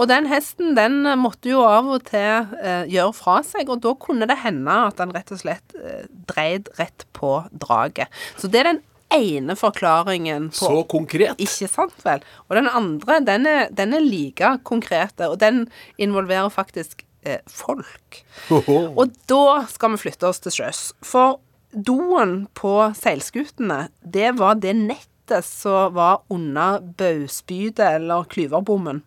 Og 0.00 0.08
den 0.08 0.26
hesten 0.30 0.72
den 0.76 1.04
måtte 1.20 1.50
jo 1.52 1.60
av 1.68 1.90
og 1.92 2.06
til 2.08 2.54
eh, 2.62 2.88
gjøre 2.90 3.12
fra 3.16 3.40
seg, 3.46 3.68
og 3.68 3.82
da 3.84 3.92
kunne 4.00 4.28
det 4.28 4.40
hende 4.40 4.78
at 4.88 4.96
den 5.00 5.12
rett 5.14 5.34
og 5.34 5.42
slett 5.42 5.76
eh, 5.76 6.08
dreid 6.30 6.72
rett 6.80 7.04
på 7.16 7.36
draget. 7.52 8.08
Så 8.40 8.48
det 8.48 8.62
er 8.62 8.70
den 8.72 8.82
ene 9.16 9.56
forklaringen 9.58 10.50
på 10.52 10.68
Så 10.68 10.82
konkret. 10.90 11.40
Ikke 11.42 11.68
sant 11.70 12.04
vel? 12.06 12.24
Og 12.48 12.56
den 12.58 12.68
andre, 12.68 13.20
den 13.24 13.46
er, 13.48 13.70
den 13.70 13.94
er 13.96 14.04
like 14.04 14.56
konkret, 14.68 15.20
og 15.20 15.38
den 15.42 15.66
involverer 15.98 16.52
faktisk 16.52 17.04
eh, 17.26 17.40
folk. 17.46 18.22
Og 18.50 19.14
da 19.30 19.62
skal 19.70 19.94
vi 19.94 20.02
flytte 20.04 20.28
oss 20.28 20.42
til 20.42 20.56
sjøs. 20.58 20.82
For 21.06 21.40
doen 21.72 22.46
på 22.58 22.74
seilskutene, 22.98 23.86
det 24.04 24.34
var 24.40 24.60
det 24.60 24.74
nettet 24.76 25.46
som 25.46 25.94
var 25.96 26.20
under 26.32 26.82
bauspydet 26.98 27.86
eller 28.00 28.28
klyverbommen. 28.28 29.02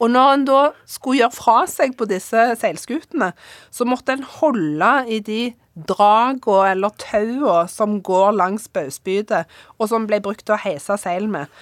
Og 0.00 0.10
når 0.12 0.34
en 0.34 0.46
da 0.48 0.60
skulle 0.88 1.20
gjøre 1.20 1.36
fra 1.36 1.56
seg 1.70 1.96
på 1.98 2.08
disse 2.10 2.46
seilskutene, 2.60 3.32
så 3.70 3.86
måtte 3.88 4.16
en 4.16 4.26
holde 4.38 4.92
i 5.12 5.20
de 5.24 5.42
dragene 5.88 6.72
eller 6.72 6.96
taua 7.00 7.66
som 7.70 8.00
går 8.04 8.34
langs 8.36 8.68
baugspydet, 8.72 9.46
og 9.78 9.92
som 9.92 10.08
ble 10.08 10.20
brukt 10.24 10.44
til 10.46 10.56
å 10.56 10.62
heise 10.64 10.96
seil 11.00 11.28
med. 11.30 11.52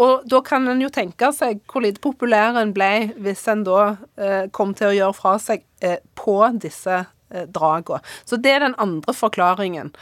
Og 0.00 0.24
da 0.28 0.40
kan 0.44 0.66
en 0.70 0.80
jo 0.82 0.90
tenke 0.92 1.28
seg 1.36 1.60
hvor 1.70 1.84
lite 1.84 2.02
populær 2.02 2.56
en 2.60 2.72
ble 2.74 3.12
hvis 3.22 3.44
en 3.52 3.64
da 3.66 3.82
eh, 4.16 4.48
kom 4.54 4.72
til 4.76 4.88
å 4.88 4.96
gjøre 4.96 5.18
fra 5.18 5.34
seg 5.42 5.66
eh, 5.84 6.00
på 6.18 6.38
disse 6.62 7.02
eh, 7.04 7.44
dragene. 7.44 8.00
Så 8.24 8.40
det 8.40 8.56
er 8.56 8.64
den 8.64 8.78
andre 8.82 9.14
forklaringen. 9.14 9.92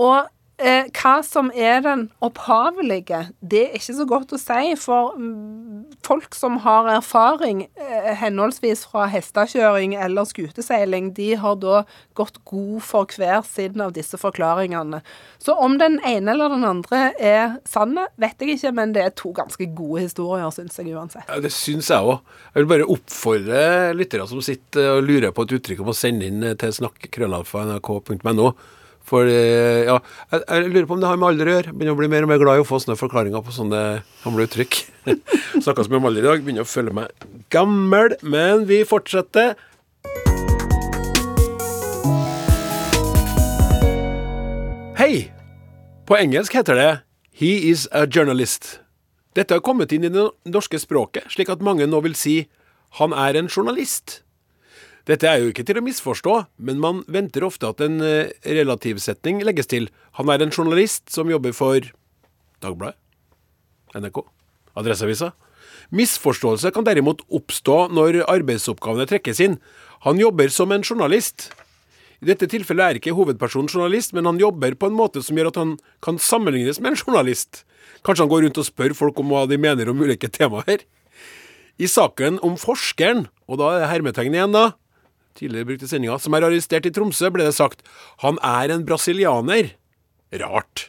Og 0.00 0.26
eh, 0.62 0.88
hva 0.94 1.20
som 1.26 1.50
er 1.56 1.80
den 1.84 2.06
opphavelige, 2.24 3.24
det 3.40 3.62
er 3.66 3.76
ikke 3.78 3.96
så 3.96 4.06
godt 4.08 4.34
å 4.36 4.38
si. 4.40 4.74
For 4.80 5.16
mm, 5.18 5.96
folk 6.06 6.36
som 6.36 6.58
har 6.64 6.88
erfaring 6.92 7.64
eh, 7.80 8.10
henholdsvis 8.20 8.84
fra 8.90 9.06
hestekjøring 9.10 9.96
eller 9.98 10.28
skuteseiling, 10.28 11.12
de 11.16 11.32
har 11.40 11.58
da 11.62 11.82
gått 12.18 12.40
god 12.48 12.80
for 12.86 13.16
hver 13.16 13.44
sin 13.48 13.80
av 13.82 13.94
disse 13.96 14.20
forklaringene. 14.20 15.02
Så 15.42 15.56
om 15.56 15.78
den 15.80 15.98
ene 16.06 16.34
eller 16.34 16.52
den 16.54 16.66
andre 16.68 17.02
er 17.18 17.56
sanne, 17.68 18.08
vet 18.20 18.40
jeg 18.40 18.58
ikke, 18.58 18.74
men 18.76 18.94
det 18.96 19.04
er 19.04 19.14
to 19.16 19.34
ganske 19.36 19.70
gode 19.76 20.04
historier, 20.06 20.50
syns 20.54 20.78
jeg 20.80 20.94
uansett. 20.94 21.28
Ja, 21.28 21.40
det 21.42 21.52
syns 21.54 21.90
jeg 21.92 22.04
òg. 22.04 22.20
Jeg 22.54 22.64
vil 22.64 22.72
bare 22.74 22.90
oppfordre 22.96 23.62
lyttere 23.96 24.28
som 24.30 24.42
sitter 24.44 24.96
og 24.96 25.06
lurer 25.08 25.32
på 25.34 25.46
et 25.46 25.56
uttrykk, 25.58 25.84
om 25.84 25.94
å 25.94 25.96
sende 25.96 26.28
inn 26.28 26.44
til 26.60 26.76
snakk.krøllalfa.nrk.no. 26.80 28.52
For 29.10 29.26
eh, 29.26 29.88
ja, 29.88 29.96
jeg, 30.30 30.44
jeg 30.46 30.70
lurer 30.70 30.86
på 30.86 30.94
om 30.94 31.00
det 31.02 31.08
har 31.10 31.18
med 31.18 31.32
alder 31.32 31.48
å 31.50 31.54
gjøre. 31.56 31.72
Begynner 31.74 31.96
å 31.96 31.98
bli 31.98 32.10
mer 32.12 32.26
og 32.26 32.30
mer 32.30 32.38
glad 32.42 32.60
i 32.60 32.62
å 32.62 32.68
få 32.68 32.78
sånne 32.78 32.98
forklaringer 33.00 33.42
på 33.42 33.54
sånne 33.56 33.80
gamle 34.22 34.46
uttrykk. 34.46 34.78
Snakka 35.64 35.82
så 35.82 35.90
mye 35.90 35.98
om 35.98 36.06
alder 36.12 36.22
i 36.22 36.28
dag, 36.28 36.44
begynner 36.46 36.66
å 36.66 36.70
føle 36.70 36.94
meg 36.94 37.26
gammel. 37.50 38.14
Men 38.22 38.68
vi 38.70 38.84
fortsetter. 38.86 39.58
Hei! 45.00 45.26
På 46.06 46.18
engelsk 46.18 46.54
heter 46.54 46.78
det 46.78 46.90
He 47.34 47.56
is 47.70 47.88
a 47.90 48.04
journalist. 48.06 48.78
Dette 49.34 49.56
har 49.56 49.62
kommet 49.64 49.90
inn 49.94 50.06
i 50.06 50.10
det 50.12 50.26
norske 50.50 50.78
språket, 50.78 51.26
slik 51.34 51.50
at 51.50 51.62
mange 51.64 51.86
nå 51.88 52.02
vil 52.06 52.14
si 52.18 52.42
han 52.98 53.14
er 53.14 53.38
en 53.38 53.50
journalist. 53.50 54.20
Dette 55.08 55.28
er 55.28 55.40
jo 55.40 55.50
ikke 55.50 55.64
til 55.66 55.78
å 55.80 55.84
misforstå, 55.84 56.34
men 56.60 56.80
man 56.82 57.04
venter 57.08 57.44
ofte 57.46 57.70
at 57.70 57.80
en 57.84 58.00
eh, 58.04 58.32
relativsetning 58.44 59.40
legges 59.46 59.70
til. 59.70 59.88
Han 60.20 60.28
er 60.32 60.44
en 60.44 60.52
journalist 60.52 61.08
som 61.12 61.30
jobber 61.32 61.54
for 61.56 61.86
Dagbladet, 62.60 62.98
NRK, 63.96 64.20
Adresseavisa. 64.76 65.32
Misforståelse 65.96 66.70
kan 66.74 66.84
derimot 66.86 67.24
oppstå 67.32 67.86
når 67.96 68.20
arbeidsoppgavene 68.28 69.08
trekkes 69.08 69.40
inn. 69.42 69.56
Han 70.04 70.20
jobber 70.20 70.52
som 70.52 70.70
en 70.74 70.84
journalist. 70.84 71.48
I 72.20 72.28
dette 72.28 72.50
tilfellet 72.52 72.84
er 72.84 73.00
ikke 73.00 73.16
hovedpersonen 73.16 73.70
journalist, 73.72 74.12
men 74.12 74.28
han 74.28 74.38
jobber 74.40 74.76
på 74.76 74.90
en 74.90 74.96
måte 74.96 75.22
som 75.24 75.38
gjør 75.38 75.50
at 75.50 75.60
han 75.62 75.74
kan 76.04 76.20
sammenlignes 76.20 76.82
med 76.82 76.92
en 76.92 77.00
journalist. 77.00 77.64
Kanskje 78.04 78.26
han 78.26 78.32
går 78.32 78.44
rundt 78.44 78.60
og 78.60 78.68
spør 78.68 78.94
folk 78.96 79.18
om 79.22 79.32
hva 79.32 79.46
de 79.48 79.56
mener 79.60 79.88
om 79.88 80.04
ulike 80.04 80.28
temaer. 80.32 80.84
I 81.80 81.88
saken 81.88 82.36
om 82.44 82.58
forskeren, 82.60 83.24
og 83.48 83.60
da 83.60 83.72
er 83.72 83.82
det 83.82 83.90
hermetegn 83.94 84.36
igjen, 84.36 84.52
da, 84.52 84.74
tidligere 85.38 85.68
brukte 85.68 85.88
sendinga, 85.90 86.18
som 86.20 86.34
er 86.36 86.46
arrestert 86.46 86.88
i 86.88 86.92
Tromsø, 86.94 87.30
ble 87.32 87.46
det 87.46 87.56
sagt. 87.56 87.84
Han 88.24 88.40
er 88.46 88.72
en 88.74 88.86
brasilianer. 88.88 89.74
Rart. 90.40 90.88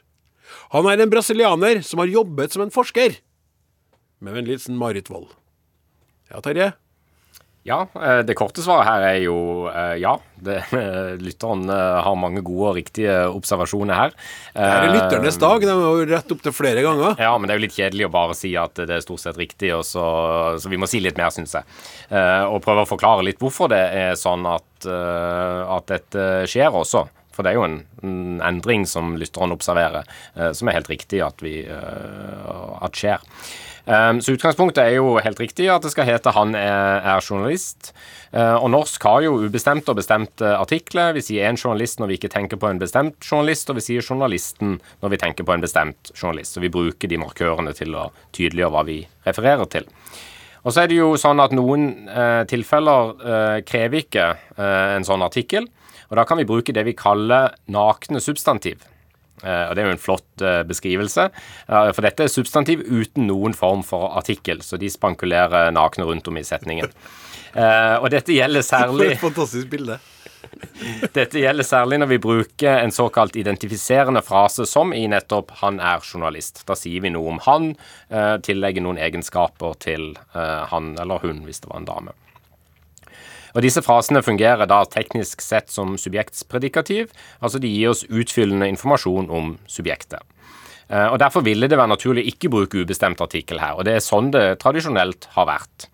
Han 0.72 0.88
er 0.88 1.02
en 1.02 1.12
brasilianer 1.12 1.82
som 1.86 2.02
har 2.04 2.12
jobbet 2.12 2.54
som 2.54 2.66
en 2.66 2.74
forsker. 2.74 3.18
Med 4.22 4.38
vennlig 4.38 4.60
hilsen 4.60 4.78
Marit 4.80 5.10
Wold. 5.12 5.32
Ja, 6.32 6.40
Terje? 6.46 6.72
Ja, 7.64 7.88
eh, 7.94 8.20
det 8.26 8.34
korte 8.34 8.64
svaret 8.66 8.88
her 8.88 9.04
er 9.06 9.20
jo 9.22 9.38
eh, 9.70 10.00
ja. 10.02 10.16
Det, 10.42 10.58
lytteren 11.22 11.68
eh, 11.70 11.98
har 12.02 12.18
mange 12.18 12.42
gode 12.42 12.72
og 12.72 12.78
riktige 12.80 13.14
observasjoner 13.30 13.94
her. 14.00 14.16
Det 14.56 14.66
er 14.66 14.90
lytternes 14.96 15.38
dag. 15.42 15.62
De 15.62 15.70
har 15.70 16.00
jo 16.00 16.08
rett 16.10 16.34
opp 16.34 16.42
til 16.42 16.56
flere 16.58 16.82
ganger. 16.82 17.22
Ja, 17.22 17.36
men 17.38 17.46
det 17.46 17.54
er 17.54 17.62
jo 17.62 17.66
litt 17.68 17.78
kjedelig 17.78 18.08
å 18.08 18.14
bare 18.18 18.38
si 18.38 18.56
at 18.58 18.82
det 18.82 18.98
er 18.98 19.06
stort 19.06 19.22
sett 19.22 19.38
riktig, 19.38 19.70
og 19.78 19.86
så, 19.86 20.06
så 20.58 20.74
vi 20.74 20.82
må 20.82 20.90
si 20.90 21.04
litt 21.04 21.22
mer, 21.22 21.30
syns 21.34 21.54
jeg. 21.60 21.70
Og 22.50 22.58
prøve 22.66 22.88
å 22.88 22.90
forklare 22.90 23.28
litt 23.28 23.42
hvorfor 23.42 23.70
det 23.72 23.84
er 24.02 24.18
sånn 24.18 24.48
at, 24.50 24.90
at 24.90 25.92
dette 25.92 26.30
skjer 26.50 26.74
også. 26.74 27.06
For 27.32 27.46
det 27.46 27.54
er 27.54 27.60
jo 27.62 27.68
en, 27.70 27.78
en 28.02 28.42
endring 28.50 28.88
som 28.90 29.14
lytteren 29.22 29.54
observerer, 29.54 30.10
som 30.58 30.68
er 30.68 30.82
helt 30.82 30.90
riktig 30.90 31.22
at, 31.24 31.46
vi, 31.46 31.60
at 31.70 32.98
skjer. 32.98 33.22
Ehm, 33.86 34.22
så 34.22 34.36
utgangspunktet 34.36 34.84
er 34.84 34.96
jo 35.00 35.16
helt 35.24 35.40
riktig 35.42 35.70
at 35.74 35.82
det 35.82 35.92
skal 35.92 36.06
hete 36.06 36.32
'han 36.32 36.56
er, 36.56 37.22
journalist'. 37.22 37.92
Eh, 38.34 38.56
og 38.56 38.70
norsk 38.70 39.04
har 39.04 39.22
jo 39.22 39.48
ubestemte 39.48 39.90
og 39.90 39.98
bestemte 39.98 40.46
artikler. 40.56 41.14
Vi 41.14 41.22
sier 41.22 41.50
én 41.50 41.58
journalist 41.58 42.00
når 42.00 42.08
vi 42.08 42.18
ikke 42.18 42.32
tenker 42.32 42.58
på 42.58 42.70
en 42.70 42.80
bestemt 42.80 43.20
journalist, 43.20 43.70
og 43.70 43.76
vi 43.76 43.82
sier 43.82 44.02
journalisten 44.02 44.80
når 45.02 45.10
vi 45.10 45.18
tenker 45.18 45.44
på 45.44 45.54
en 45.54 45.62
bestemt 45.62 46.12
journalist. 46.16 46.54
Så 46.54 46.62
vi 46.62 46.70
bruker 46.70 47.08
de 47.08 47.18
markørene 47.18 47.74
til 47.74 47.94
å 47.96 48.12
tydeliggjøre 48.32 48.72
hva 48.72 48.86
vi 48.86 49.08
refererer 49.26 49.66
til. 49.70 49.86
Og 50.64 50.74
så 50.74 50.84
er 50.84 50.88
det 50.88 51.00
jo 51.00 51.18
sånn 51.18 51.42
at 51.42 51.52
noen 51.52 52.08
eh, 52.08 52.44
tilfeller 52.46 53.14
eh, 53.26 53.62
krever 53.66 54.04
ikke 54.04 54.28
eh, 54.58 54.96
en 54.96 55.04
sånn 55.04 55.26
artikkel. 55.26 55.68
Og 56.12 56.18
da 56.20 56.26
kan 56.28 56.38
vi 56.38 56.46
bruke 56.46 56.74
det 56.76 56.84
vi 56.86 56.94
kaller 56.94 57.56
nakne 57.72 58.22
substantiv. 58.22 58.84
Eh, 59.44 59.66
og 59.70 59.76
Det 59.76 59.84
er 59.84 59.90
jo 59.90 59.96
en 59.96 60.02
flott 60.02 60.46
eh, 60.46 60.62
beskrivelse. 60.68 61.28
For 61.68 62.06
dette 62.06 62.28
er 62.28 62.32
substantiv 62.32 62.86
uten 62.86 63.28
noen 63.30 63.56
form 63.58 63.84
for 63.86 64.14
artikkel, 64.20 64.62
så 64.66 64.80
de 64.82 64.92
spankulerer 64.92 65.74
nakne 65.74 66.08
rundt 66.10 66.30
om 66.30 66.38
i 66.38 66.46
setningen. 66.46 66.94
Eh, 67.52 67.98
og 67.98 68.10
dette 68.14 68.36
gjelder 68.36 68.66
særlig 68.66 69.14
Et 69.16 69.26
fantastisk 69.28 69.70
bilde. 69.72 70.00
Dette 71.18 71.38
gjelder 71.38 71.64
særlig 71.64 72.00
når 72.02 72.10
vi 72.10 72.18
bruker 72.22 72.80
en 72.82 72.94
såkalt 72.94 73.36
identifiserende 73.38 74.24
frase 74.26 74.66
som 74.66 74.92
i 74.94 75.04
nettopp 75.08 75.52
'han 75.60 75.80
er 75.80 76.02
journalist'. 76.02 76.64
Da 76.66 76.76
sier 76.76 77.02
vi 77.02 77.12
noe 77.14 77.30
om 77.30 77.40
han, 77.46 77.76
tillegger 78.42 78.82
noen 78.82 78.98
egenskaper 78.98 79.78
til 79.80 80.18
han 80.34 80.96
eller 81.00 81.22
hun, 81.22 81.46
hvis 81.46 81.62
det 81.62 81.70
var 81.70 81.80
en 81.84 81.88
dame. 81.88 82.16
Og 83.56 83.66
Disse 83.66 83.84
frasene 83.84 84.24
fungerer 84.26 84.70
da 84.70 84.82
teknisk 84.88 85.44
sett 85.44 85.72
som 85.74 85.98
subjektspredikativ, 86.00 87.12
altså 87.40 87.60
de 87.62 87.72
gir 87.72 87.92
oss 87.92 88.06
utfyllende 88.10 88.70
informasjon 88.72 89.30
om 89.32 89.56
subjektet. 89.68 90.24
Eh, 90.92 91.08
og 91.08 91.20
Derfor 91.20 91.46
ville 91.46 91.70
det 91.72 91.80
være 91.80 91.94
naturlig 91.94 92.28
ikke 92.34 92.52
bruke 92.52 92.84
ubestemt 92.84 93.22
artikkel 93.24 93.62
her, 93.64 93.78
og 93.78 93.88
det 93.88 93.98
er 93.98 94.06
sånn 94.06 94.32
det 94.34 94.60
tradisjonelt 94.64 95.30
har 95.36 95.50
vært. 95.50 95.88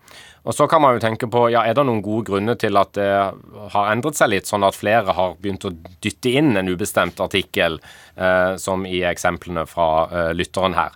Og 0.48 0.54
Så 0.54 0.66
kan 0.66 0.80
man 0.80 0.94
jo 0.96 1.02
tenke 1.02 1.26
på, 1.28 1.50
ja, 1.52 1.60
er 1.66 1.74
det 1.76 1.84
noen 1.84 2.00
gode 2.00 2.30
grunner 2.30 2.56
til 2.56 2.78
at 2.80 2.94
det 2.96 3.10
har 3.74 3.90
endret 3.92 4.16
seg 4.16 4.30
litt, 4.32 4.48
sånn 4.48 4.64
at 4.64 4.78
flere 4.78 5.12
har 5.12 5.34
begynt 5.36 5.66
å 5.68 5.74
dytte 6.00 6.30
inn 6.40 6.56
en 6.56 6.70
ubestemt 6.70 7.20
artikkel, 7.20 7.76
eh, 8.16 8.56
som 8.56 8.86
i 8.86 9.02
eksemplene 9.04 9.66
fra 9.68 10.08
eh, 10.08 10.30
lytteren 10.38 10.78
her. 10.78 10.94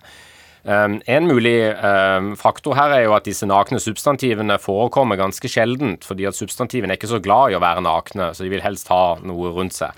Um, 0.63 1.01
en 1.11 1.25
mulig 1.27 1.57
um, 1.75 2.29
faktor 2.39 2.77
her 2.79 2.93
er 2.95 3.01
jo 3.03 3.15
at 3.17 3.25
disse 3.27 3.47
nakne 3.49 3.81
substantivene 3.83 4.55
forekommer 4.63 5.19
ganske 5.19 5.49
sjeldent, 5.51 6.07
fordi 6.07 6.29
at 6.29 6.37
substantivene 6.37 6.95
er 6.95 7.01
ikke 7.01 7.11
så 7.11 7.19
glad 7.23 7.51
i 7.51 7.57
å 7.57 7.63
være 7.63 7.83
nakne, 7.83 8.29
så 8.31 8.45
de 8.45 8.53
vil 8.53 8.63
helst 8.63 8.87
ha 8.93 9.17
noe 9.27 9.51
rundt 9.57 9.75
seg. 9.75 9.91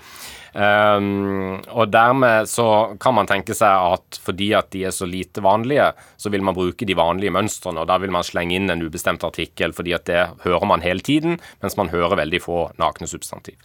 Um, 0.56 1.60
og 1.68 1.90
dermed 1.92 2.48
så 2.48 2.96
kan 2.98 3.12
man 3.14 3.28
tenke 3.28 3.52
seg 3.54 3.68
at 3.68 4.18
fordi 4.24 4.48
at 4.56 4.70
de 4.72 4.86
er 4.88 4.94
så 4.96 5.06
lite 5.06 5.44
vanlige, 5.44 5.90
så 6.16 6.32
vil 6.32 6.42
man 6.42 6.56
bruke 6.56 6.88
de 6.88 6.96
vanlige 6.96 7.34
mønstrene, 7.36 7.84
og 7.84 7.90
da 7.90 8.00
vil 8.02 8.14
man 8.14 8.26
slenge 8.26 8.56
inn 8.56 8.72
en 8.72 8.82
ubestemt 8.82 9.26
artikkel, 9.28 9.76
fordi 9.76 9.94
at 9.94 10.08
det 10.10 10.22
hører 10.48 10.66
man 10.66 10.82
hele 10.82 11.04
tiden, 11.04 11.38
mens 11.62 11.78
man 11.78 11.92
hører 11.92 12.18
veldig 12.24 12.42
få 12.42 12.62
nakne 12.80 13.06
substantiv. 13.10 13.60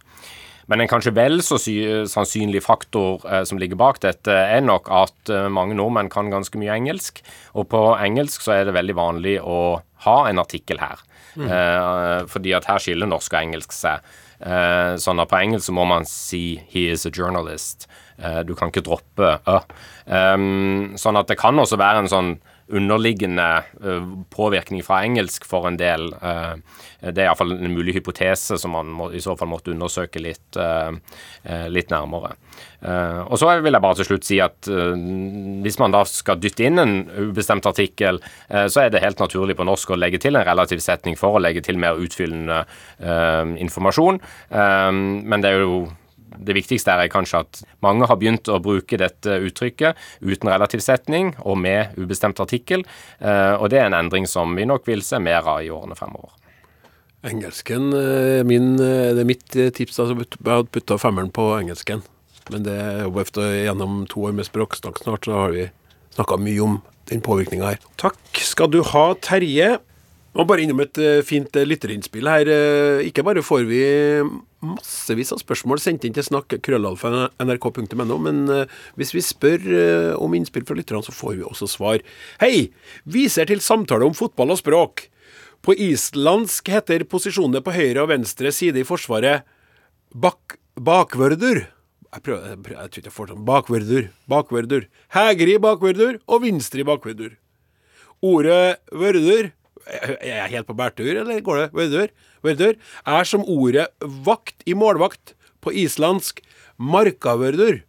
Men 0.70 0.84
en 0.84 0.90
kanskje 0.92 1.14
vel 1.16 1.42
så 1.46 1.58
sannsynlig 1.58 2.64
faktor 2.66 3.26
eh, 3.28 3.44
som 3.48 3.60
ligger 3.62 3.80
bak 3.80 4.02
dette, 4.04 4.32
er 4.32 4.62
nok 4.66 4.90
at 4.94 5.32
eh, 5.32 5.50
mange 5.52 5.78
nordmenn 5.78 6.12
kan 6.12 6.32
ganske 6.34 6.60
mye 6.62 6.76
engelsk. 6.76 7.24
Og 7.58 7.70
på 7.72 7.86
engelsk 7.98 8.46
så 8.46 8.60
er 8.60 8.68
det 8.68 8.78
veldig 8.78 8.98
vanlig 9.00 9.38
å 9.42 9.82
ha 10.06 10.18
en 10.30 10.42
artikkel 10.42 10.82
her. 10.82 11.02
Mm. 11.36 11.48
Eh, 11.48 12.20
fordi 12.32 12.54
at 12.58 12.68
her 12.70 12.84
skiller 12.84 13.10
norsk 13.10 13.34
og 13.34 13.42
engelsk 13.42 13.76
seg. 13.76 14.06
Eh, 14.42 14.96
sånn 15.02 15.22
at 15.22 15.30
på 15.30 15.38
engelsk 15.38 15.70
så 15.70 15.76
må 15.78 15.86
man 15.88 16.08
si 16.10 16.62
'he 16.70 16.90
is 16.92 17.06
a 17.06 17.12
journalist'. 17.12 17.88
Eh, 18.18 18.42
du 18.44 18.56
kan 18.56 18.70
ikke 18.70 18.86
droppe 18.86 19.40
'ø'. 19.46 19.62
Um, 20.06 20.98
sånn 20.98 21.18
at 21.18 21.28
det 21.28 21.38
kan 21.38 21.56
også 21.56 21.78
være 21.78 22.00
en 22.00 22.10
sånn 22.10 22.40
underliggende 22.72 23.48
uh, 23.84 24.06
påvirkning 24.34 24.84
fra 24.86 25.02
engelsk 25.06 25.46
for 25.48 25.68
en 25.68 25.78
del. 25.80 26.10
Uh, 26.22 26.56
det 27.02 27.24
er 27.24 27.30
iallfall 27.30 27.54
en 27.56 27.74
mulig 27.74 27.96
hypotese 27.98 28.58
som 28.62 28.76
man 28.76 28.92
må, 28.96 29.10
i 29.12 29.22
så 29.24 29.36
fall 29.38 29.52
måtte 29.52 29.74
undersøke 29.74 30.22
litt, 30.24 30.58
uh, 30.58 30.92
litt 31.72 31.92
nærmere. 31.92 32.36
og 32.82 33.38
så 33.38 33.48
vil 33.62 33.74
jeg 33.74 33.84
bare 33.84 33.98
til 34.00 34.08
slutt 34.08 34.26
si 34.26 34.38
at 34.42 34.66
hvis 34.66 35.78
man 35.78 35.94
da 35.94 36.02
skal 36.10 36.40
dytte 36.42 36.66
inn 36.66 36.82
en 36.82 36.94
ubestemt 37.30 37.66
artikkel, 37.70 38.18
så 38.50 38.82
er 38.82 38.90
det 38.90 39.04
helt 39.04 39.22
naturlig 39.22 39.56
på 39.58 39.66
norsk 39.68 39.94
å 39.94 40.00
legge 40.00 40.18
til 40.22 40.38
en 40.38 40.46
relativ 40.48 40.82
setning 40.82 41.18
for 41.18 41.38
å 41.38 41.42
legge 41.42 41.62
til 41.66 41.78
mer 41.82 42.02
utfyllende 42.02 42.64
informasjon. 43.62 44.18
men 44.50 45.46
det 45.46 45.52
er 45.52 45.62
jo 45.62 45.84
det 46.38 46.56
viktigste 46.56 46.94
er 46.94 47.12
kanskje 47.12 47.42
at 47.44 47.62
mange 47.84 48.08
har 48.10 48.20
begynt 48.20 48.50
å 48.52 48.60
bruke 48.64 49.00
dette 49.00 49.40
uttrykket 49.48 49.98
uten 50.22 50.52
relativ 50.52 50.84
setning 50.84 51.34
og 51.42 51.60
med 51.62 51.98
ubestemt 52.00 52.40
artikkel, 52.44 52.86
eh, 53.20 53.56
og 53.58 53.70
det 53.74 53.82
er 53.82 53.90
en 53.90 54.00
endring 54.00 54.28
som 54.30 54.56
vi 54.58 54.68
nok 54.70 54.88
vil 54.88 55.04
se 55.06 55.20
mer 55.20 55.44
av 55.44 55.64
i 55.66 55.72
årene 55.74 55.98
fremover. 56.00 56.34
Engelsken 57.28 57.92
eh, 57.94 58.42
min, 58.48 58.74
eh, 58.82 59.12
Det 59.14 59.22
er 59.22 59.30
mitt 59.30 59.46
tips. 59.52 60.00
altså 60.00 60.18
Jeg 60.18 60.48
hadde 60.48 60.72
putta 60.74 60.98
femmeren 60.98 61.30
på 61.32 61.52
engelsken. 61.60 62.02
Men 62.50 62.64
det 62.66 62.74
er 62.74 63.04
jo 63.06 63.20
efter, 63.22 63.46
gjennom 63.68 64.08
to 64.10 64.26
år 64.26 64.34
med 64.34 64.48
språksnakk 64.48 64.98
snart, 65.04 65.28
så 65.28 65.38
har 65.38 65.54
vi 65.54 65.70
snakka 66.16 66.40
mye 66.42 66.64
om 66.64 66.82
den 67.12 67.22
påvirkninga 67.22 67.74
her. 67.74 67.80
Takk 68.02 68.18
skal 68.42 68.72
du 68.74 68.82
ha, 68.84 69.14
Terje. 69.22 69.78
Og 70.32 70.48
bare 70.48 70.64
innom 70.64 70.80
et 70.80 70.96
fint 71.28 71.58
lytterinnspill 71.68 72.30
her. 72.32 72.50
Ikke 73.04 73.24
bare 73.28 73.44
får 73.44 73.66
vi 73.68 73.82
massevis 74.64 75.34
av 75.36 75.42
spørsmål 75.42 75.82
sendt 75.84 76.06
inn 76.08 76.16
til 76.16 76.24
snakk 76.24 76.56
krøllalfa.nrk.no, 76.64 78.18
men 78.24 78.46
hvis 78.96 79.12
vi 79.12 79.26
spør 79.26 79.66
om 80.16 80.38
innspill 80.38 80.64
fra 80.64 80.78
lytterne, 80.78 81.04
så 81.04 81.12
får 81.12 81.36
vi 81.36 81.44
også 81.44 81.68
svar. 81.68 82.00
Hei! 82.40 82.70
Viser 83.04 83.50
til 83.52 83.60
samtale 83.60 84.08
om 84.08 84.16
fotball 84.16 84.56
og 84.56 84.62
språk. 84.62 85.10
På 85.62 85.76
islandsk 85.78 86.72
heter 86.74 87.04
posisjonene 87.10 87.62
på 87.62 87.74
høyre 87.76 88.06
og 88.06 88.10
venstre 88.10 88.54
side 88.56 88.82
i 88.82 88.88
Forsvaret 88.88 89.44
bak 90.16 90.58
bakvørdur. 90.80 91.66
Jeg 92.12 92.24
prøver, 92.26 92.48
jeg, 92.50 92.60
prøver, 92.64 92.80
jeg 92.82 92.92
tror 92.92 93.02
ikke 93.02 93.10
jeg 93.10 93.18
får 93.18 93.30
sånn 93.32 93.46
bakvørdur. 93.48 94.08
Bakvørdur. 94.32 94.88
Hægre 95.14 95.54
i 95.54 95.62
bakvørdur 95.62 96.18
og 96.26 96.42
vinstri 96.44 96.84
bakvørdur. 96.88 97.38
Ordet 98.26 98.82
vørdur 99.86 100.18
er 100.22 100.36
jeg 100.44 100.52
helt 100.56 100.68
på 100.68 100.78
bærtur, 100.78 101.12
eller 101.24 101.42
går 101.42 101.58
det 101.58 101.70
vørdur? 101.74 102.10
Vørdur 102.44 102.76
er 103.06 103.24
som 103.28 103.46
ordet 103.46 103.88
vakt 104.02 104.64
i 104.66 104.74
målvakt 104.74 105.34
på 105.62 105.74
islandsk 105.74 106.42
markavørdur. 106.78 107.82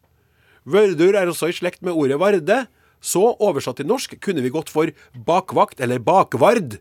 Vørdur 0.64 1.16
er 1.18 1.28
også 1.28 1.50
i 1.50 1.56
slekt 1.56 1.82
med 1.82 1.92
ordet 1.92 2.20
varde. 2.20 2.66
Så 3.02 3.22
oversatt 3.42 3.80
til 3.80 3.88
norsk 3.90 4.14
kunne 4.22 4.44
vi 4.44 4.52
gått 4.54 4.70
for 4.70 4.92
bakvakt 5.26 5.80
eller 5.82 5.98
bakvard. 5.98 6.78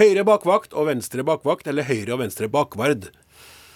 Høyre 0.00 0.24
bakvakt 0.26 0.74
og 0.74 0.88
venstre 0.88 1.22
bakvakt 1.22 1.68
eller 1.70 1.86
høyre 1.86 2.16
og 2.16 2.24
venstre 2.24 2.48
bakvard. 2.50 3.10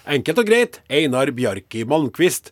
Enkelt 0.05 0.41
og 0.43 0.49
greit. 0.49 0.81
Einar 0.91 1.31
Bjarki 1.31 1.85
Malmquist. 1.87 2.51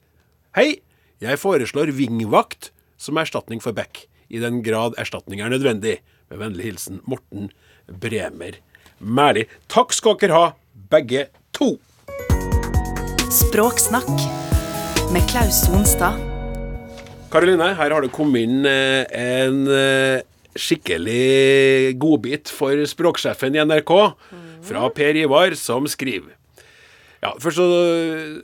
Hei! 0.55 0.83
Jeg 1.23 1.39
foreslår 1.39 1.93
vingvakt 1.95 2.73
som 2.99 3.19
erstatning 3.19 3.61
for 3.63 3.75
back, 3.75 4.07
i 4.27 4.41
den 4.43 4.63
grad 4.67 4.97
erstatning 4.99 5.43
er 5.43 5.53
nødvendig. 5.53 6.01
Med 6.31 6.41
vennlig 6.41 6.67
hilsen 6.71 7.03
Morten 7.07 7.51
Bremer 8.01 8.59
Mæli. 9.03 9.47
Takk 9.73 9.95
skal 9.97 10.19
dere 10.21 10.37
ha, 10.37 10.51
begge 10.93 11.27
to. 11.57 11.75
Språksnakk 13.33 14.13
med 15.13 15.25
Klaus 15.31 15.65
Sonstad. 15.67 16.21
Karoline, 17.33 17.73
her 17.79 17.95
har 17.97 18.05
det 18.05 18.13
kommet 18.13 18.45
inn 18.45 18.67
eh, 18.69 19.09
en 19.17 19.65
eh, 19.73 20.21
skikkelig 20.53 21.97
godbit 22.01 22.53
for 22.53 22.77
språksjefen 22.89 23.57
i 23.57 23.65
NRK 23.65 23.93
fra 24.69 24.85
Per 24.93 25.19
Ivar, 25.23 25.57
som 25.57 25.89
skriver 25.89 26.37
ja, 27.23 27.31
Først 27.39 27.61
så, 27.61 27.67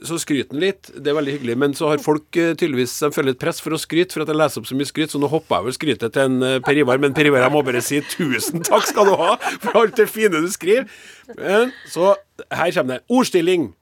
så 0.07 0.17
skryter 0.23 0.55
han 0.55 0.61
litt, 0.63 0.87
det 0.95 1.11
er 1.11 1.17
veldig 1.17 1.33
hyggelig. 1.35 1.55
Men 1.59 1.73
så 1.75 1.89
har 1.91 2.03
folk 2.03 2.27
uh, 2.39 2.53
tydeligvis 2.53 2.93
de 3.03 3.09
føler 3.11 3.35
et 3.35 3.41
press 3.41 3.59
for 3.59 3.75
å 3.75 3.79
skryte, 3.81 4.15
for 4.15 4.23
at 4.23 4.31
jeg 4.31 4.39
leser 4.39 4.61
opp 4.61 4.69
så 4.69 4.77
mye 4.79 4.87
skryt, 4.87 5.11
så 5.11 5.19
nå 5.19 5.27
hopper 5.31 5.59
jeg 5.59 5.67
vel 5.67 5.75
skrytet 5.75 6.15
til 6.15 6.23
en 6.29 6.45
uh, 6.45 6.53
Per 6.63 6.79
Ivar. 6.79 7.01
Men 7.03 7.15
Per 7.17 7.27
Ivar, 7.27 7.43
jeg 7.43 7.55
må 7.55 7.63
bare 7.67 7.83
si 7.83 7.99
tusen 8.13 8.63
takk 8.69 8.87
skal 8.87 9.11
du 9.11 9.17
ha 9.19 9.33
for 9.59 9.81
alt 9.81 9.99
det 9.99 10.07
fine 10.11 10.39
du 10.39 10.47
skriver. 10.53 10.87
Men 11.35 11.75
så 11.91 12.13
her 12.55 12.71
kommer 12.77 12.97
det. 12.97 13.03
Ordstilling. 13.11 13.73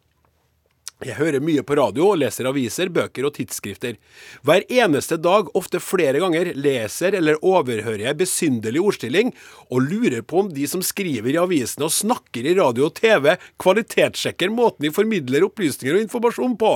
Jeg 1.05 1.13
hører 1.19 1.43
mye 1.45 1.61
på 1.61 1.75
radio 1.77 2.07
leser 2.17 2.47
aviser, 2.49 2.89
bøker 2.89 3.27
og 3.27 3.35
tidsskrifter. 3.35 3.99
Hver 4.41 4.63
eneste 4.65 5.19
dag, 5.21 5.51
ofte 5.53 5.77
flere 5.83 6.17
ganger, 6.23 6.49
leser 6.57 7.13
eller 7.19 7.37
overhører 7.45 8.01
jeg 8.07 8.17
besynderlig 8.17 8.81
ordstilling, 8.81 9.29
og 9.69 9.85
lurer 9.91 10.23
på 10.25 10.41
om 10.41 10.49
de 10.55 10.65
som 10.69 10.81
skriver 10.81 11.35
i 11.35 11.37
avisene 11.37 11.85
og 11.85 11.93
snakker 11.93 12.49
i 12.49 12.55
radio 12.57 12.87
og 12.89 12.95
TV, 12.97 13.35
kvalitetssjekker 13.61 14.49
måten 14.49 14.87
de 14.87 14.93
formidler 14.95 15.45
opplysninger 15.45 15.99
og 15.99 16.07
informasjon 16.07 16.55
på. 16.57 16.73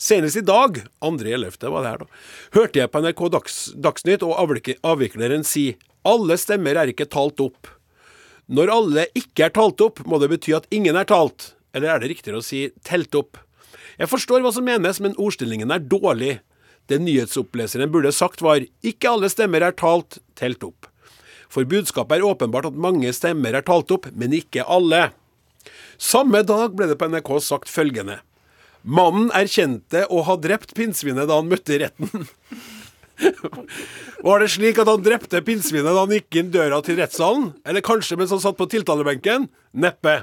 Senest 0.00 0.40
i 0.40 0.44
dag, 0.44 0.80
2.11. 1.04 1.68
var 1.72 1.84
det 1.84 1.92
her 1.92 2.04
da, 2.04 2.08
hørte 2.56 2.80
jeg 2.80 2.92
på 2.92 3.02
NRK 3.04 3.22
Dags, 3.36 3.58
Dagsnytt 3.76 4.24
og 4.24 4.36
avvikleren 4.80 5.44
si 5.44 5.74
alle 6.08 6.36
stemmer 6.40 6.80
er 6.80 6.92
ikke 6.92 7.08
talt 7.12 7.40
opp. 7.44 7.68
Når 8.48 8.72
alle 8.72 9.06
ikke 9.18 9.48
er 9.48 9.54
talt 9.56 9.80
opp, 9.84 10.00
må 10.08 10.20
det 10.22 10.30
bety 10.32 10.56
at 10.56 10.68
ingen 10.72 10.96
er 10.96 11.08
talt. 11.08 11.55
Eller 11.76 11.92
er 11.92 12.00
det 12.00 12.14
riktigere 12.14 12.40
å 12.40 12.44
si 12.44 12.70
telt 12.86 13.14
opp? 13.18 13.36
Jeg 14.00 14.08
forstår 14.08 14.42
hva 14.44 14.52
som 14.52 14.64
menes, 14.64 15.00
men 15.04 15.16
ordstillingen 15.20 15.72
er 15.72 15.84
dårlig. 15.84 16.38
Det 16.88 16.98
nyhetsoppleseren 17.02 17.90
burde 17.92 18.12
sagt 18.14 18.42
var 18.44 18.64
ikke 18.86 19.12
alle 19.12 19.28
stemmer 19.32 19.64
er 19.66 19.76
talt, 19.76 20.20
telt 20.38 20.64
opp. 20.64 20.88
For 21.52 21.68
budskapet 21.68 22.18
er 22.18 22.26
åpenbart 22.26 22.70
at 22.70 22.78
mange 22.78 23.12
stemmer 23.16 23.56
er 23.56 23.64
talt 23.66 23.92
opp, 23.94 24.08
men 24.16 24.34
ikke 24.36 24.64
alle. 24.64 25.10
Samme 26.00 26.42
dag 26.46 26.74
ble 26.76 26.88
det 26.90 26.98
på 27.00 27.08
NRK 27.10 27.30
sagt 27.44 27.72
følgende. 27.72 28.20
Mannen 28.86 29.32
erkjente 29.34 30.04
å 30.12 30.22
ha 30.28 30.36
drept 30.38 30.76
pinnsvinet 30.78 31.26
da 31.28 31.40
han 31.40 31.50
møtte 31.50 31.80
retten. 31.82 32.28
Var 34.26 34.42
det 34.42 34.50
slik 34.52 34.78
at 34.82 34.90
han 34.90 35.02
drepte 35.02 35.40
pinnsvinet 35.44 35.88
da 35.88 36.04
han 36.04 36.14
gikk 36.14 36.38
inn 36.38 36.52
døra 36.54 36.78
til 36.84 37.00
rettssalen? 37.00 37.50
Eller 37.66 37.84
kanskje 37.84 38.18
mens 38.20 38.34
han 38.34 38.42
satt 38.44 38.58
på 38.60 38.68
tiltalebenken? 38.70 39.48
Neppe. 39.74 40.20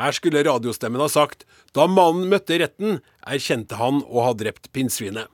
Her 0.00 0.14
skulle 0.16 0.44
radiostemmen 0.46 1.02
ha 1.02 1.08
sagt 1.10 1.46
da 1.74 1.86
mannen 1.90 2.30
møtte 2.32 2.58
retten, 2.60 3.00
erkjente 3.26 3.78
han 3.78 4.02
å 4.06 4.28
ha 4.28 4.34
drept 4.38 4.72
pinnsvinet. 4.74 5.30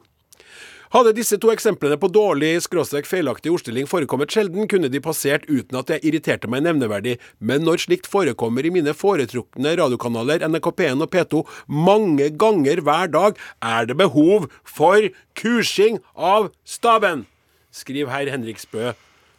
Hadde 0.91 1.13
disse 1.15 1.37
to 1.39 1.53
eksemplene 1.53 1.95
på 2.03 2.09
dårlig 2.11 2.57
skråstrek 2.65 3.07
feilaktig 3.07 3.53
ordstilling 3.55 3.87
forekommet 3.87 4.33
sjelden, 4.35 4.67
kunne 4.67 4.89
de 4.91 4.99
passert 5.03 5.45
uten 5.47 5.79
at 5.79 5.93
jeg 5.93 6.03
irriterte 6.11 6.51
meg 6.51 6.65
nevneverdig, 6.65 7.13
men 7.39 7.63
når 7.63 7.85
slikt 7.85 8.09
forekommer 8.11 8.67
i 8.67 8.73
mine 8.75 8.91
foretrukne 8.99 9.77
radiokanaler 9.79 10.43
NRK 10.51 10.67
P1 10.81 11.05
og 11.07 11.13
P2 11.15 11.45
mange 11.71 12.27
ganger 12.35 12.83
hver 12.83 13.13
dag, 13.15 13.39
er 13.63 13.87
det 13.87 14.01
behov 14.03 14.49
for 14.67 15.07
kursing 15.39 16.01
av 16.19 16.51
staben, 16.67 17.23
skriver 17.71 18.11
herr 18.11 18.33
Henriksbø 18.35 18.91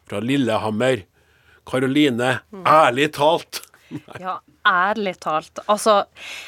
fra 0.07 0.23
Lillehammer. 0.23 1.03
Karoline, 1.67 2.37
ærlig 2.63 3.11
talt. 3.19 3.59
Ja, 4.23 4.37
ærlig 4.67 5.13
talt. 5.19 5.59
Altså 5.67 5.95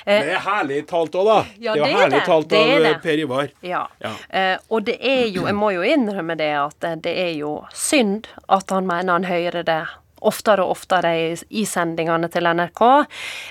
eh, 0.06 0.22
Det 0.24 0.34
er 0.38 0.44
herlig 0.46 0.82
talt 0.90 1.16
òg, 1.20 1.26
da. 1.30 1.38
Ja, 1.60 1.74
det 1.74 1.82
er 1.82 1.82
jo 1.82 1.84
det 1.84 1.92
er 1.94 1.98
herlig 2.02 2.18
det. 2.20 2.24
talt 2.28 2.48
Det 2.50 2.62
av 2.64 2.84
det. 2.88 2.94
Per 3.04 3.22
Ivar. 3.26 3.50
Ja. 3.62 3.84
Ja. 4.04 4.14
Eh, 4.30 4.58
og 4.70 4.84
det 4.88 4.98
er 5.02 5.26
jo 5.34 5.46
Jeg 5.48 5.56
må 5.60 5.72
jo 5.76 5.82
innrømme 5.82 6.38
det 6.38 6.52
at 6.58 6.80
det- 6.80 7.02
det 7.04 7.16
er 7.28 7.34
jo 7.38 7.54
synd 7.74 8.28
at 8.50 8.70
han 8.70 8.88
mener 8.88 9.14
han 9.14 9.24
hører 9.30 9.64
det 9.64 9.82
oftere 10.22 10.64
og 10.64 10.72
oftere 10.78 11.10
i, 11.20 11.38
i 11.50 11.66
sendingene 11.68 12.30
til 12.32 12.44
NRK. 12.48 12.82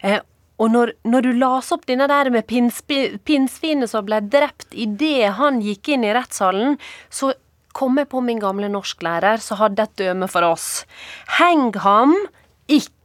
Eh, 0.03 0.21
og 0.63 0.71
når, 0.71 0.93
når 1.05 1.23
du 1.23 1.33
las 1.33 1.73
opp 1.75 1.85
denne 1.87 2.07
der 2.09 2.31
med 2.31 2.47
pinnsvinet 2.49 3.91
som 3.91 4.05
ble 4.07 4.21
drept 4.21 4.73
idet 4.79 5.33
han 5.39 5.61
gikk 5.65 5.89
inn 5.97 6.05
i 6.07 6.13
rettssalen, 6.15 6.77
så 7.11 7.33
kom 7.77 7.97
jeg 7.99 8.09
på 8.13 8.21
min 8.25 8.39
gamle 8.43 8.69
norsklærer 8.73 9.41
som 9.41 9.59
hadde 9.63 9.83
et 9.87 9.97
døme 9.97 10.29
for 10.31 10.45
oss. 10.45 10.85
Heng 11.39 11.73
ham, 11.83 12.15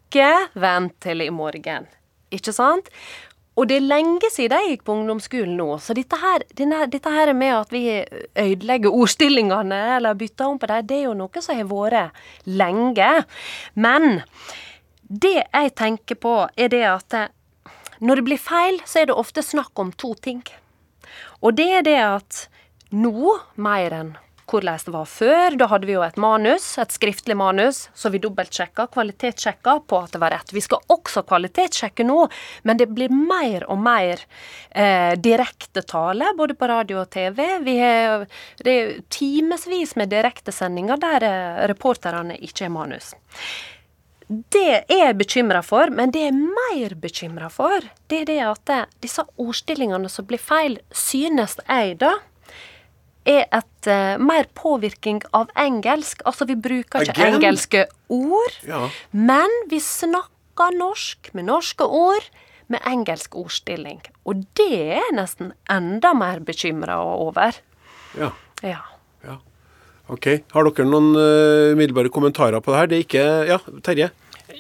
ikke 0.08 0.34
vent 0.56 0.96
til 1.04 1.22
i 1.22 1.32
morgen. 1.34 1.88
Ikke 2.34 2.54
sant? 2.56 2.90
Og 3.58 3.66
det 3.66 3.80
er 3.80 3.88
lenge 3.90 4.30
siden 4.30 4.54
jeg 4.62 4.76
gikk 4.76 4.84
på 4.86 4.94
ungdomsskolen 4.94 5.56
nå, 5.58 5.80
så 5.82 5.96
dette 5.98 6.18
her, 6.22 6.44
dette 6.54 7.10
her 7.14 7.32
med 7.34 7.56
at 7.56 7.72
vi 7.74 7.82
ødelegger 8.38 8.94
ordstillingene 8.94 9.80
eller 9.96 10.18
bytter 10.20 10.52
om 10.52 10.60
på 10.62 10.70
det, 10.70 10.84
det 10.92 11.00
er 11.00 11.08
jo 11.08 11.16
noe 11.18 11.42
som 11.42 11.58
har 11.58 11.72
vært 11.72 12.22
lenge. 12.46 13.10
Men 13.74 14.22
det 15.10 15.40
jeg 15.40 15.74
tenker 15.80 16.22
på, 16.22 16.36
er 16.54 16.70
det 16.70 16.84
at 16.86 17.18
når 17.98 18.22
det 18.22 18.28
blir 18.30 18.42
feil, 18.42 18.78
så 18.86 19.02
er 19.02 19.10
det 19.10 19.18
ofte 19.18 19.42
snakk 19.42 19.74
om 19.82 19.90
to 19.90 20.14
ting. 20.22 20.44
Og 21.42 21.58
det 21.58 21.70
er 21.80 21.88
det 21.88 21.98
at 22.04 22.44
nå, 22.94 23.40
mer 23.58 23.96
enn 24.04 24.14
hvordan 24.48 24.80
det 24.86 24.94
var 24.94 25.06
før, 25.06 25.56
da 25.60 25.68
hadde 25.68 25.88
vi 25.90 25.96
jo 25.96 26.04
et 26.06 26.18
manus, 26.18 26.78
et 26.80 26.94
skriftlig 26.94 27.36
manus, 27.38 27.88
så 27.94 28.12
vi 28.14 28.22
dobbeltsjekka, 28.24 28.88
kvalitetssjekka 28.94 29.78
på 29.88 30.00
at 30.00 30.16
det 30.16 30.22
var 30.24 30.34
rett. 30.36 30.54
Vi 30.56 30.64
skal 30.64 30.84
også 30.94 31.24
kvalitetssjekke 31.28 32.06
nå, 32.08 32.20
men 32.64 32.80
det 32.80 32.90
blir 32.96 33.14
mer 33.14 33.68
og 33.68 33.82
mer 33.84 34.24
eh, 34.72 35.14
direkte 35.20 35.84
tale, 35.88 36.32
både 36.38 36.56
på 36.58 36.70
radio 36.72 37.02
og 37.04 37.10
TV. 37.14 37.44
Vi 37.66 37.78
har, 37.82 38.28
det 38.64 38.76
er 38.76 38.94
timevis 39.14 39.98
med 40.00 40.14
direktesendinger 40.14 41.02
der 41.04 41.28
eh, 41.28 41.66
reporterne 41.74 42.40
ikke 42.40 42.68
har 42.68 42.74
manus. 42.74 43.14
Det 44.28 44.82
er 44.82 44.90
jeg 44.92 45.16
bekymra 45.20 45.62
for, 45.64 45.92
men 45.92 46.12
det 46.12 46.26
jeg 46.26 46.34
er 46.34 46.40
mer 46.40 46.96
bekymra 47.00 47.48
for, 47.52 47.84
det 48.12 48.24
er 48.26 48.26
det 48.28 48.42
at 48.44 48.72
disse 49.04 49.24
ordstillingene 49.40 50.10
som 50.12 50.28
blir 50.28 50.42
feil, 50.42 50.76
synes 50.92 51.56
jeg 51.64 51.96
da 52.04 52.18
er 53.28 53.46
et 53.52 53.90
uh, 53.92 54.16
mer 54.24 54.48
påvirkning 54.58 55.22
av 55.38 55.52
engelsk. 55.60 56.24
Altså, 56.26 56.48
vi 56.50 56.56
bruker 56.56 57.06
ikke 57.06 57.16
Again? 57.16 57.38
engelske 57.40 57.86
ord, 58.10 58.60
Ja. 58.68 58.88
men 59.12 59.54
vi 59.70 59.80
snakker 59.84 60.76
norsk 60.78 61.32
med 61.38 61.46
norske 61.52 61.86
ord 61.86 62.30
med 62.68 62.84
engelsk 62.88 63.36
ordstilling. 63.40 64.02
Og 64.26 64.46
det 64.58 64.70
er 64.74 64.94
jeg 65.02 65.16
nesten 65.16 65.54
enda 65.72 66.14
mer 66.18 66.40
bekymra 66.40 66.98
over. 67.04 67.56
Ja. 68.18 68.32
Ja. 68.64 68.82
ja. 69.24 69.38
OK. 70.10 70.28
Har 70.54 70.68
dere 70.68 70.88
noen 70.88 71.14
uh, 71.16 72.10
kommentarer 72.10 72.60
på 72.64 72.72
det 72.72 72.80
her? 72.80 72.88
Det 72.88 72.98
er 72.98 73.06
ikke 73.06 73.28
Ja, 73.48 73.60
Terje? 73.84 74.12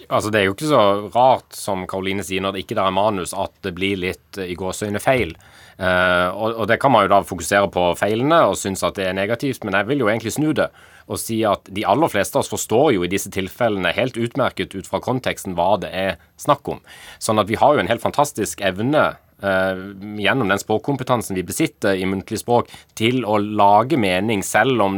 Altså, 0.09 0.31
Det 0.31 0.39
er 0.39 0.45
jo 0.47 0.55
ikke 0.55 0.69
så 0.71 0.83
rart, 1.13 1.55
som 1.55 1.85
Karoline 1.87 2.23
sier, 2.23 2.41
når 2.41 2.55
det 2.55 2.65
ikke 2.65 2.79
er 2.79 2.91
manus, 2.95 3.33
at 3.33 3.53
det 3.65 3.73
blir 3.75 3.99
litt 3.99 4.37
eh, 4.39 4.51
i 4.53 4.55
gåseøyne 4.55 5.01
feil. 5.03 5.35
Uh, 5.77 6.33
og, 6.33 6.63
og 6.63 6.67
det 6.71 6.79
kan 6.81 6.89
man 6.89 7.03
jo 7.05 7.11
da 7.11 7.19
fokusere 7.21 7.67
på 7.69 7.81
feilene 7.99 8.39
og 8.49 8.55
synes 8.57 8.81
at 8.81 8.95
det 8.97 9.03
er 9.05 9.13
negativt, 9.13 9.61
men 9.61 9.75
jeg 9.77 9.85
vil 9.91 9.99
jo 10.01 10.07
egentlig 10.09 10.33
snu 10.33 10.47
det 10.57 10.71
og 11.07 11.19
si 11.21 11.37
at 11.47 11.69
de 11.71 11.85
aller 11.87 12.11
fleste 12.11 12.35
av 12.35 12.43
oss 12.43 12.51
forstår 12.51 12.95
jo 12.95 13.05
i 13.05 13.11
disse 13.11 13.29
tilfellene 13.31 13.93
helt 13.95 14.17
utmerket 14.19 14.73
ut 14.75 14.89
fra 14.89 14.99
konteksten 15.03 15.55
hva 15.55 15.75
det 15.79 15.91
er 15.95 16.17
snakk 16.41 16.67
om. 16.73 16.81
Sånn 17.23 17.39
at 17.39 17.47
vi 17.47 17.59
har 17.61 17.75
jo 17.75 17.83
en 17.83 17.91
helt 17.91 18.03
fantastisk 18.03 18.65
evne 18.65 19.13
Uh, 19.37 19.93
gjennom 20.17 20.49
den 20.49 20.57
språkkompetansen 20.57 21.37
vi 21.37 21.43
besitter 21.45 21.93
i 21.93 22.07
muntlig 22.09 22.39
språk, 22.41 22.71
til 22.97 23.19
å 23.21 23.35
lage 23.37 23.93
mening 24.01 24.41
selv 24.41 24.81
om 24.81 24.95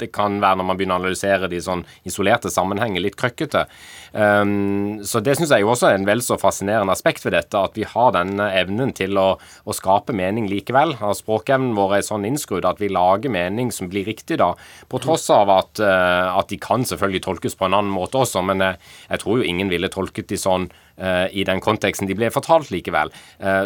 det 0.00 0.10
kan 0.12 0.40
være 0.42 0.58
når 0.60 0.66
man 0.68 0.78
begynner 0.78 0.98
å 0.98 1.02
analysere 1.02 1.48
de 1.50 1.60
sånn 1.62 1.84
isolerte 2.08 2.50
sammenhenger, 2.52 3.02
litt 3.04 3.16
krøkkete. 3.20 3.64
Um, 4.12 5.00
så 5.08 5.22
det 5.24 5.38
syns 5.38 5.52
jeg 5.54 5.64
jo 5.64 5.70
også 5.72 5.88
er 5.88 5.96
en 5.96 6.08
vel 6.08 6.20
så 6.24 6.36
fascinerende 6.40 6.92
aspekt 6.92 7.24
ved 7.24 7.36
dette, 7.36 7.56
at 7.56 7.78
vi 7.78 7.86
har 7.88 8.12
denne 8.16 8.50
evnen 8.58 8.92
til 8.96 9.16
å, 9.20 9.28
å 9.38 9.76
skape 9.76 10.14
mening 10.16 10.50
likevel. 10.50 10.96
At 11.00 11.22
språkevnen 11.22 11.76
vår 11.78 11.98
er 11.98 12.06
sånn 12.06 12.28
innskrudd 12.28 12.68
at 12.68 12.82
vi 12.82 12.92
lager 12.92 13.32
mening 13.32 13.72
som 13.74 13.88
blir 13.92 14.06
riktig, 14.08 14.40
da. 14.42 14.52
På 14.92 15.00
tross 15.02 15.28
av 15.32 15.52
at, 15.54 15.80
uh, 15.80 16.36
at 16.36 16.52
de 16.52 16.60
kan 16.62 16.84
selvfølgelig 16.88 17.24
tolkes 17.28 17.56
på 17.58 17.68
en 17.68 17.78
annen 17.78 17.92
måte 17.94 18.20
også, 18.20 18.44
men 18.44 18.64
jeg, 18.64 18.80
jeg 19.08 19.24
tror 19.24 19.40
jo 19.40 19.48
ingen 19.48 19.72
ville 19.72 19.92
tolket 19.92 20.28
de 20.32 20.40
sånn 20.40 20.68
uh, 20.68 21.28
i 21.32 21.46
den 21.48 21.62
konteksten 21.64 22.10
de 22.10 22.18
ble 22.18 22.28
fortalt 22.34 22.72
likevel. 22.72 23.10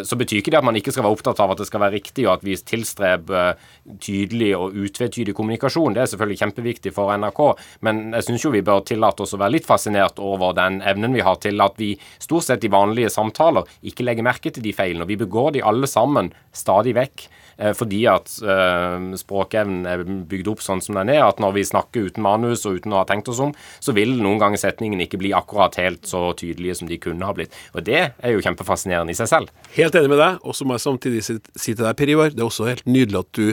Så 0.07 0.17
betyr 0.17 0.39
ikke 0.39 0.51
det 0.53 0.59
at 0.59 0.65
man 0.65 0.77
ikke 0.79 0.91
skal 0.93 1.05
være 1.05 1.17
opptatt 1.17 1.39
av 1.43 1.51
at 1.53 1.59
det 1.61 1.67
skal 1.67 1.81
være 1.83 1.97
riktig, 1.97 2.23
og 2.25 2.37
at 2.37 2.45
vi 2.45 2.55
tilstreber 2.57 3.59
tydelig 4.03 4.51
og 4.57 4.75
utvetydig 4.85 5.35
kommunikasjon. 5.37 5.96
Det 5.97 6.03
er 6.03 6.11
selvfølgelig 6.11 6.41
kjempeviktig 6.43 6.93
for 6.93 7.09
NRK, 7.17 7.41
men 7.87 8.03
jeg 8.13 8.27
syns 8.27 8.45
jo 8.45 8.53
vi 8.53 8.61
bør 8.65 8.83
tillate 8.85 9.25
oss 9.25 9.33
å 9.33 9.41
være 9.41 9.55
litt 9.57 9.65
fascinert 9.65 10.21
over 10.21 10.53
den 10.57 10.79
evnen 10.85 11.17
vi 11.17 11.25
har 11.25 11.39
til 11.41 11.57
at 11.65 11.79
vi 11.81 11.95
stort 12.21 12.45
sett 12.45 12.67
i 12.67 12.71
vanlige 12.71 13.09
samtaler 13.13 13.65
ikke 13.89 14.05
legger 14.05 14.27
merke 14.27 14.53
til 14.53 14.65
de 14.65 14.75
feilene. 14.77 15.07
Og 15.07 15.09
vi 15.09 15.17
begår 15.25 15.55
de 15.57 15.65
alle 15.65 15.89
sammen 15.89 16.29
stadig 16.53 16.93
vekk. 16.97 17.25
Eh, 17.57 17.73
Fordi 17.77 18.01
at 18.11 18.31
eh, 18.41 19.07
språkevnen 19.19 19.87
er 19.89 20.03
bygd 20.29 20.51
opp 20.53 20.63
sånn 20.65 20.81
som 20.83 20.97
den 20.99 21.11
er, 21.13 21.23
at 21.25 21.41
når 21.43 21.55
vi 21.57 21.65
snakker 21.67 22.07
uten 22.09 22.25
manus 22.25 22.65
og 22.69 22.79
uten 22.79 22.95
å 22.95 23.01
ha 23.01 23.07
tenkt 23.09 23.29
oss 23.31 23.41
om, 23.43 23.53
så 23.83 23.95
vil 23.97 24.15
noen 24.21 24.41
ganger 24.41 24.61
setningene 24.61 25.07
ikke 25.07 25.21
bli 25.21 25.33
akkurat 25.35 25.77
helt 25.81 26.07
så 26.09 26.29
tydelige 26.37 26.79
som 26.81 26.91
de 26.91 26.99
kunne 27.01 27.27
ha 27.27 27.35
blitt. 27.35 27.55
Og 27.73 27.85
det 27.87 27.99
er 28.07 28.35
jo 28.35 28.43
kjempefascinerende 28.45 29.13
i 29.13 29.19
seg 29.19 29.31
selv. 29.31 29.53
Helt 29.77 29.97
enig 29.97 30.13
med 30.13 30.21
deg, 30.21 30.39
og 30.43 30.57
så 30.57 30.67
må 30.67 30.77
jeg 30.77 30.85
samtidig 30.85 31.23
si, 31.25 31.37
til 31.67 31.83
deg, 31.83 31.93
Per 31.97 32.13
Ivar, 32.13 32.33
det 32.33 32.43
er 32.43 32.49
også 32.49 32.69
helt 32.69 32.87
nydelig 32.89 33.21
at 33.23 33.31
du 33.37 33.45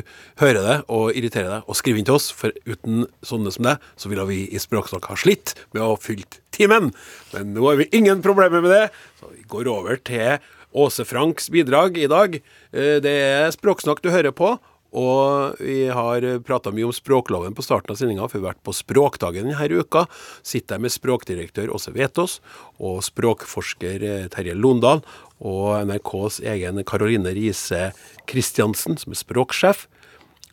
hører 0.43 0.63
det 0.69 0.79
og 0.93 1.13
irriterer 1.17 1.51
deg, 1.57 1.69
og 1.69 1.79
skriver 1.79 2.01
inn 2.01 2.09
til 2.09 2.19
oss, 2.19 2.31
for 2.35 2.55
uten 2.69 3.05
sånne 3.27 3.53
som 3.55 3.69
deg, 3.69 3.93
så 4.01 4.11
ville 4.13 4.27
vi 4.31 4.45
i 4.51 4.63
Språksnakk 4.63 5.11
ha 5.11 5.19
slitt 5.19 5.57
med 5.75 5.85
å 5.85 5.95
fylle 6.01 6.27
timen. 6.55 6.93
Men 7.35 7.55
nå 7.57 7.67
har 7.69 7.81
vi 7.81 7.91
ingen 7.97 8.23
problemer 8.25 8.63
med 8.65 8.75
det, 8.75 8.85
så 9.21 9.31
vi 9.33 9.47
går 9.51 9.71
over 9.71 9.99
til 10.07 10.39
Åse 10.75 11.05
Franks 11.07 11.51
bidrag 11.55 11.99
i 11.99 12.09
dag. 12.11 12.35
Eh, 12.73 13.01
Det 13.01 13.15
er 13.15 13.51
Språksnakk 13.55 14.03
du 14.03 14.11
hører 14.11 14.33
på, 14.33 14.59
Og 14.95 15.57
vi 15.59 15.89
har 15.91 16.23
prata 16.47 16.71
mye 16.71 16.87
om 16.87 16.95
språkloven 16.95 17.55
på 17.57 17.65
starten 17.67 17.91
av 17.91 17.99
sendinga, 17.99 18.29
for 18.29 18.39
vi 18.39 18.45
har 18.47 18.55
vært 18.55 18.63
på 18.63 18.75
Språkdagen 18.79 19.51
denne 19.51 19.81
uka. 19.83 20.05
Sitter 20.47 20.77
jeg 20.77 20.85
med 20.85 20.95
språkdirektør 20.95 21.73
Åse 21.75 21.91
Vetås 21.91 22.39
og 22.79 23.03
språkforsker 23.03 24.05
eh, 24.07 24.29
Terje 24.31 24.55
Londal 24.55 25.03
og 25.43 25.83
NRKs 25.89 26.39
egen 26.47 26.79
Karoline 26.87 27.35
Riise 27.35 27.91
Kristiansen, 28.31 28.95
som 28.97 29.11
er 29.11 29.19
språksjef. 29.19 29.89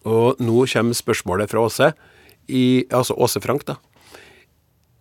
Og 0.10 0.42
nå 0.42 0.66
kommer 0.66 0.98
spørsmålet 0.98 1.52
fra 1.54 1.62
Åse, 1.68 1.94
i, 2.50 2.88
altså 2.90 3.14
Åse 3.22 3.40
Frank, 3.46 3.68
da. 3.70 3.78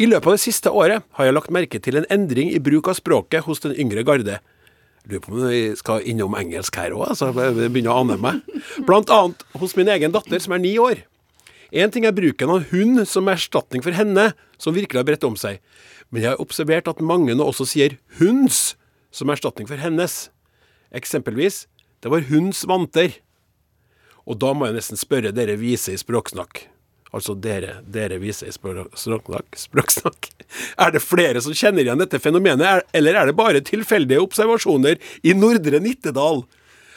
I 0.00 0.06
løpet 0.08 0.28
av 0.28 0.36
det 0.36 0.44
siste 0.44 0.68
året 0.72 1.04
har 1.16 1.26
jeg 1.26 1.34
lagt 1.34 1.52
merke 1.52 1.80
til 1.80 1.96
en 1.96 2.06
endring 2.12 2.52
i 2.52 2.60
bruk 2.60 2.92
av 2.92 3.00
språket 3.00 3.48
hos 3.48 3.64
den 3.64 3.72
yngre 3.72 4.04
garde. 4.04 4.38
Lurer 5.08 5.22
på 5.24 5.32
om 5.32 5.46
vi 5.48 5.62
skal 5.78 6.04
innom 6.08 6.34
engelsk 6.36 6.76
her 6.76 6.92
òg, 6.92 7.06
altså. 7.14 7.30
Jeg 7.32 7.72
begynner 7.72 7.94
å 7.94 8.02
ane 8.02 8.18
meg. 8.20 8.42
Blant 8.88 9.12
annet 9.14 9.46
hos 9.60 9.76
min 9.78 9.88
egen 9.88 10.12
datter, 10.12 10.42
som 10.42 10.56
er 10.56 10.62
ni 10.62 10.74
år. 10.80 11.04
Én 11.70 11.92
ting 11.94 12.04
er 12.04 12.14
bruken 12.14 12.50
av 12.50 12.66
hund 12.72 13.04
som 13.08 13.30
erstatning 13.30 13.82
for 13.84 13.94
henne, 13.94 14.32
som 14.58 14.74
virkelig 14.74 15.00
har 15.00 15.08
bredt 15.08 15.26
om 15.26 15.38
seg. 15.38 15.60
Men 16.10 16.24
jeg 16.24 16.34
har 16.34 16.42
observert 16.42 16.90
at 16.90 17.00
mange 17.00 17.36
nå 17.38 17.46
også 17.46 17.68
sier 17.70 17.96
hunds 18.18 18.74
som 19.14 19.30
erstatning 19.30 19.70
for 19.70 19.80
hennes. 19.80 20.28
Eksempelvis 20.90 21.64
det 22.02 22.10
var 22.10 22.26
hunds 22.30 22.64
vanter. 22.68 23.14
Og 24.26 24.38
da 24.42 24.52
må 24.54 24.68
jeg 24.68 24.78
nesten 24.78 25.00
spørre 25.00 25.32
dere 25.36 25.58
vise 25.60 25.94
i 25.94 26.00
språksnakk. 26.00 26.64
Altså 27.10 27.34
dere, 27.34 27.80
dere 27.90 28.20
viser 28.22 28.50
i 28.50 28.54
språksnakk, 28.54 29.58
språksnakk. 29.58 30.30
Er 30.82 30.94
det 30.94 31.02
flere 31.02 31.42
som 31.42 31.54
kjenner 31.54 31.82
igjen 31.82 32.00
dette 32.02 32.20
fenomenet, 32.22 32.86
eller 32.96 33.16
er 33.18 33.28
det 33.28 33.36
bare 33.38 33.60
tilfeldige 33.62 34.22
observasjoner 34.22 34.98
i 35.22 35.34
Nordre 35.34 35.78
Nittedal? 35.82 36.42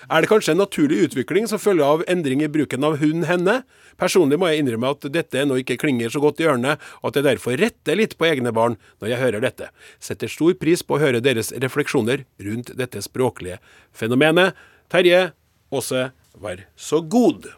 Er 0.09 0.23
det 0.23 0.29
kanskje 0.31 0.55
en 0.55 0.61
naturlig 0.63 0.99
utvikling 1.07 1.47
som 1.47 1.61
følge 1.61 1.85
av 1.85 2.03
endring 2.11 2.41
i 2.43 2.49
bruken 2.51 2.83
av 2.83 2.97
hun-henne? 3.01 3.61
Personlig 3.99 4.39
må 4.41 4.49
jeg 4.49 4.63
innrømme 4.63 4.91
at 4.95 5.07
dette 5.13 5.39
ennå 5.43 5.59
ikke 5.61 5.77
klinger 5.85 6.11
så 6.11 6.21
godt 6.23 6.41
i 6.43 6.47
ørene, 6.49 6.75
og 7.01 7.11
at 7.11 7.19
jeg 7.19 7.27
derfor 7.29 7.57
retter 7.61 7.99
litt 7.99 8.17
på 8.19 8.27
egne 8.27 8.53
barn 8.55 8.77
når 8.99 9.13
jeg 9.13 9.21
hører 9.23 9.45
dette. 9.45 9.71
Setter 10.03 10.31
stor 10.31 10.57
pris 10.59 10.83
på 10.83 10.97
å 10.97 11.03
høre 11.03 11.23
deres 11.23 11.53
refleksjoner 11.55 12.25
rundt 12.43 12.73
dette 12.79 13.05
språklige 13.05 13.61
fenomenet. 13.95 14.57
Terje 14.91 15.29
Aase, 15.73 16.09
vær 16.41 16.65
så 16.75 17.01
god. 17.01 17.53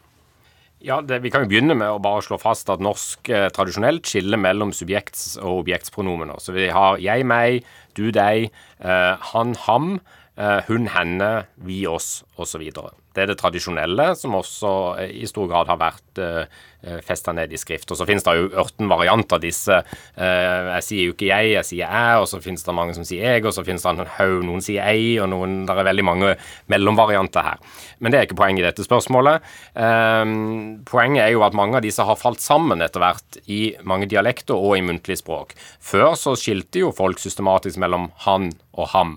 Ja, 0.84 1.00
det, 1.00 1.22
Vi 1.24 1.30
kan 1.32 1.46
jo 1.46 1.48
begynne 1.48 1.74
med 1.78 1.88
å 1.88 2.02
bare 2.02 2.20
slå 2.24 2.36
fast 2.40 2.68
at 2.72 2.82
norsk 2.84 3.30
eh, 3.32 3.48
tradisjonelt 3.54 4.06
skiller 4.06 4.36
mellom 4.40 4.74
subjekts- 4.76 5.38
og 5.40 5.62
objektspronomener. 5.62 6.36
Så 6.42 6.52
vi 6.52 6.68
har 6.68 7.00
jeg, 7.00 7.24
meg, 7.24 7.64
du, 7.96 8.10
deg, 8.12 8.50
eh, 8.84 9.30
han, 9.32 9.54
ham, 9.64 9.96
eh, 10.36 10.60
hun, 10.68 10.90
henne, 10.92 11.30
vi, 11.56 11.80
oss 11.88 12.20
osv. 12.36 12.68
Det 13.16 13.24
er 13.24 13.30
det 13.32 13.38
tradisjonelle, 13.40 14.10
som 14.18 14.36
også 14.36 14.72
eh, 15.00 15.12
i 15.22 15.28
stor 15.28 15.48
grad 15.48 15.70
har 15.70 15.78
vært 15.80 16.20
uh, 16.20 16.42
eh, 16.84 16.98
festa 17.04 17.32
ned 17.32 17.52
i 17.52 17.60
skrift. 17.60 17.88
Og 17.88 17.96
så 17.96 18.04
finnes 18.08 18.26
det 18.26 18.34
jo 18.36 18.50
ørten 18.60 18.90
varianter 18.90 19.38
av 19.38 19.42
disse. 19.42 19.78
Jeg 20.16 20.84
sier 20.84 21.08
jo 21.08 21.14
ikke 21.14 21.30
jeg, 21.30 21.54
jeg 21.54 21.68
sier 21.68 21.88
jeg, 21.88 22.20
og 22.20 22.28
så 22.28 22.40
finnes 22.44 22.64
det 22.66 22.74
mange 22.76 22.96
som 22.96 23.06
sier 23.08 23.36
jeg, 23.36 23.44
og 23.48 23.54
så 23.56 23.64
finnes 23.64 23.84
det 23.84 23.92
en 23.94 24.12
haug, 24.18 24.44
noen 24.44 24.64
sier 24.64 24.84
ei, 24.84 25.16
og 25.22 25.30
noen 25.32 25.64
Det 25.66 25.74
er 25.74 25.88
veldig 25.88 26.04
mange 26.06 26.34
mellomvarianter 26.72 27.48
her. 27.48 27.82
Men 27.98 28.12
det 28.12 28.20
er 28.20 28.28
ikke 28.28 28.38
poenget 28.38 28.62
i 28.62 28.68
dette 28.68 28.86
spørsmålet. 28.86 29.44
Um, 29.74 30.82
poenget 30.88 31.24
er 31.24 31.34
jo 31.34 31.44
at 31.46 31.56
mange 31.56 31.80
av 31.80 31.86
disse 31.86 32.04
har 32.04 32.20
falt 32.20 32.44
sammen 32.44 32.84
etter 32.84 33.02
hvert 33.02 33.40
i 33.48 33.60
mange 33.88 34.08
dialekter 34.10 34.56
og 34.56 34.76
i 34.76 34.84
muntlig 34.84 35.18
språk. 35.22 35.56
Før 35.80 36.14
så 36.20 36.36
skilte 36.38 36.84
jo 36.84 36.94
folk 36.96 37.22
systematisk 37.22 37.80
mellom 37.82 38.10
han 38.26 38.52
og 38.76 38.92
ham. 38.92 39.16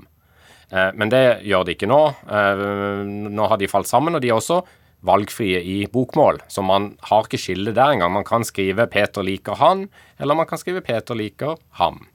Eh, 0.72 0.92
men 0.94 1.12
det 1.14 1.42
gjør 1.48 1.66
de 1.66 1.76
ikke 1.78 1.90
nå. 1.90 2.02
Eh, 2.30 2.64
nå 3.30 3.50
har 3.50 3.60
de 3.62 3.70
falt 3.72 3.90
sammen, 3.90 4.16
og 4.16 4.24
de 4.24 4.32
er 4.32 4.38
også 4.38 4.62
valgfrie 5.06 5.62
i 5.64 5.78
bokmål. 5.92 6.42
Så 6.52 6.64
man 6.66 6.94
har 7.10 7.26
ikke 7.26 7.40
skille 7.40 7.74
der 7.76 7.96
engang. 7.96 8.14
Man 8.14 8.28
kan 8.28 8.44
skrive 8.44 8.88
'Peter 8.88 9.24
liker 9.24 9.56
han', 9.56 9.90
eller 10.20 10.36
man 10.36 10.46
kan 10.46 10.58
skrive 10.58 10.82
'Peter 10.82 11.16
liker 11.16 11.56
ham'. 11.80 12.06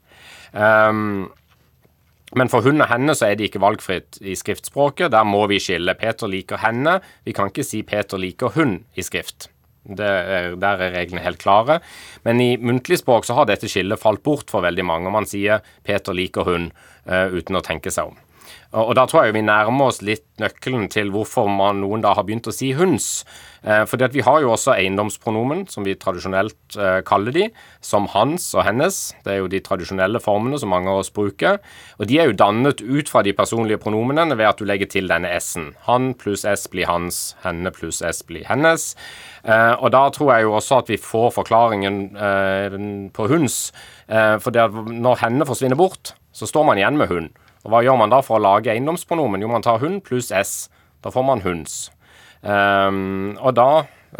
Um, 0.52 1.32
men 2.34 2.48
for 2.48 2.62
hun 2.62 2.80
og 2.80 2.88
henne 2.88 3.14
så 3.14 3.26
er 3.26 3.34
det 3.34 3.50
ikke 3.50 3.62
valgfritt 3.62 4.18
i 4.20 4.34
skriftspråket. 4.34 5.10
Der 5.10 5.24
må 5.24 5.46
vi 5.46 5.58
skille. 5.62 5.94
Peter 5.94 6.26
liker 6.26 6.56
henne. 6.56 7.00
Vi 7.24 7.32
kan 7.32 7.50
ikke 7.50 7.64
si 7.64 7.82
Peter 7.82 8.18
liker 8.18 8.48
hun 8.54 8.84
i 8.96 9.02
skrift. 9.02 9.50
Er, 9.84 10.54
der 10.56 10.80
er 10.80 10.94
reglene 10.96 11.22
helt 11.22 11.38
klare. 11.38 11.80
Men 12.24 12.40
i 12.40 12.56
muntlig 12.56 12.98
språk 12.98 13.24
så 13.24 13.34
har 13.34 13.46
dette 13.46 13.68
skillet 13.68 14.00
falt 14.00 14.22
bort 14.22 14.50
for 14.50 14.64
veldig 14.64 14.84
mange. 14.84 15.12
Man 15.12 15.26
sier 15.26 15.60
Peter 15.84 16.16
liker 16.16 16.48
hun 16.48 16.72
uh, 17.06 17.28
uten 17.30 17.56
å 17.56 17.62
tenke 17.62 17.92
seg 17.94 18.10
om. 18.10 18.23
Og, 18.74 18.94
da 18.98 19.04
tror 19.06 19.28
jeg 19.28 19.36
vi 19.36 19.44
nærmer 19.46 19.92
oss 19.92 20.00
litt 20.02 20.24
nøkkelen 20.42 20.88
til 20.90 21.12
hvorfor 21.14 21.46
man, 21.46 21.78
noen 21.84 22.02
da 22.02 22.14
har 22.16 22.26
begynt 22.26 22.48
å 22.50 22.54
si 22.54 22.72
hunds. 22.74 23.22
Eh, 23.62 23.84
fordi 23.88 24.06
at 24.08 24.16
vi 24.16 24.24
har 24.26 24.40
jo 24.42 24.50
også 24.52 24.74
eiendomspronomen, 24.74 25.62
som 25.70 25.86
vi 25.86 25.94
tradisjonelt 25.96 26.76
eh, 26.76 26.98
kaller 27.06 27.36
de, 27.36 27.44
som 27.84 28.08
hans 28.12 28.48
og 28.56 28.66
hennes. 28.66 28.98
Det 29.24 29.34
er 29.34 29.38
jo 29.40 29.50
de 29.52 29.60
tradisjonelle 29.64 30.20
formene 30.22 30.58
som 30.60 30.74
mange 30.74 30.90
av 30.90 31.04
oss 31.04 31.12
bruker. 31.14 31.60
Og 32.00 32.10
de 32.10 32.18
er 32.18 32.28
jo 32.28 32.38
dannet 32.40 32.82
ut 32.82 33.12
fra 33.12 33.22
de 33.26 33.36
personlige 33.36 33.78
pronomenene 33.84 34.36
ved 34.40 34.50
at 34.50 34.58
du 34.58 34.66
legger 34.66 34.90
til 34.90 35.08
denne 35.10 35.30
s-en. 35.38 35.70
Han 35.86 36.10
pluss 36.18 36.42
s 36.42 36.66
blir 36.72 36.90
hans, 36.90 37.22
henne 37.46 37.70
pluss 37.74 38.02
s 38.02 38.24
blir 38.26 38.42
hennes. 38.50 38.90
Eh, 39.46 39.72
og 39.78 39.94
da 39.94 40.08
tror 40.10 40.34
jeg 40.34 40.48
jo 40.48 40.58
også 40.58 40.82
at 40.82 40.90
vi 40.90 40.98
får 40.98 41.30
forklaringen 41.38 42.02
på 43.14 43.26
hunds. 43.30 43.70
For 44.04 44.52
når 44.90 45.22
henne 45.22 45.46
forsvinner 45.48 45.78
bort, 45.78 46.12
så 46.34 46.48
står 46.48 46.66
man 46.68 46.80
igjen 46.80 46.98
med 47.00 47.08
hund. 47.08 47.32
Og 47.64 47.72
Hva 47.72 47.82
gjør 47.84 47.98
man 48.00 48.12
da 48.12 48.20
for 48.24 48.38
å 48.38 48.44
lage 48.44 48.72
eiendomspronomen? 48.72 49.42
Jo, 49.44 49.50
man 49.52 49.64
tar 49.64 49.80
hund 49.82 50.02
pluss 50.04 50.30
s. 50.34 50.54
Da 51.04 51.12
får 51.12 51.24
man 51.26 51.44
hunds. 51.44 51.88
Um, 52.44 53.38
og 53.40 53.54
da 53.56 53.68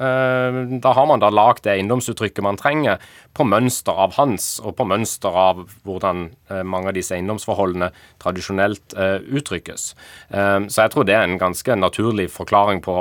uh, 0.01 0.61
da 0.81 0.93
har 0.97 1.07
man 1.07 1.21
da 1.21 1.29
lagd 1.29 1.67
det 1.67 1.75
eiendomsuttrykket 1.75 2.45
man 2.45 2.57
trenger, 2.59 3.03
på 3.37 3.45
mønster 3.45 3.93
av 4.01 4.15
hans, 4.17 4.57
og 4.65 4.77
på 4.79 4.87
mønster 4.89 5.37
av 5.37 5.61
hvordan 5.85 6.25
uh, 6.51 6.63
mange 6.65 6.89
av 6.91 6.97
disse 6.97 7.15
eiendomsforholdene 7.17 7.91
tradisjonelt 8.23 8.97
uh, 8.97 9.21
uttrykkes. 9.21 9.87
Så 10.33 10.81
jeg 10.81 10.93
tror 10.93 11.07
det 11.07 11.15
er 11.19 11.29
en 11.29 11.41
ganske 11.41 11.77
naturlig 11.77 12.31
forklaring 12.33 12.81
på 12.85 12.95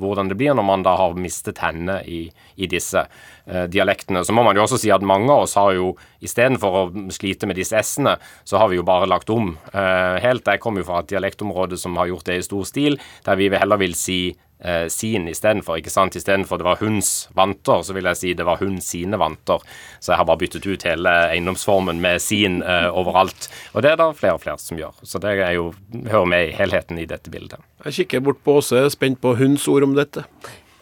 hvordan 0.00 0.32
det 0.32 0.38
blir 0.40 0.56
når 0.56 0.66
man 0.66 0.86
da 0.86 0.96
har 0.98 1.18
mistet 1.18 1.60
henne 1.62 2.00
i, 2.08 2.24
i 2.56 2.68
disse 2.70 3.04
dialektene. 3.44 4.22
Så 4.22 4.34
må 4.36 4.44
man 4.46 4.56
jo 4.56 4.62
også 4.62 4.78
si 4.78 4.92
at 4.94 5.02
mange 5.02 5.26
av 5.32 5.44
oss 5.44 5.56
har 5.58 5.72
jo 5.74 5.92
istedenfor 6.22 6.76
å 6.78 6.82
slite 7.14 7.48
med 7.50 7.58
disse 7.58 7.80
s-ene, 7.82 8.14
så 8.46 8.60
har 8.62 8.70
vi 8.70 8.78
jo 8.78 8.86
bare 8.86 9.08
lagt 9.10 9.32
om 9.34 9.56
helt. 9.72 10.46
Jeg 10.46 10.62
kommer 10.62 10.84
jo 10.84 10.88
fra 10.92 11.00
et 11.02 11.10
dialektområde 11.10 11.78
som 11.80 11.98
har 11.98 12.12
gjort 12.12 12.28
det 12.30 12.38
i 12.38 12.46
stor 12.46 12.68
stil, 12.68 13.00
der 13.26 13.40
vi 13.40 13.50
heller 13.50 13.80
vil 13.82 13.96
si 13.98 14.20
eh, 14.64 14.88
sin 14.88 15.28
istedenfor. 15.28 15.78
ikke 15.78 15.90
sant? 15.90 16.16
Istedenfor 16.16 16.58
det 16.58 16.66
var 16.66 16.80
hunds 16.80 17.28
vanter, 17.36 17.82
så 17.82 17.96
vil 17.96 18.08
jeg 18.10 18.20
si 18.20 18.34
det 18.38 18.46
var 18.46 18.62
hun 18.62 18.80
sine 18.84 19.18
vanter. 19.20 19.62
Så 20.00 20.12
jeg 20.12 20.20
har 20.20 20.28
bare 20.28 20.42
byttet 20.42 20.66
ut 20.66 20.86
hele 20.86 21.14
eiendomsformen 21.32 22.00
med 22.02 22.22
sin 22.22 22.62
eh, 22.62 22.88
overalt. 22.88 23.50
Og 23.72 23.82
det 23.82 23.92
er 23.92 24.00
det 24.00 24.10
flere 24.20 24.38
og 24.38 24.44
flere 24.44 24.62
som 24.62 24.80
gjør. 24.80 24.96
Så 25.02 25.22
det 25.22 25.36
er 25.38 25.56
jo, 25.58 25.70
hører 26.08 26.32
med 26.34 26.48
i 26.48 26.56
helheten 26.56 27.00
i 27.02 27.08
dette 27.10 27.32
bildet. 27.32 27.62
Jeg 27.86 28.02
kikker 28.02 28.26
bort 28.28 28.42
på 28.44 28.60
Åse, 28.60 28.84
spent 28.94 29.20
på 29.22 29.34
hunds 29.40 29.66
ord 29.70 29.88
om 29.88 29.96
dette. 29.98 30.26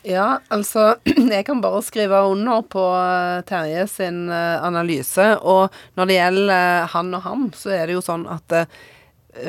Ja, 0.07 0.39
altså 0.49 0.95
Jeg 1.37 1.45
kan 1.45 1.61
bare 1.61 1.83
skrive 1.85 2.23
under 2.31 2.63
på 2.65 2.85
eh, 2.97 3.43
Terje 3.49 3.85
sin 3.91 4.29
eh, 4.33 4.57
analyse. 4.65 5.27
Og 5.45 5.69
når 5.99 6.09
det 6.09 6.17
gjelder 6.17 6.55
eh, 6.55 6.89
han 6.95 7.13
og 7.19 7.27
ham, 7.27 7.45
så 7.57 7.75
er 7.77 7.87
det 7.87 7.99
jo 7.99 8.05
sånn 8.05 8.27
at 8.31 8.57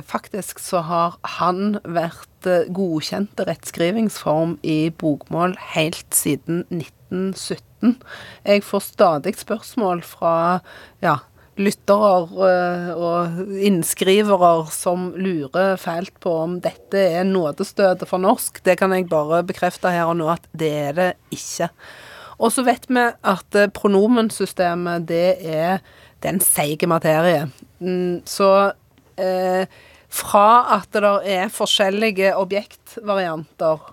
faktisk 0.05 0.59
så 0.61 0.83
har 0.85 1.15
han 1.39 1.79
vært 1.81 2.45
godkjent 2.69 3.39
rettskrivingsform 3.47 4.53
i 4.61 4.91
bokmål 4.93 5.55
helt 5.73 6.13
siden 6.13 6.61
1917. 6.69 7.95
Jeg 8.45 8.61
får 8.67 8.83
stadig 8.85 9.33
spørsmål 9.41 10.03
fra 10.05 10.35
ja, 11.01 11.15
lyttere 11.59 12.93
og 12.95 13.41
innskrivere 13.59 14.51
som 14.71 15.09
lurer 15.19 15.75
fælt 15.81 16.15
på 16.23 16.33
om 16.45 16.55
dette 16.63 17.01
er 17.17 17.27
nådestøtet 17.27 18.07
for 18.09 18.23
norsk. 18.23 18.61
Det 18.63 18.77
kan 18.79 18.93
jeg 18.95 19.09
bare 19.11 19.43
bekrefte 19.47 19.91
her 19.91 20.07
og 20.09 20.17
nå 20.21 20.29
at 20.31 20.47
det 20.57 20.71
er 20.87 20.97
det 20.97 21.09
ikke. 21.35 21.69
Og 22.41 22.53
så 22.55 22.63
vet 22.65 22.87
vi 22.89 23.03
at 23.05 23.57
eh, 23.59 23.69
pronomensystemet, 23.69 25.05
det 25.09 25.37
er, 25.45 25.81
det 26.21 26.29
er 26.29 26.35
en 26.37 26.43
seig 26.43 26.87
materie. 26.89 27.45
Mm, 27.83 28.23
så 28.25 28.71
eh, 29.21 29.67
fra 30.11 30.47
at 30.79 30.89
det 30.95 31.11
er 31.35 31.53
forskjellige 31.53 32.33
objektvarianter 32.39 33.91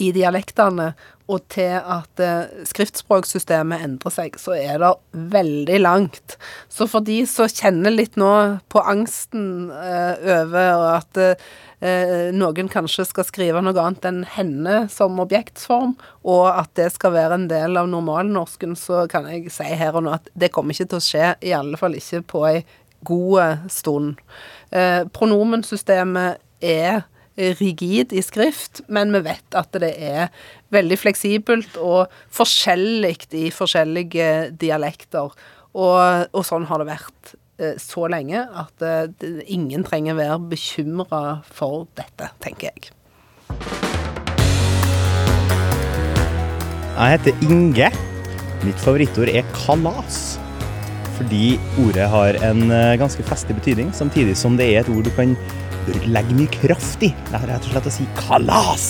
i 0.00 0.10
dialektene, 0.16 0.92
og 1.30 1.44
til 1.52 1.76
at 1.78 2.20
eh, 2.22 2.62
skriftspråksystemet 2.66 3.84
endrer 3.84 4.12
seg, 4.14 4.36
så 4.40 4.56
er 4.56 4.80
det 4.82 4.90
veldig 5.30 5.78
langt. 5.82 6.36
Så 6.72 6.88
for 6.90 7.06
de 7.06 7.20
som 7.30 7.50
kjenner 7.50 7.94
litt 7.94 8.18
nå 8.18 8.32
på 8.72 8.82
angsten 8.82 9.70
eh, 9.70 10.24
over 10.40 10.86
at 10.96 11.20
eh, 11.22 12.30
noen 12.34 12.70
kanskje 12.72 13.06
skal 13.12 13.28
skrive 13.28 13.62
noe 13.62 13.78
annet 13.78 14.08
enn 14.10 14.24
henne 14.34 14.82
som 14.90 15.22
objektsform, 15.22 15.94
og 16.26 16.44
at 16.50 16.74
det 16.80 16.90
skal 16.96 17.14
være 17.14 17.38
en 17.38 17.48
del 17.52 17.78
av 17.78 17.90
normalnorsken, 17.92 18.74
så 18.78 19.06
kan 19.10 19.30
jeg 19.30 19.54
si 19.54 19.70
her 19.70 19.94
og 19.94 20.08
nå 20.08 20.16
at 20.18 20.32
det 20.34 20.50
kommer 20.54 20.74
ikke 20.74 20.90
til 20.94 21.02
å 21.02 21.08
skje, 21.12 21.32
i 21.46 21.54
alle 21.56 21.78
fall 21.80 21.94
ikke 21.98 22.24
på 22.34 22.44
ei 22.50 22.58
god 23.06 23.70
stund. 23.72 24.18
Pronomensystemet 25.16 26.42
er 26.60 27.06
rigid 27.60 28.12
i 28.12 28.22
skrift, 28.24 28.82
men 28.88 29.12
vi 29.14 29.22
vet 29.26 29.56
at 29.58 29.74
det 29.82 29.92
er 29.96 30.28
veldig 30.74 30.98
fleksibelt 31.00 31.78
og 31.80 32.12
forskjellig 32.34 33.16
i 33.38 33.48
forskjellige 33.54 34.30
dialekter. 34.60 35.32
Og, 35.70 36.26
og 36.34 36.42
sånn 36.46 36.66
har 36.70 36.82
det 36.82 36.90
vært 36.90 37.34
eh, 37.62 37.76
så 37.80 38.08
lenge 38.10 38.42
at 38.42 38.86
eh, 38.86 39.44
ingen 39.46 39.86
trenger 39.86 40.18
være 40.18 40.40
bekymra 40.50 41.22
for 41.46 41.86
dette, 41.98 42.32
tenker 42.42 42.72
jeg. 42.72 42.92
Jeg 47.00 47.16
heter 47.16 47.46
Inge. 47.46 47.90
Mitt 48.60 48.82
favorittord 48.82 49.30
er 49.32 49.46
kalas. 49.56 50.36
Fordi 51.20 51.58
ordet 51.82 52.06
har 52.08 52.36
en 52.48 52.70
eh, 52.72 52.96
ganske 52.96 53.20
festlig 53.28 53.58
betydning, 53.58 53.90
samtidig 53.92 54.38
som 54.40 54.54
det 54.56 54.70
er 54.72 54.80
et 54.80 54.88
ord 54.88 55.04
du 55.04 55.12
kan 55.12 55.34
legge 56.08 56.32
mye 56.32 56.48
kraft 56.54 57.02
i. 57.04 57.10
Det 57.28 57.36
er 57.36 57.50
rett 57.50 57.66
og 57.66 57.74
slett 57.74 57.88
å 57.90 57.92
si 57.92 58.06
kalas. 58.16 58.86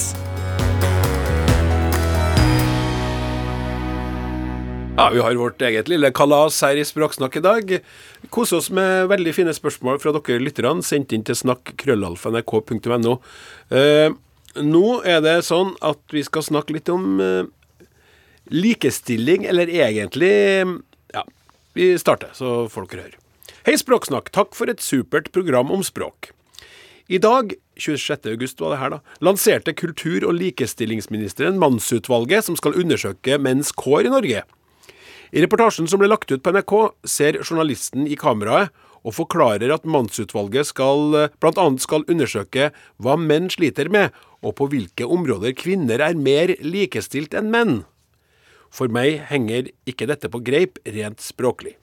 Ja, 4.94 5.08
Vi 5.10 5.22
har 5.24 5.34
vårt 5.34 5.62
eget 5.64 5.88
lille 5.90 6.12
kalas 6.14 6.60
her 6.62 6.78
i 6.78 6.84
Språksnakk 6.86 7.40
i 7.40 7.42
dag. 7.42 7.70
Kose 8.30 8.60
oss 8.60 8.70
med 8.70 9.08
veldig 9.10 9.32
fine 9.34 9.54
spørsmål 9.56 9.98
fra 9.98 10.12
dere 10.14 10.42
lytterne, 10.44 10.84
sendt 10.86 11.10
inn 11.16 11.24
til 11.26 11.38
snakk.krøllalfa.nrk.no. 11.40 13.16
Eh, 13.74 14.12
nå 14.60 14.84
er 15.02 15.24
det 15.24 15.40
sånn 15.48 15.74
at 15.82 16.14
vi 16.14 16.22
skal 16.22 16.46
snakke 16.46 16.76
litt 16.76 16.92
om 16.94 17.18
eh, 17.24 17.48
likestilling, 18.54 19.48
eller 19.50 19.72
egentlig 19.72 20.36
vi 21.80 21.94
starter, 21.98 22.34
så 22.36 22.68
folk 22.68 22.92
hører. 22.94 23.16
Hei, 23.64 23.76
Språksnakk. 23.80 24.28
Takk 24.34 24.54
for 24.56 24.70
et 24.72 24.82
supert 24.84 25.30
program 25.32 25.72
om 25.72 25.82
språk. 25.84 26.30
I 27.10 27.18
dag, 27.18 27.54
26. 27.80 28.28
august 28.30 28.60
var 28.62 28.74
det 28.74 28.80
her 28.80 28.92
da, 28.94 28.98
lanserte 29.24 29.72
kultur- 29.74 30.26
og 30.28 30.36
likestillingsministeren 30.36 31.58
Mannsutvalget, 31.58 32.46
som 32.46 32.58
skal 32.58 32.76
undersøke 32.78 33.38
menns 33.42 33.72
kår 33.72 34.06
i 34.06 34.12
Norge. 34.12 34.44
I 35.30 35.42
reportasjen 35.42 35.88
som 35.90 36.02
ble 36.02 36.10
lagt 36.10 36.30
ut 36.30 36.42
på 36.44 36.52
NRK, 36.54 36.74
ser 37.08 37.40
journalisten 37.42 38.06
i 38.06 38.18
kameraet 38.18 38.70
og 39.00 39.16
forklarer 39.16 39.72
at 39.72 39.86
mannsutvalget 39.88 40.68
skal 40.68 41.30
bl.a. 41.40 41.66
skal 41.80 42.04
undersøke 42.10 42.70
hva 43.00 43.16
menn 43.16 43.48
sliter 43.50 43.88
med, 43.88 44.10
og 44.44 44.58
på 44.60 44.68
hvilke 44.72 45.08
områder 45.08 45.56
kvinner 45.56 46.02
er 46.04 46.18
mer 46.18 46.52
likestilt 46.60 47.34
enn 47.38 47.50
menn. 47.52 47.80
For 48.70 48.92
meg 48.92 49.26
henger 49.30 49.68
ikke 49.88 50.08
dette 50.10 50.30
på 50.30 50.40
greip 50.46 50.78
rent 50.86 51.22
språklig. 51.24 51.74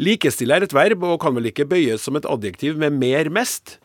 Likestille 0.00 0.56
er 0.56 0.64
et 0.64 0.74
verb 0.74 1.04
og 1.04 1.20
kan 1.22 1.34
vel 1.36 1.50
ikke 1.50 1.68
bøyes 1.68 2.04
som 2.06 2.16
et 2.16 2.28
adjektiv 2.28 2.78
med 2.80 2.96
mer 2.96 3.28
mest? 3.34 3.76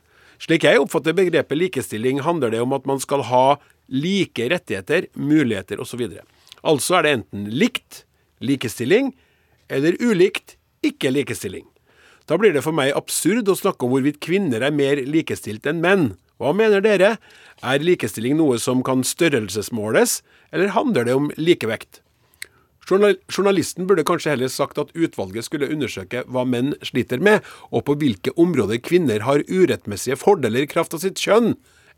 Slik 0.43 0.65
jeg 0.67 0.79
oppfatter 0.81 1.15
begrepet 1.15 1.59
likestilling, 1.59 2.21
handler 2.23 2.53
det 2.53 2.61
om 2.63 2.73
at 2.75 2.87
man 2.89 2.99
skal 3.01 3.23
ha 3.29 3.57
like 3.91 4.47
rettigheter, 4.51 5.07
muligheter 5.15 5.81
osv. 5.81 6.01
Altså 6.63 6.97
er 6.97 7.05
det 7.05 7.13
enten 7.17 7.45
likt, 7.51 8.03
likestilling, 8.43 9.13
eller 9.71 9.97
ulikt, 10.03 10.57
ikke 10.83 11.13
likestilling. 11.13 11.65
Da 12.27 12.37
blir 12.39 12.53
det 12.55 12.63
for 12.63 12.75
meg 12.75 12.93
absurd 12.95 13.49
å 13.51 13.57
snakke 13.59 13.83
om 13.83 13.93
hvorvidt 13.95 14.21
kvinner 14.23 14.63
er 14.63 14.75
mer 14.75 15.01
likestilt 15.07 15.67
enn 15.67 15.81
menn. 15.83 16.05
Hva 16.39 16.53
mener 16.55 16.83
dere? 16.83 17.17
Er 17.63 17.83
likestilling 17.83 18.35
noe 18.39 18.59
som 18.59 18.83
kan 18.83 19.03
størrelsesmåles, 19.07 20.21
eller 20.51 20.75
handler 20.75 21.07
det 21.07 21.15
om 21.19 21.29
likevekt? 21.39 22.02
Journalisten 22.89 23.87
burde 23.87 24.05
kanskje 24.07 24.33
heller 24.33 24.51
sagt 24.51 24.79
at 24.81 24.91
utvalget 24.95 25.47
skulle 25.47 25.69
undersøke 25.71 26.23
hva 26.27 26.43
menn 26.47 26.73
sliter 26.83 27.21
med, 27.23 27.45
og 27.71 27.85
på 27.87 27.95
hvilke 28.01 28.33
områder 28.39 28.81
kvinner 28.83 29.23
har 29.23 29.45
urettmessige 29.47 30.19
fordeler 30.19 30.65
i 30.65 30.71
kraft 30.71 30.95
av 30.95 31.03
sitt 31.03 31.21
kjønn, 31.21 31.53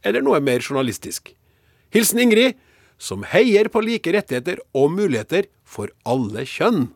eller 0.06 0.26
noe 0.26 0.42
mer 0.44 0.62
journalistisk. 0.62 1.34
Hilsen 1.96 2.22
Ingrid, 2.22 2.60
som 3.02 3.26
heier 3.28 3.68
på 3.72 3.82
like 3.84 4.14
rettigheter 4.14 4.62
og 4.78 4.94
muligheter 4.94 5.50
for 5.68 5.92
alle 6.08 6.46
kjønn. 6.48 6.90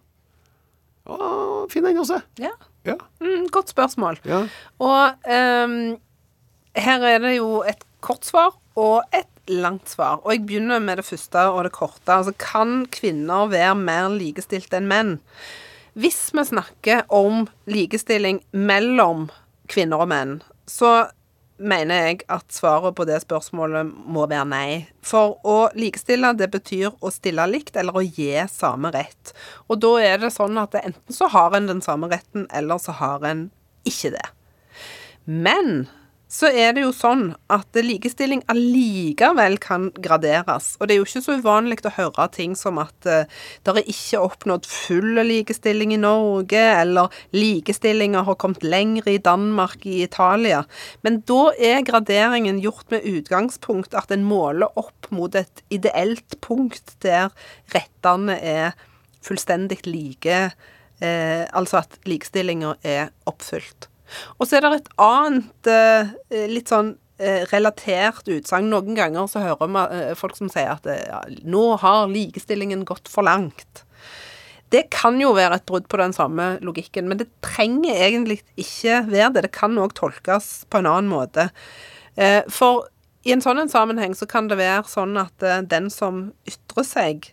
Å, 1.09 1.65
fin 1.71 1.85
den 1.85 1.99
også. 1.99 2.21
Ja. 2.39 2.53
Ja. 2.87 2.95
Mm, 3.19 3.49
godt 3.51 3.73
spørsmål. 3.73 4.19
Ja. 4.27 4.43
Og 4.79 5.25
um, 5.25 5.75
her 6.77 7.05
er 7.09 7.19
det 7.23 7.35
jo 7.39 7.63
et 7.67 7.83
kort 8.05 8.27
svar 8.27 8.53
og 8.79 9.01
et 9.15 9.27
langt 9.49 9.89
svar. 9.91 10.21
Og 10.23 10.33
jeg 10.33 10.45
begynner 10.47 10.81
med 10.83 11.01
det 11.01 11.07
første 11.07 11.45
og 11.49 11.63
det 11.65 11.73
korte. 11.75 12.13
Altså, 12.13 12.33
kan 12.37 12.85
kvinner 12.93 13.49
være 13.51 13.75
mer 13.79 14.09
likestilte 14.13 14.79
enn 14.79 14.89
menn? 14.89 15.15
Hvis 15.99 16.29
vi 16.37 16.45
snakker 16.45 17.07
om 17.11 17.47
likestilling 17.67 18.43
mellom 18.53 19.27
kvinner 19.69 20.05
og 20.05 20.11
menn, 20.11 20.35
så 20.69 21.09
mener 21.59 22.05
jeg 22.05 22.21
at 22.31 22.47
svaret 22.53 22.95
på 22.95 23.05
det 23.09 23.19
spørsmålet 23.25 23.89
må 23.89 24.25
være 24.29 24.47
nei. 24.47 24.69
For 25.03 25.37
å 25.43 25.57
likestille, 25.75 26.31
det 26.39 26.49
betyr 26.53 26.93
å 27.03 27.11
stille 27.11 27.45
likt 27.51 27.75
eller 27.79 27.99
å 27.99 28.05
gi 28.05 28.31
samme 28.51 28.93
rett. 28.95 29.33
Og 29.67 29.81
da 29.83 29.93
er 30.03 30.21
det 30.23 30.31
sånn 30.35 30.57
at 30.61 30.77
enten 30.79 31.15
så 31.15 31.29
har 31.33 31.55
en 31.57 31.67
den 31.69 31.83
samme 31.83 32.09
retten, 32.11 32.47
eller 32.55 32.79
så 32.81 32.95
har 33.01 33.25
en 33.27 33.49
ikke 33.87 34.13
det. 34.15 34.27
Men 35.25 35.89
så 36.29 36.51
er 36.53 36.75
det 36.77 36.83
jo 36.83 36.91
sånn 36.93 37.31
at 37.49 37.77
likestilling 37.81 38.43
allikevel 38.53 39.57
kan 39.61 39.87
graderes. 39.97 40.75
Og 40.77 40.85
det 40.85 40.95
er 40.95 40.99
jo 40.99 41.07
ikke 41.07 41.23
så 41.25 41.37
uvanlig 41.41 41.79
å 41.89 41.93
høre 41.95 42.27
ting 42.35 42.53
som 42.57 42.77
at 42.81 43.09
uh, 43.09 43.25
det 43.65 43.73
er 43.73 43.89
ikke 43.89 44.21
oppnådd 44.27 44.69
full 44.69 45.17
likestilling 45.25 45.95
i 45.95 45.99
Norge, 46.01 46.61
eller 46.83 47.09
likestillinga 47.33 48.21
har 48.29 48.37
kommet 48.41 48.61
lenger 48.61 49.09
i 49.09 49.17
Danmark, 49.25 49.81
i 49.89 50.03
Italia. 50.05 50.61
Men 51.01 51.21
da 51.29 51.49
er 51.57 51.85
graderingen 51.87 52.61
gjort 52.61 52.93
med 52.93 53.09
utgangspunkt 53.09 53.97
at 53.97 54.13
en 54.13 54.27
måler 54.29 54.69
opp 54.77 55.09
mot 55.09 55.33
et 55.33 55.63
ideelt 55.73 56.37
punkt 56.45 56.93
der 57.01 57.33
rettene 57.73 58.37
er 58.37 58.77
fullstendig 59.25 59.81
like, 59.89 60.41
eh, 61.01 61.45
altså 61.57 61.81
at 61.81 61.97
likestillinga 62.05 62.77
er 62.85 63.09
oppfylt. 63.29 63.88
Og 64.37 64.47
så 64.47 64.57
er 64.57 64.65
det 64.65 64.79
et 64.79 64.89
annet 65.03 65.69
eh, 65.71 66.47
litt 66.51 66.71
sånn 66.71 66.93
eh, 67.21 67.45
relatert 67.51 68.29
utsagn. 68.31 68.69
Noen 68.71 68.97
ganger 68.97 69.29
så 69.31 69.43
hører 69.43 69.69
vi 69.69 69.85
eh, 69.97 70.15
folk 70.19 70.37
som 70.39 70.51
sier 70.51 70.75
at 70.75 70.89
ja, 70.89 71.21
nå 71.43 71.65
har 71.83 72.09
likestillingen 72.11 72.85
gått 72.89 73.11
for 73.11 73.27
langt. 73.27 73.85
Det 74.69 74.85
kan 74.93 75.17
jo 75.17 75.33
være 75.33 75.57
et 75.57 75.65
brudd 75.69 75.87
på 75.89 75.97
den 75.97 76.13
samme 76.13 76.51
logikken, 76.61 77.07
men 77.09 77.17
det 77.21 77.31
trenger 77.45 78.03
egentlig 78.05 78.43
ikke 78.53 79.01
være 79.09 79.33
det. 79.33 79.47
Det 79.47 79.55
kan 79.57 79.77
òg 79.81 79.95
tolkes 79.97 80.51
på 80.69 80.81
en 80.81 80.89
annen 80.91 81.09
måte. 81.09 81.47
For 82.53 82.85
i 83.25 83.33
en 83.33 83.41
sånn 83.41 83.71
sammenheng 83.71 84.13
så 84.13 84.27
kan 84.29 84.45
det 84.51 84.59
være 84.59 84.85
sånn 84.91 85.17
at 85.17 85.41
den 85.71 85.89
som 85.89 86.27
ytrer 86.45 86.85
seg, 86.85 87.31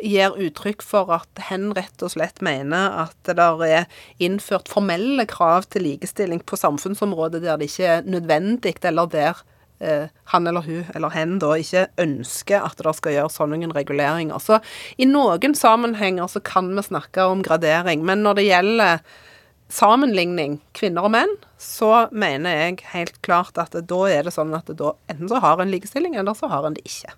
gir 0.00 0.36
uttrykk 0.38 0.82
for 0.86 1.10
at 1.14 1.42
hen 1.50 1.70
rett 1.76 2.02
og 2.04 2.12
slett 2.14 2.40
mener 2.44 2.96
at 3.04 3.30
det 3.30 3.46
er 3.66 3.88
innført 4.22 4.70
formelle 4.70 5.26
krav 5.28 5.68
til 5.72 5.86
likestilling 5.88 6.42
på 6.46 6.58
samfunnsområdet 6.60 7.42
der 7.42 7.60
det 7.60 7.70
ikke 7.70 7.88
er 7.96 8.06
nødvendig, 8.08 8.76
eller 8.86 9.10
der 9.10 9.40
eh, 9.80 10.06
han 10.32 10.46
eller 10.46 10.64
hun 10.66 10.84
eller 10.94 11.14
hen 11.14 11.38
da 11.42 11.54
ikke 11.58 11.88
ønsker 12.00 12.64
at 12.64 12.80
det 12.80 12.94
skal 12.96 13.16
gjøres 13.16 13.40
sånne 13.40 13.72
reguleringer. 13.74 14.38
Så 14.38 14.60
i 14.96 15.08
noen 15.08 15.56
sammenhenger 15.58 16.30
så 16.30 16.42
kan 16.44 16.70
vi 16.76 16.86
snakke 16.86 17.26
om 17.26 17.44
gradering, 17.46 18.04
men 18.06 18.24
når 18.24 18.40
det 18.40 18.48
gjelder 18.48 19.04
sammenligning 19.70 20.58
kvinner 20.74 21.06
og 21.06 21.14
menn, 21.14 21.32
så 21.60 22.08
mener 22.10 22.56
jeg 22.56 22.86
helt 22.94 23.20
klart 23.26 23.58
at 23.60 23.74
da 23.74 24.00
er 24.10 24.26
det 24.26 24.34
sånn 24.34 24.54
at 24.56 24.70
da 24.74 24.94
enten 25.10 25.30
så 25.30 25.42
har 25.42 25.60
en 25.62 25.70
likestilling, 25.70 26.16
eller 26.18 26.34
så 26.34 26.50
har 26.50 26.66
en 26.66 26.78
det 26.78 26.86
ikke. 26.88 27.14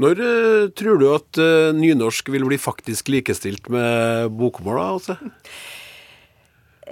Når 0.00 0.22
uh, 0.24 0.70
tror 0.72 0.98
du 1.00 1.06
at 1.12 1.38
uh, 1.42 1.70
nynorsk 1.76 2.32
vil 2.32 2.46
bli 2.48 2.58
faktisk 2.60 3.12
likestilt 3.12 3.68
med 3.72 4.32
bokmål? 4.38 4.78
da, 4.78 4.88
altså? 4.96 5.18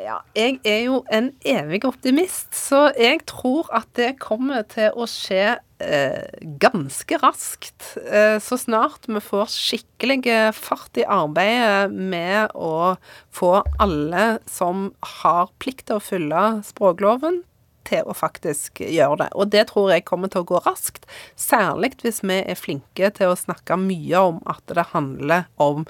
Ja, 0.01 0.21
jeg 0.37 0.61
er 0.65 0.85
jo 0.87 1.01
en 1.13 1.33
evig 1.45 1.83
optimist, 1.85 2.55
så 2.57 2.89
jeg 2.95 3.25
tror 3.29 3.67
at 3.75 3.89
det 3.99 4.15
kommer 4.23 4.63
til 4.71 4.95
å 4.95 5.05
skje 5.11 5.59
eh, 5.83 6.47
ganske 6.63 7.19
raskt. 7.21 7.91
Eh, 8.07 8.39
så 8.41 8.59
snart 8.61 9.09
vi 9.11 9.21
får 9.25 9.51
skikkelig 9.51 10.55
fart 10.57 11.01
i 11.01 11.05
arbeidet 11.05 11.91
med 11.93 12.55
å 12.55 12.95
få 13.35 13.53
alle 13.83 14.39
som 14.49 14.93
har 15.19 15.51
plikt 15.61 15.89
til 15.91 15.99
å 15.99 16.07
følge 16.07 16.45
språkloven, 16.71 17.43
til 17.89 18.07
å 18.07 18.17
faktisk 18.17 18.83
gjøre 18.85 19.25
det. 19.25 19.29
Og 19.35 19.53
det 19.53 19.67
tror 19.73 19.93
jeg 19.95 20.07
kommer 20.09 20.33
til 20.33 20.45
å 20.45 20.51
gå 20.53 20.63
raskt, 20.67 21.07
særlig 21.37 21.95
hvis 22.03 22.23
vi 22.25 22.41
er 22.43 22.59
flinke 22.59 23.13
til 23.17 23.33
å 23.33 23.39
snakke 23.39 23.79
mye 23.81 24.25
om 24.31 24.43
at 24.51 24.65
det 24.69 24.91
handler 24.95 25.49
om 25.61 25.87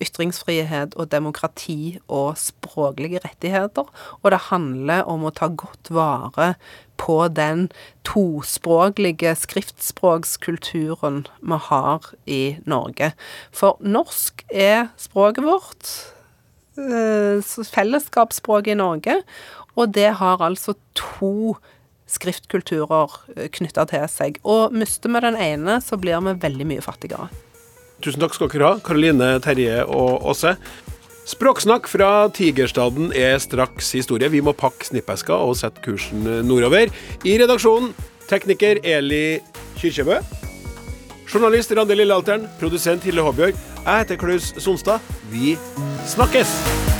ytringsfrihet 0.00 0.94
og 0.96 1.10
demokrati 1.12 1.98
og 2.08 2.38
språklige 2.40 3.20
rettigheter. 3.24 3.88
Og 4.22 4.32
det 4.32 4.46
handler 4.48 5.08
om 5.10 5.26
å 5.28 5.34
ta 5.34 5.50
godt 5.52 5.92
vare 5.92 6.54
på 7.00 7.16
den 7.32 7.68
tospråklige 8.08 9.34
skriftspråkskulturen 9.38 11.24
vi 11.40 11.60
har 11.70 12.10
i 12.26 12.42
Norge. 12.68 13.12
For 13.52 13.80
norsk 13.80 14.44
er 14.50 14.90
språket 15.00 15.44
vårt, 15.44 15.92
eh, 16.76 17.40
fellesskapsspråket 17.40 18.72
i 18.72 18.80
Norge, 18.80 19.22
og 19.80 19.94
det 19.96 20.10
har 20.20 20.42
altså 20.44 20.76
to 20.98 21.56
skriftkulturer 22.10 23.14
knytta 23.54 23.86
til 23.90 24.06
seg. 24.10 24.40
Og 24.44 24.74
mister 24.74 25.12
vi 25.12 25.22
den 25.24 25.38
ene, 25.38 25.78
så 25.84 25.98
blir 26.00 26.20
vi 26.26 26.36
veldig 26.42 26.66
mye 26.72 26.84
fattigere. 26.84 27.30
Tusen 28.00 28.22
takk 28.22 28.36
skal 28.36 28.50
dere 28.52 28.66
ha, 28.66 28.78
Karoline, 28.84 29.34
Terje 29.44 29.82
og 29.84 30.24
Åse. 30.32 30.54
Språksnakk 31.30 31.86
fra 31.86 32.28
Tigerstaden 32.34 33.12
er 33.14 33.36
straks 33.42 33.92
historie. 33.94 34.30
Vi 34.32 34.40
må 34.42 34.56
pakke 34.56 34.88
snippeska 34.88 35.36
og 35.36 35.58
sette 35.60 35.82
kursen 35.84 36.24
nordover. 36.48 36.90
I 37.22 37.36
redaksjonen 37.38 37.92
tekniker 38.30 38.80
Eli 38.82 39.38
Kyrkjebø. 39.78 40.18
Journalist 41.30 41.76
Randi 41.76 41.94
Lillealteren. 41.94 42.48
Produsent 42.58 43.06
Hille 43.06 43.22
Håbjørg. 43.22 43.60
Jeg 43.84 44.02
heter 44.02 44.18
Klaus 44.18 44.50
Sonstad. 44.58 45.12
Vi 45.30 45.54
snakkes! 46.08 46.99